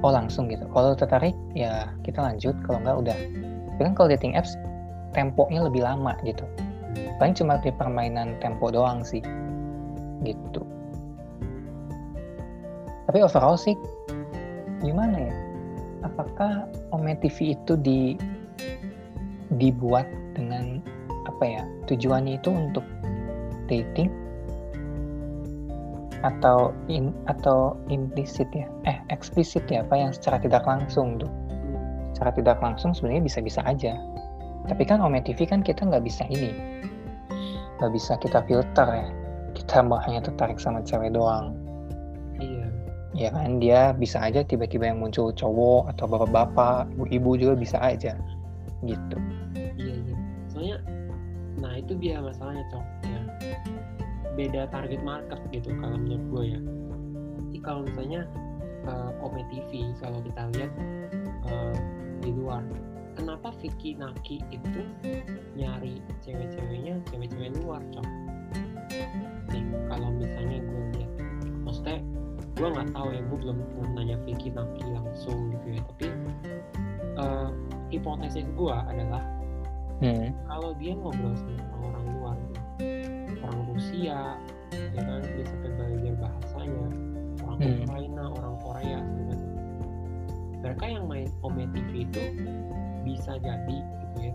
Oh 0.03 0.11
langsung 0.11 0.51
gitu. 0.51 0.67
Kalau 0.71 0.95
tertarik 0.95 1.35
ya 1.55 1.91
kita 2.03 2.19
lanjut, 2.19 2.55
kalau 2.67 2.83
enggak 2.83 2.97
udah. 3.07 3.17
Tapi 3.75 3.81
kan 3.81 3.93
kalau 3.95 4.07
dating 4.11 4.35
apps 4.35 4.59
temponya 5.15 5.65
lebih 5.65 5.83
lama 5.83 6.13
gitu. 6.27 6.43
Paling 7.17 7.35
cuma 7.35 7.59
di 7.59 7.71
permainan 7.71 8.35
tempo 8.43 8.71
doang 8.71 9.03
sih. 9.03 9.23
Gitu. 10.23 10.61
Tapi 13.07 13.17
overall 13.25 13.57
sih 13.57 13.73
gimana 14.83 15.17
ya? 15.17 15.33
Apakah 16.01 16.71
Ome 16.95 17.19
TV 17.19 17.59
itu 17.59 17.75
di 17.75 18.15
dibuat 19.59 20.07
dengan 20.37 20.79
apa 21.27 21.43
ya 21.43 21.63
tujuannya 21.91 22.39
itu 22.39 22.49
untuk 22.49 22.85
dating? 23.67 24.07
Atau 26.23 26.75
in 26.87 27.11
atau 27.27 27.75
implisit 27.91 28.47
ya? 28.55 28.67
Eh 28.87 28.95
eksplisit 29.11 29.67
ya 29.67 29.83
apa 29.83 29.95
yang 29.95 30.11
secara 30.15 30.39
tidak 30.39 30.63
langsung 30.63 31.19
tuh? 31.19 31.31
Secara 32.15 32.31
tidak 32.35 32.57
langsung 32.63 32.95
sebenarnya 32.95 33.27
bisa-bisa 33.27 33.59
aja. 33.67 33.99
Tapi 34.67 34.83
kan 34.87 35.03
Ome 35.03 35.19
TV 35.19 35.43
kan 35.43 35.59
kita 35.59 35.83
nggak 35.83 36.03
bisa 36.03 36.23
ini. 36.31 36.55
Nggak 37.79 37.91
bisa 37.91 38.15
kita 38.19 38.39
filter 38.47 38.87
ya. 38.87 39.07
Kita 39.55 39.83
hanya 39.83 40.23
tertarik 40.23 40.59
sama 40.63 40.79
cewek 40.83 41.11
doang 41.11 41.59
ya 43.20 43.36
kan 43.36 43.59
dia 43.59 43.91
bisa 43.91 44.24
aja 44.24 44.47
tiba-tiba 44.47 44.88
yang 44.88 45.03
muncul 45.03 45.36
cowok 45.36 45.91
atau 45.91 46.07
bapak-bapak 46.07 46.88
ibu-ibu 46.95 47.32
juga 47.36 47.53
bisa 47.59 47.78
aja. 47.84 48.15
Gitu. 48.88 49.17
Iya 49.76 49.93
iya. 50.07 50.15
Soalnya 50.47 50.78
nah 51.59 51.76
itu 51.76 51.99
dia 51.99 52.24
masalahnya 52.24 52.63
cok. 52.72 52.86
Ya 53.03 53.22
beda 54.39 54.72
target 54.72 55.03
market 55.03 55.39
gitu 55.51 55.76
kalau 55.84 55.99
menurut 55.99 56.24
gue 56.32 56.43
ya. 56.55 56.59
Jadi 57.51 57.59
kalau 57.59 57.82
misalnya 57.84 58.22
uh, 58.88 59.11
Ome 59.20 59.43
TV 59.51 59.91
kalau 59.99 60.24
kita 60.24 60.41
lihat 60.55 60.72
uh, 61.51 61.76
di 62.24 62.32
luar 62.32 62.63
kenapa 63.20 63.51
Vicky 63.59 63.99
Naki 63.99 64.39
itu 64.47 64.82
nyari 65.59 65.99
cewek-ceweknya 66.24 67.03
cewek-cewek 67.11 67.51
luar 67.59 67.84
cok? 67.91 68.07
Nih 69.51 69.63
kalau 69.91 70.07
misalnya 70.15 70.63
gue 70.63 70.98
gue 72.60 72.68
nggak 72.68 72.91
tahu 72.91 73.07
ya 73.16 73.22
gue 73.24 73.38
belum 73.39 73.57
pernah 73.72 73.89
nanya 73.95 74.18
Vicky 74.28 74.51
Naki 74.51 74.84
langsung 74.91 75.55
gitu 75.55 75.80
ya 75.80 75.82
tapi 75.95 76.05
uh, 77.16 77.49
hipotesis 77.88 78.43
gue 78.43 78.76
adalah 78.76 79.24
hmm. 80.03 80.36
kalau 80.51 80.76
dia 80.76 80.91
ngobrol 80.91 81.32
sama 81.39 81.64
orang-orang 81.80 82.05
luar 82.20 82.38
orang 83.47 83.62
Rusia 83.72 84.20
ya 84.91 85.01
kan 85.07 85.24
dia 85.24 85.45
sampai 85.47 85.72
belajar 85.72 86.14
bahasanya 86.20 86.88
orang 87.47 87.60
hmm. 87.64 87.80
Ukraina 87.88 88.24
orang 88.28 88.55
Korea 88.60 88.99
gitu 88.99 89.36
mereka 90.60 90.86
yang 90.91 91.05
main 91.07 91.32
Ome 91.47 91.64
TV 91.72 92.03
itu 92.03 92.24
bisa 93.07 93.39
jadi 93.39 93.78
gitu 93.80 94.18
ya 94.20 94.34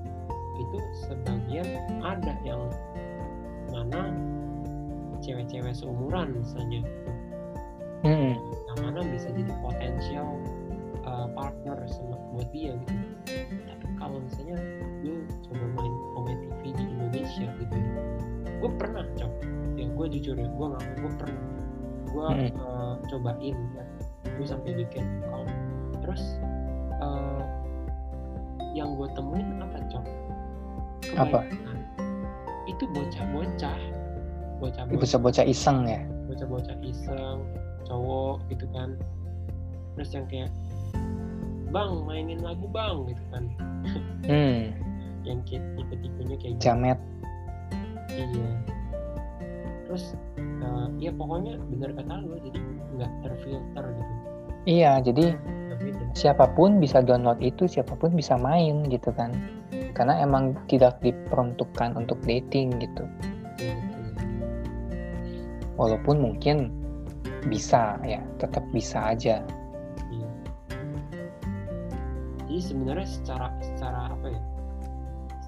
itu 0.55 0.79
sebagian 1.05 1.69
ada 2.01 2.33
yang 2.41 2.73
mana 3.69 4.09
cewek-cewek 5.21 5.77
seumuran 5.77 6.41
misalnya 6.41 6.81
hmm. 8.05 8.33
yang 8.69 8.79
mana 8.85 9.01
bisa 9.09 9.33
jadi 9.33 9.53
potensial 9.65 10.29
uh, 11.09 11.27
partner 11.33 11.77
sama 11.89 12.17
buat 12.37 12.49
dia 12.53 12.77
gitu. 12.77 12.95
Tapi 13.65 13.87
kalau 13.97 14.21
misalnya 14.21 14.61
lu 15.03 15.25
coba 15.49 15.65
main 15.81 15.95
Ome 16.21 16.33
TV 16.39 16.63
di 16.77 16.85
Indonesia 16.85 17.47
gitu 17.61 17.77
ya 17.77 18.03
gue 18.65 18.71
pernah 18.81 19.05
coba 19.17 19.45
ya 19.77 19.87
gue 19.91 20.07
jujur 20.17 20.37
ya 20.39 20.49
gue 20.49 20.67
ngaku 20.73 20.93
gue 21.01 21.13
pernah. 21.21 21.45
Gue 22.15 22.29
hmm. 22.31 22.51
uh, 22.61 22.95
cobain 23.11 23.57
ya 23.75 23.85
gue 24.37 24.47
sampai 24.47 24.71
bikin 24.77 25.05
account. 25.25 25.51
Terus 26.05 26.23
uh, 27.01 27.43
yang 28.77 28.97
gue 28.99 29.09
temuin 29.17 29.61
apa 29.63 29.79
cok? 29.89 30.05
Apa? 31.21 31.41
Itu 32.69 32.85
bocah-bocah. 32.91 33.79
bocah-bocah 34.65 35.45
iseng 35.45 35.85
ya? 35.85 36.01
Bocah-bocah 36.25 36.77
iseng 36.81 37.45
cowok 37.87 38.37
gitu 38.51 38.67
kan 38.73 38.97
terus 39.95 40.11
yang 40.13 40.27
kayak 40.27 40.51
bang 41.71 41.93
mainin 42.07 42.41
lagu 42.43 42.67
bang 42.71 42.97
gitu 43.11 43.25
kan 43.31 43.45
hmm. 44.27 44.63
yang 45.29 45.41
kayak 45.49 45.65
tipe-tipenya 45.79 46.37
kayak 46.39 46.55
gitu. 46.59 46.63
jamet 46.63 46.99
iya 48.13 48.51
terus 49.89 50.17
uh, 50.63 50.89
ya 50.99 51.11
pokoknya 51.15 51.61
bener 51.73 51.91
kata 51.97 52.15
lo 52.25 52.37
jadi 52.41 52.61
nggak 52.95 53.13
terfilter 53.27 53.85
gitu 53.85 54.15
iya 54.65 54.99
jadi 55.05 55.37
siapa 56.15 56.47
pun 56.55 56.79
bisa 56.79 57.03
download 57.03 57.43
itu, 57.43 57.67
siapa 57.67 57.99
pun 57.99 58.15
bisa 58.15 58.39
main 58.39 58.87
gitu 58.89 59.11
kan. 59.13 59.35
Karena 59.95 60.23
emang 60.23 60.55
tidak 60.71 60.99
diperuntukkan 61.03 61.99
untuk 61.99 62.19
dating 62.23 62.75
gitu. 62.79 63.05
Walaupun 65.75 66.23
mungkin 66.23 66.71
bisa 67.47 67.99
ya, 68.03 68.21
tetap 68.41 68.65
bisa 68.73 69.15
aja. 69.15 69.45
Iya. 70.11 70.31
Jadi 72.45 72.61
sebenarnya 72.61 73.09
secara 73.09 73.49
secara 73.61 74.01
apa 74.13 74.27
ya? 74.33 74.43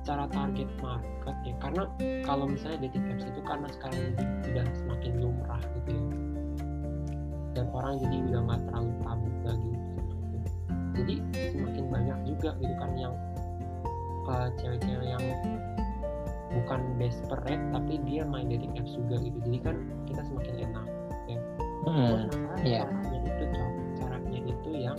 Secara 0.02 0.24
target 0.30 0.70
market 0.78 1.36
ya, 1.42 1.54
karena 1.58 1.82
kalau 2.22 2.46
misalnya 2.46 2.86
dating 2.86 3.10
apps 3.10 3.26
itu 3.26 3.40
karena 3.42 3.66
sekarang 3.74 4.14
sudah 4.46 4.64
semakin 4.78 5.12
lumrah 5.18 5.62
gitu 5.82 5.90
ya, 5.98 6.06
dan 7.58 7.66
orang 7.74 7.98
jadi 7.98 8.16
udah 8.30 8.40
nggak 8.46 8.60
terlalu 8.70 8.92
tabu 9.02 9.28
lagi 9.42 9.72
jadi 10.96 11.14
semakin 11.52 11.84
banyak 11.92 12.18
juga 12.24 12.50
gitu 12.60 12.74
kan 12.80 12.90
yang 12.96 13.14
uh, 14.28 14.48
cewek-cewek 14.60 15.08
yang 15.08 15.24
bukan 16.56 16.80
desperate 16.96 17.64
tapi 17.72 18.00
dia 18.08 18.24
main 18.24 18.48
dating 18.48 18.72
apps 18.80 18.96
juga 18.96 19.20
gitu 19.20 19.38
jadi 19.44 19.58
kan 19.60 19.76
kita 20.08 20.22
semakin 20.24 20.54
enak 20.72 20.85
ya 21.86 21.92
hmm, 21.92 22.22
yeah. 22.66 22.86
caranya 22.86 23.20
itu 23.22 23.44
caranya 23.96 24.40
itu 24.42 24.70
yang 24.74 24.98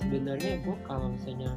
sebenarnya 0.00 0.52
gue 0.64 0.76
kalau 0.88 1.06
misalnya 1.12 1.52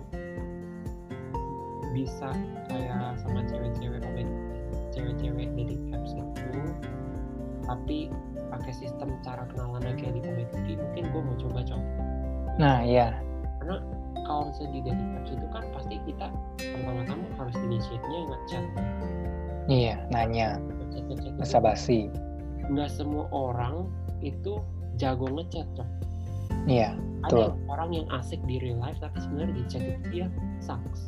bisa 1.95 2.29
kayak 2.69 3.17
sama 3.23 3.41
cewek-cewek 3.47 4.03
cewek-cewek 4.93 5.47
dating 5.55 5.95
apps 5.95 6.13
itu 6.13 6.61
tapi 7.67 7.97
pakai 8.47 8.73
sistem 8.75 9.15
cara 9.23 9.43
kenalannya 9.51 9.95
kayak 9.95 10.19
di 10.19 10.21
komedi 10.23 10.71
mungkin 10.75 11.03
gue 11.11 11.21
mau 11.23 11.35
coba 11.39 11.59
coba 11.63 12.07
Nah, 12.57 12.81
ya. 12.81 13.13
Karena 13.61 13.77
kalau 14.25 14.49
misalnya 14.49 14.71
di 14.73 14.81
dating 14.89 15.09
apps 15.13 15.31
itu 15.31 15.47
kan 15.53 15.63
pasti 15.77 15.95
kita 16.09 16.27
pertama-tama 16.57 17.25
harus 17.37 17.55
initiate-nya 17.61 18.19
ngechat. 18.25 18.65
Iya, 19.69 19.95
nanya. 20.09 20.57
Masa 21.37 21.61
basi. 21.61 22.09
Nggak 22.71 22.89
semua 22.91 23.25
orang 23.31 23.87
itu 24.19 24.59
jago 24.97 25.29
ngechat, 25.29 25.67
tuh. 25.77 25.87
Iya, 26.67 26.99
Ada 27.23 27.55
orang 27.71 27.95
yang 27.95 28.07
asik 28.11 28.43
di 28.43 28.59
real 28.59 28.77
life 28.83 28.99
tapi 28.99 29.23
sebenarnya 29.23 29.53
di 29.55 29.63
chat 29.71 29.83
itu 29.83 30.03
dia 30.11 30.25
sucks. 30.59 31.07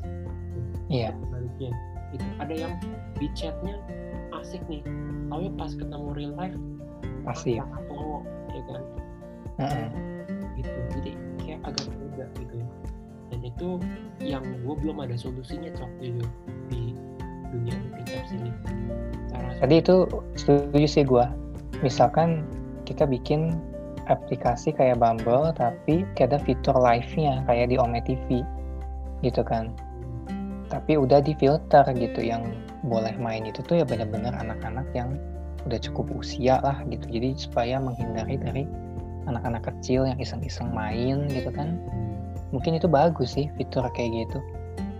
Iya. 0.88 1.12
Baliknya. 1.30 1.72
Itu 2.16 2.26
ada 2.40 2.54
yang 2.56 2.74
di 3.20 3.28
chatnya 3.36 3.76
asik 4.40 4.64
nih, 4.72 4.82
tapi 5.28 5.52
pas 5.60 5.76
ketemu 5.76 6.10
real 6.16 6.34
life 6.40 6.56
pasti 7.28 7.60
ya 7.60 7.66
kan. 7.68 8.82
Uh 9.60 9.64
-uh. 9.64 9.90
Gitu. 10.56 10.80
Jadi 10.96 11.12
agak 11.64 11.88
muda 12.00 12.26
gitu 12.40 12.58
dan 13.30 13.40
itu 13.46 13.68
yang 14.24 14.44
gue 14.66 14.76
belum 14.82 14.98
ada 15.06 15.16
solusinya 15.16 15.70
cok 15.76 15.92
gitu 16.02 16.26
di 16.72 16.98
dunia 17.50 17.76
dating 17.98 18.26
sini 18.26 18.52
cara 19.30 19.50
tadi 19.62 19.76
itu 19.82 19.96
setuju 20.38 20.88
sih 20.90 21.04
gue 21.06 21.26
misalkan 21.80 22.44
kita 22.84 23.06
bikin 23.08 23.60
aplikasi 24.10 24.74
kayak 24.74 24.98
Bumble 24.98 25.54
tapi 25.54 26.04
ada 26.18 26.42
fitur 26.42 26.74
live-nya 26.74 27.46
kayak 27.46 27.70
di 27.70 27.78
Ome 27.78 28.02
TV 28.04 28.42
gitu 29.22 29.46
kan. 29.46 29.72
Tapi 30.70 30.98
udah 30.98 31.22
di 31.22 31.34
filter 31.38 31.86
gitu 31.98 32.22
yang 32.22 32.46
boleh 32.86 33.14
main 33.18 33.46
itu 33.46 33.62
tuh 33.66 33.82
ya 33.82 33.86
benar-benar 33.86 34.38
anak-anak 34.38 34.86
yang 34.94 35.18
udah 35.66 35.80
cukup 35.82 36.10
usia 36.18 36.62
lah 36.62 36.82
gitu. 36.90 37.06
Jadi 37.10 37.38
supaya 37.38 37.82
menghindari 37.82 38.38
dari 38.38 38.64
anak-anak 39.30 39.70
kecil 39.70 40.10
yang 40.10 40.18
iseng-iseng 40.18 40.74
main 40.74 41.30
gitu 41.30 41.50
kan. 41.54 41.78
Mungkin 42.50 42.78
itu 42.82 42.90
bagus 42.90 43.38
sih 43.38 43.50
fitur 43.58 43.86
kayak 43.94 44.26
gitu. 44.26 44.40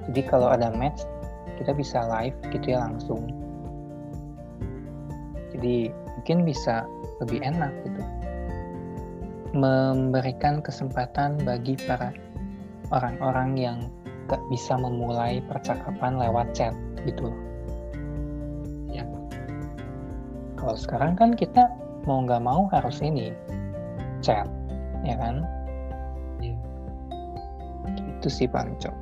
Jadi 0.10 0.22
kalau 0.26 0.50
ada 0.50 0.74
match 0.74 1.06
kita 1.62 1.74
bisa 1.74 2.02
live 2.06 2.38
gitu 2.54 2.78
ya 2.78 2.86
langsung. 2.86 3.30
Jadi 5.54 5.92
mungkin 6.20 6.44
bisa 6.44 6.84
lebih 7.24 7.40
enak 7.40 7.72
gitu. 7.88 8.04
Memberikan 9.56 10.60
kesempatan 10.60 11.40
bagi 11.48 11.80
para 11.88 12.12
orang-orang 12.92 13.56
yang 13.56 13.78
gak 14.28 14.44
bisa 14.52 14.76
memulai 14.76 15.40
percakapan 15.48 16.20
lewat 16.20 16.52
chat 16.52 16.76
gitu 17.08 17.32
ya. 18.92 19.08
kalau 20.60 20.76
sekarang 20.76 21.16
kan 21.16 21.32
kita 21.32 21.72
mau 22.04 22.22
nggak 22.28 22.44
mau 22.44 22.68
harus 22.76 23.00
ini 23.00 23.32
chat 24.20 24.46
ya 25.08 25.16
kan? 25.16 25.48
Iya. 26.44 26.60
itu 28.20 28.28
sih 28.28 28.46
bang 28.52 28.76
cok. 28.76 28.96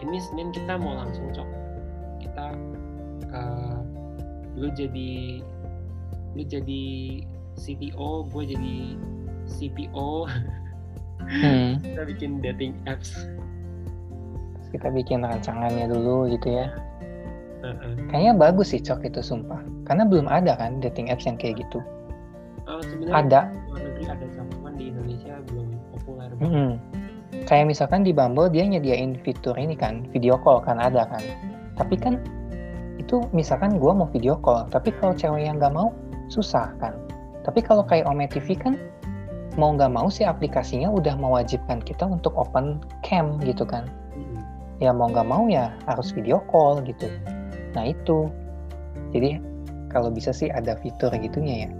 Ini 0.00 0.18
senin 0.24 0.48
kita 0.50 0.80
mau 0.80 0.96
langsung 0.96 1.28
cok. 1.30 1.48
Kita 2.24 2.46
uh, 3.36 3.77
lu 4.58 4.68
jadi 4.74 5.40
lu 6.34 6.42
jadi 6.42 6.84
CTO 7.58 8.26
gue 8.30 8.42
jadi 8.54 8.76
CPO 9.48 10.10
hmm. 11.26 11.70
kita 11.86 12.02
bikin 12.06 12.30
dating 12.44 12.72
apps. 12.86 13.14
Kita 14.68 14.92
bikin 14.92 15.24
rancangannya 15.24 15.88
dulu 15.88 16.28
gitu 16.28 16.52
ya. 16.52 16.68
Uh-uh. 17.58 17.98
kayaknya 18.06 18.38
bagus 18.38 18.70
sih 18.70 18.78
cok 18.78 19.02
itu 19.02 19.18
sumpah. 19.18 19.58
Karena 19.82 20.06
belum 20.06 20.30
ada 20.30 20.54
kan 20.54 20.78
dating 20.78 21.10
apps 21.10 21.26
yang 21.26 21.34
kayak 21.34 21.58
gitu. 21.58 21.82
Uh, 22.68 22.78
ada. 23.10 23.50
luar 23.72 23.80
negeri 23.80 24.04
ada 24.06 24.26
cuman 24.36 24.72
di 24.76 24.94
Indonesia 24.94 25.34
belum 25.50 25.68
populer. 25.96 26.30
Mm 26.38 26.50
-hmm. 26.52 26.70
kayak 27.48 27.66
misalkan 27.66 28.04
di 28.06 28.12
Bumble 28.14 28.52
dia 28.52 28.62
nyediain 28.62 29.16
fitur 29.24 29.56
ini 29.56 29.74
kan 29.74 30.06
video 30.14 30.38
call 30.38 30.62
kan 30.62 30.78
ada 30.78 31.08
kan. 31.08 31.24
Tapi 31.74 31.98
kan 31.98 32.22
itu 33.08 33.24
misalkan 33.32 33.80
gue 33.80 33.88
mau 33.88 34.04
video 34.12 34.36
call 34.36 34.68
tapi 34.68 34.92
kalau 35.00 35.16
cewek 35.16 35.48
yang 35.48 35.56
nggak 35.56 35.72
mau 35.72 35.96
susah 36.28 36.68
kan? 36.76 36.92
Tapi 37.40 37.64
kalau 37.64 37.80
kayak 37.80 38.04
Ome 38.04 38.28
TV 38.28 38.52
kan 38.52 38.76
mau 39.56 39.72
nggak 39.72 39.88
mau 39.88 40.12
sih 40.12 40.28
aplikasinya 40.28 40.92
udah 40.92 41.16
mewajibkan 41.16 41.80
kita 41.80 42.04
untuk 42.04 42.36
open 42.36 42.84
cam 43.00 43.40
gitu 43.40 43.64
kan. 43.64 43.88
Mm-hmm. 44.12 44.84
ya 44.84 44.92
mau 44.92 45.08
nggak 45.08 45.24
mau 45.24 45.48
ya 45.48 45.72
harus 45.88 46.12
video 46.12 46.44
call 46.52 46.84
gitu. 46.84 47.08
Nah 47.72 47.88
itu. 47.88 48.28
Jadi 49.16 49.40
kalau 49.88 50.12
bisa 50.12 50.28
sih 50.36 50.52
ada 50.52 50.76
fitur 50.84 51.08
gitunya 51.16 51.64
ya. 51.64 51.70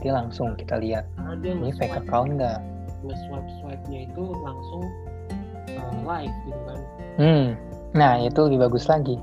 Jadi 0.00 0.08
langsung 0.08 0.56
kita 0.56 0.80
lihat 0.80 1.04
dia 1.44 1.52
ini 1.52 1.76
fake 1.76 2.08
account 2.08 2.40
nggak? 2.40 2.58
nge-swipe 2.98 3.50
swipe-nya 3.62 4.10
itu 4.10 4.24
langsung 4.42 4.82
uh, 5.76 5.94
live 6.08 6.34
gitu 6.48 6.60
kan. 6.66 6.80
Hmm. 7.20 7.46
Nah 7.94 8.16
itu 8.24 8.40
lebih 8.48 8.64
bagus 8.64 8.90
lagi 8.90 9.20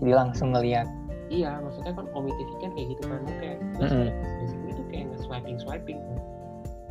jadi 0.00 0.12
langsung 0.16 0.56
ngeliat. 0.56 0.88
Iya 1.30 1.62
maksudnya 1.62 1.94
kan 1.94 2.10
Omi 2.10 2.34
TV 2.34 2.50
kan 2.58 2.70
kayak 2.74 2.88
gitu 2.96 3.02
kan 3.06 3.18
lu 3.22 3.32
kayak 3.38 3.58
basically 3.78 4.70
itu 4.74 4.82
kayak 4.90 5.04
nge-swiping 5.14 5.56
swiping 5.62 5.98
kan 6.02 6.18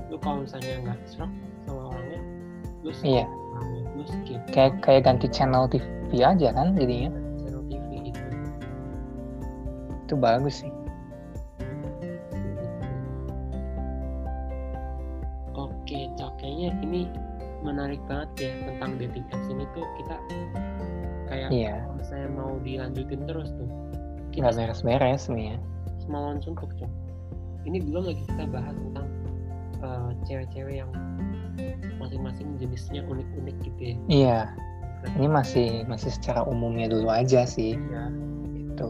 lu 0.09 0.15
kalau 0.17 0.47
misalnya 0.47 0.79
nggak 0.79 0.97
serap 1.05 1.31
sama 1.67 1.91
orangnya 1.91 2.21
lu 2.83 2.91
skip. 2.95 3.11
Iya. 3.11 3.25
lu 3.93 4.03
skip. 4.07 4.39
Kayak 4.55 4.73
kayak 4.79 5.01
ganti 5.03 5.27
channel 5.27 5.67
TV 5.67 6.23
aja 6.23 6.55
kan 6.55 6.73
jadinya. 6.79 7.11
Channel 7.43 7.63
TV 7.67 7.89
itu. 8.07 8.21
Itu 10.07 10.15
bagus 10.15 10.63
sih. 10.63 10.71
Oke, 15.59 16.07
Cok. 16.15 16.31
Kayaknya 16.39 16.69
ini 16.85 17.01
menarik 17.59 17.99
banget 18.07 18.29
ya 18.39 18.51
tentang 18.63 18.95
dating 18.95 19.25
apps 19.35 19.47
ini 19.51 19.65
tuh. 19.75 19.83
Kita 19.99 20.15
kayak 21.29 21.49
iya 21.53 21.85
kalau 21.85 21.95
misalnya 22.01 22.29
mau 22.33 22.51
dilanjutin 22.65 23.21
terus 23.29 23.49
tuh 23.53 23.69
kita 24.33 24.49
nggak 24.49 24.55
beres-beres 24.73 25.23
nih 25.29 25.45
ya 25.53 25.57
semalam 26.01 26.41
suntuk 26.41 26.73
Cok. 26.81 26.89
Ini 27.69 27.85
belum 27.85 28.09
lagi 28.09 28.23
kita 28.25 28.49
bahas 28.49 28.73
tentang 28.73 29.07
uh, 29.85 30.09
cewek-cewek 30.25 30.81
yang 30.81 30.89
masing-masing 32.01 32.55
jenisnya 32.57 33.03
unik-unik 33.05 33.55
gitu 33.61 33.81
ya. 33.83 33.95
iya 34.09 34.39
ini 35.15 35.27
masih 35.31 35.83
masih 35.85 36.11
secara 36.11 36.43
umumnya 36.47 36.91
dulu 36.91 37.07
aja 37.11 37.43
sih 37.47 37.75
Iya. 37.77 38.03
itu 38.73 38.87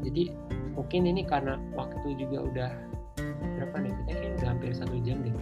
Jadi 0.00 0.22
mungkin 0.72 1.00
ini 1.10 1.22
karena 1.28 1.60
waktu 1.76 2.16
juga 2.16 2.38
udah 2.48 2.70
berapa 3.58 3.76
nih? 3.84 3.92
Kita 3.92 4.12
kayak 4.16 4.32
udah 4.40 4.48
hampir 4.48 4.70
satu 4.72 4.96
jam 5.04 5.20
deh. 5.20 5.34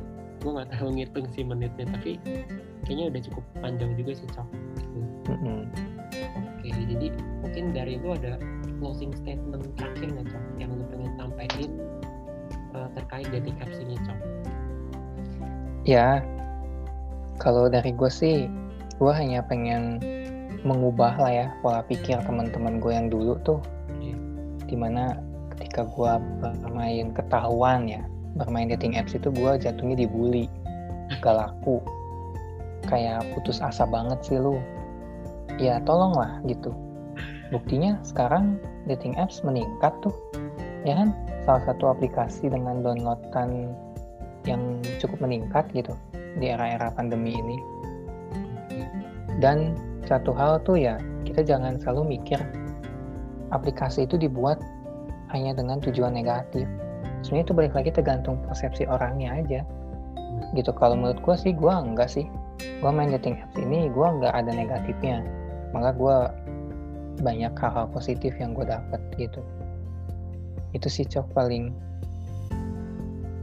Gue 0.42 0.50
nggak 0.54 0.70
tahu 0.74 0.90
ngitung 0.98 1.26
sih 1.30 1.46
menitnya, 1.46 1.86
tapi 1.94 2.18
kayaknya 2.86 3.04
udah 3.14 3.20
cukup 3.30 3.44
panjang 3.62 3.90
juga 3.94 4.12
sih 4.18 4.28
Cok. 4.34 4.48
Gitu. 4.82 4.98
Jadi 6.98 7.14
mungkin 7.46 7.64
dari 7.70 7.94
itu 7.94 8.10
ada 8.10 8.42
closing 8.82 9.14
statement 9.14 9.62
terakhir 9.78 10.10
nggak 10.10 10.26
Cok? 10.34 10.44
Yang 10.58 10.70
lu 10.74 10.84
pengen 10.90 11.12
sampaikan 11.14 11.70
uh, 12.74 12.88
terkait 12.98 13.26
dating 13.30 13.54
apps 13.62 13.78
ini 13.78 13.94
Cok? 14.02 14.18
ya 15.86 16.20
kalau 17.38 17.70
dari 17.70 17.94
gue 17.94 18.10
sih 18.10 18.50
gue 18.98 19.12
hanya 19.14 19.46
pengen 19.46 20.02
mengubah 20.66 21.14
lah 21.16 21.30
ya 21.30 21.46
pola 21.62 21.86
pikir 21.86 22.18
teman-teman 22.26 22.82
gue 22.82 22.90
yang 22.90 23.06
dulu 23.06 23.38
tuh. 23.46 23.62
Oke. 23.94 24.10
di 24.66 24.74
mana 24.74 25.16
ketika 25.54 25.86
gue 25.86 26.12
bermain 26.42 27.14
ketahuan 27.14 27.86
ya 27.86 28.02
bermain 28.34 28.66
dating 28.68 28.98
apps 28.98 29.14
itu 29.14 29.30
gue 29.30 29.54
jatuhnya 29.54 30.02
dibully 30.02 30.50
gak 31.22 31.38
laku. 31.38 31.78
Kayak 32.90 33.22
putus 33.32 33.62
asa 33.62 33.86
banget 33.86 34.18
sih 34.26 34.36
lu. 34.36 34.58
Ya 35.62 35.78
tolonglah 35.86 36.42
gitu 36.42 36.74
buktinya 37.50 37.96
sekarang 38.04 38.60
dating 38.88 39.16
apps 39.16 39.40
meningkat 39.44 39.92
tuh. 40.04 40.14
Ya 40.86 40.98
kan? 41.04 41.16
Salah 41.44 41.62
satu 41.64 41.92
aplikasi 41.92 42.52
dengan 42.52 42.84
downloadan 42.84 43.72
yang 44.46 44.80
cukup 45.00 45.20
meningkat 45.24 45.68
gitu 45.76 45.92
di 46.38 46.52
era-era 46.52 46.92
pandemi 46.92 47.36
ini. 47.36 47.58
Dan 49.38 49.76
satu 50.08 50.32
hal 50.32 50.60
tuh 50.64 50.80
ya 50.80 50.96
kita 51.28 51.44
jangan 51.44 51.76
selalu 51.78 52.18
mikir 52.18 52.40
aplikasi 53.52 54.04
itu 54.08 54.16
dibuat 54.16 54.60
hanya 55.32 55.52
dengan 55.56 55.80
tujuan 55.84 56.16
negatif. 56.16 56.64
Sebenarnya 57.20 57.44
itu 57.44 57.54
balik 57.54 57.74
lagi 57.74 57.90
tergantung 57.92 58.40
persepsi 58.46 58.88
orangnya 58.88 59.36
aja. 59.36 59.60
Gitu. 60.54 60.70
Kalau 60.76 60.96
menurut 60.96 61.20
gue 61.20 61.36
sih 61.36 61.52
gue 61.52 61.72
enggak 61.72 62.08
sih. 62.08 62.26
Gue 62.80 62.90
main 62.90 63.12
dating 63.12 63.38
apps 63.42 63.56
ini 63.58 63.90
gue 63.92 64.06
nggak 64.06 64.32
ada 64.32 64.50
negatifnya. 64.54 65.22
Maka 65.76 65.92
gue 65.94 66.16
banyak 67.20 67.52
hal-hal 67.58 67.86
positif 67.90 68.34
yang 68.38 68.54
gue 68.54 68.66
dapat 68.66 69.00
gitu. 69.18 69.42
Itu 70.76 70.88
sih 70.90 71.04
cok 71.08 71.32
paling. 71.32 71.72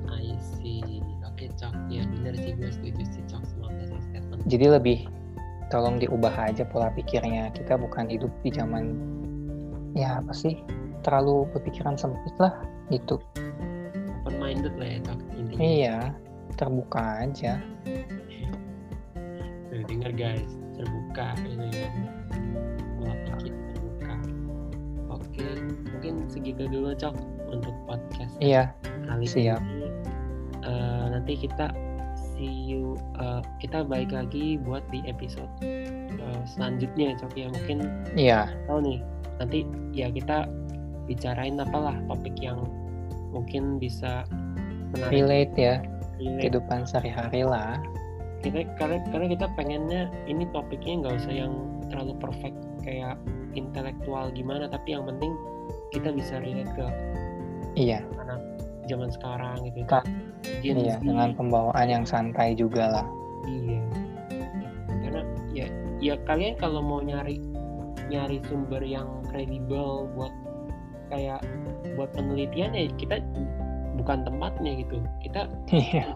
I 0.09 0.35
see. 0.39 1.01
Oke 1.25 1.51
Cok, 1.59 1.75
ya 1.91 2.07
bener 2.07 2.31
sih 2.39 2.55
gue 2.55 2.71
setuju 2.71 3.03
sih 3.11 3.23
Cok 3.27 3.43
closing 3.59 3.99
statement. 4.07 4.39
jadi 4.47 4.79
lebih 4.79 5.03
tolong 5.67 5.99
diubah 5.99 6.31
aja 6.31 6.63
pola 6.63 6.87
pikirnya. 6.95 7.51
Kita 7.51 7.75
bukan 7.75 8.07
hidup 8.07 8.31
di 8.39 8.55
zaman 8.55 8.95
ya 9.99 10.23
apa 10.23 10.31
sih 10.31 10.63
terlalu 11.03 11.43
berpikiran 11.51 11.99
sempit 11.99 12.31
lah 12.39 12.55
gitu. 12.87 13.19
Open 14.23 14.39
minded 14.39 14.79
lah 14.79 14.87
ya 14.87 14.99
Cok 15.03 15.19
intinya. 15.35 15.59
iya 15.59 15.97
terbuka 16.55 17.27
aja. 17.27 17.59
Tuh, 19.67 19.83
denger 19.91 20.11
guys, 20.15 20.51
terbuka 20.79 21.35
gitu 21.43 21.67
segitu 26.29 26.67
dulu 26.69 26.93
Cok 26.95 27.15
untuk 27.51 27.75
podcast 27.85 28.33
iya 28.41 28.73
kali 29.05 29.25
siap. 29.25 29.61
ini. 29.61 29.89
Eh, 30.65 31.05
nanti 31.13 31.33
kita 31.37 31.69
see 32.35 32.49
you 32.49 32.97
eh, 33.21 33.41
kita 33.61 33.85
balik 33.85 34.09
lagi 34.11 34.57
buat 34.59 34.81
di 34.89 35.05
episode 35.05 35.49
eh, 35.61 36.41
selanjutnya 36.49 37.13
Cok 37.21 37.33
ya 37.37 37.47
mungkin 37.53 37.77
iya 38.17 38.49
tahu 38.65 38.81
nih 38.81 38.99
nanti 39.37 39.67
ya 39.93 40.07
kita 40.09 40.49
bicarain 41.05 41.61
apalah 41.61 41.95
topik 42.09 42.33
yang 42.41 42.65
mungkin 43.29 43.77
bisa 43.77 44.25
menarik 44.95 45.11
relate 45.13 45.55
ya 45.55 45.75
relate. 46.17 46.39
kehidupan 46.41 46.87
sehari-hari 46.87 47.45
lah 47.45 47.77
kita 48.41 48.65
karena 48.77 49.01
karena 49.09 49.27
kita 49.29 49.45
pengennya 49.57 50.01
ini 50.29 50.45
topiknya 50.53 51.05
nggak 51.05 51.15
usah 51.21 51.33
yang 51.33 51.53
terlalu 51.89 52.13
perfect 52.17 52.57
kayak 52.81 53.17
intelektual 53.57 54.29
gimana 54.33 54.69
tapi 54.69 54.93
yang 54.93 55.05
penting 55.05 55.33
kita 55.95 56.11
bisa 56.11 56.43
relate 56.43 56.71
ke 56.75 56.87
iya 57.79 58.03
anak 58.19 58.43
zaman 58.85 59.07
sekarang 59.09 59.55
gitu 59.63 59.87
Ka- 59.87 60.03
Gen 60.61 60.77
iya 60.77 60.99
Z. 60.99 61.07
dengan 61.07 61.31
pembawaan 61.33 61.87
yang 61.87 62.03
santai 62.05 62.51
juga 62.53 62.91
lah 63.01 63.07
Iya. 63.45 63.77
Karena 65.05 65.21
ya 65.53 65.67
ya 66.01 66.13
kalian 66.25 66.57
kalau 66.57 66.81
mau 66.81 66.97
nyari 66.97 67.37
nyari 68.09 68.41
sumber 68.49 68.81
yang 68.81 69.05
kredibel 69.29 70.09
buat 70.17 70.33
kayak 71.13 71.45
buat 71.93 72.09
penelitian 72.17 72.73
ya 72.73 72.89
kita 72.97 73.21
bukan 74.01 74.25
tempatnya 74.25 74.81
gitu. 74.81 74.97
Kita 75.21 75.45
iya 75.69 76.09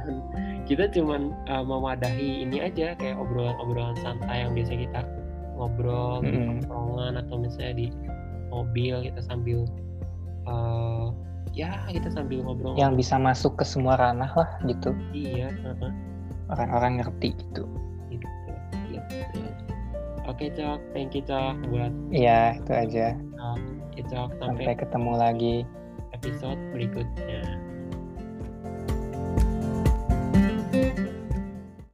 kita 0.65 0.89
cuman 0.89 1.37
uh, 1.49 1.61
mewadahi 1.61 2.49
ini 2.49 2.65
aja 2.65 2.97
kayak 2.97 3.17
obrolan-obrolan 3.21 3.93
santai 4.01 4.41
yang 4.41 4.57
biasa 4.57 4.73
kita 4.73 5.01
ngobrol 5.53 6.25
di 6.25 6.33
Mm-mm. 6.33 6.65
tongkrongan 6.65 7.13
atau 7.25 7.35
misalnya 7.37 7.73
di 7.77 7.87
mobil 8.49 9.01
kita 9.05 9.21
sambil 9.25 9.65
uh, 10.49 11.13
ya 11.53 11.85
kita 11.89 12.09
sambil 12.13 12.45
ngobrol 12.45 12.77
yang 12.77 12.93
bisa 12.93 13.17
masuk 13.17 13.57
ke 13.57 13.65
semua 13.65 13.97
ranah 13.97 14.29
lah 14.33 14.49
gitu. 14.65 14.93
Iya 15.13 15.49
heeh. 15.53 15.91
orang-orang 16.49 17.01
ngerti 17.01 17.37
gitu. 17.37 17.63
Gitu 18.09 18.27
gitu 18.89 19.39
oke 20.29 20.45
cok. 20.53 20.79
Thank 20.93 21.17
you 21.17 21.23
cok 21.25 21.55
buat 21.69 21.93
iya 22.13 22.57
itu 22.57 22.71
aja. 22.73 23.07
Ya, 23.97 24.03
cok. 24.05 24.29
Sampai 24.39 24.65
sampai 24.65 24.75
ketemu 24.77 25.13
lagi. 25.17 25.55
episode 26.09 26.59
berikutnya 26.75 27.68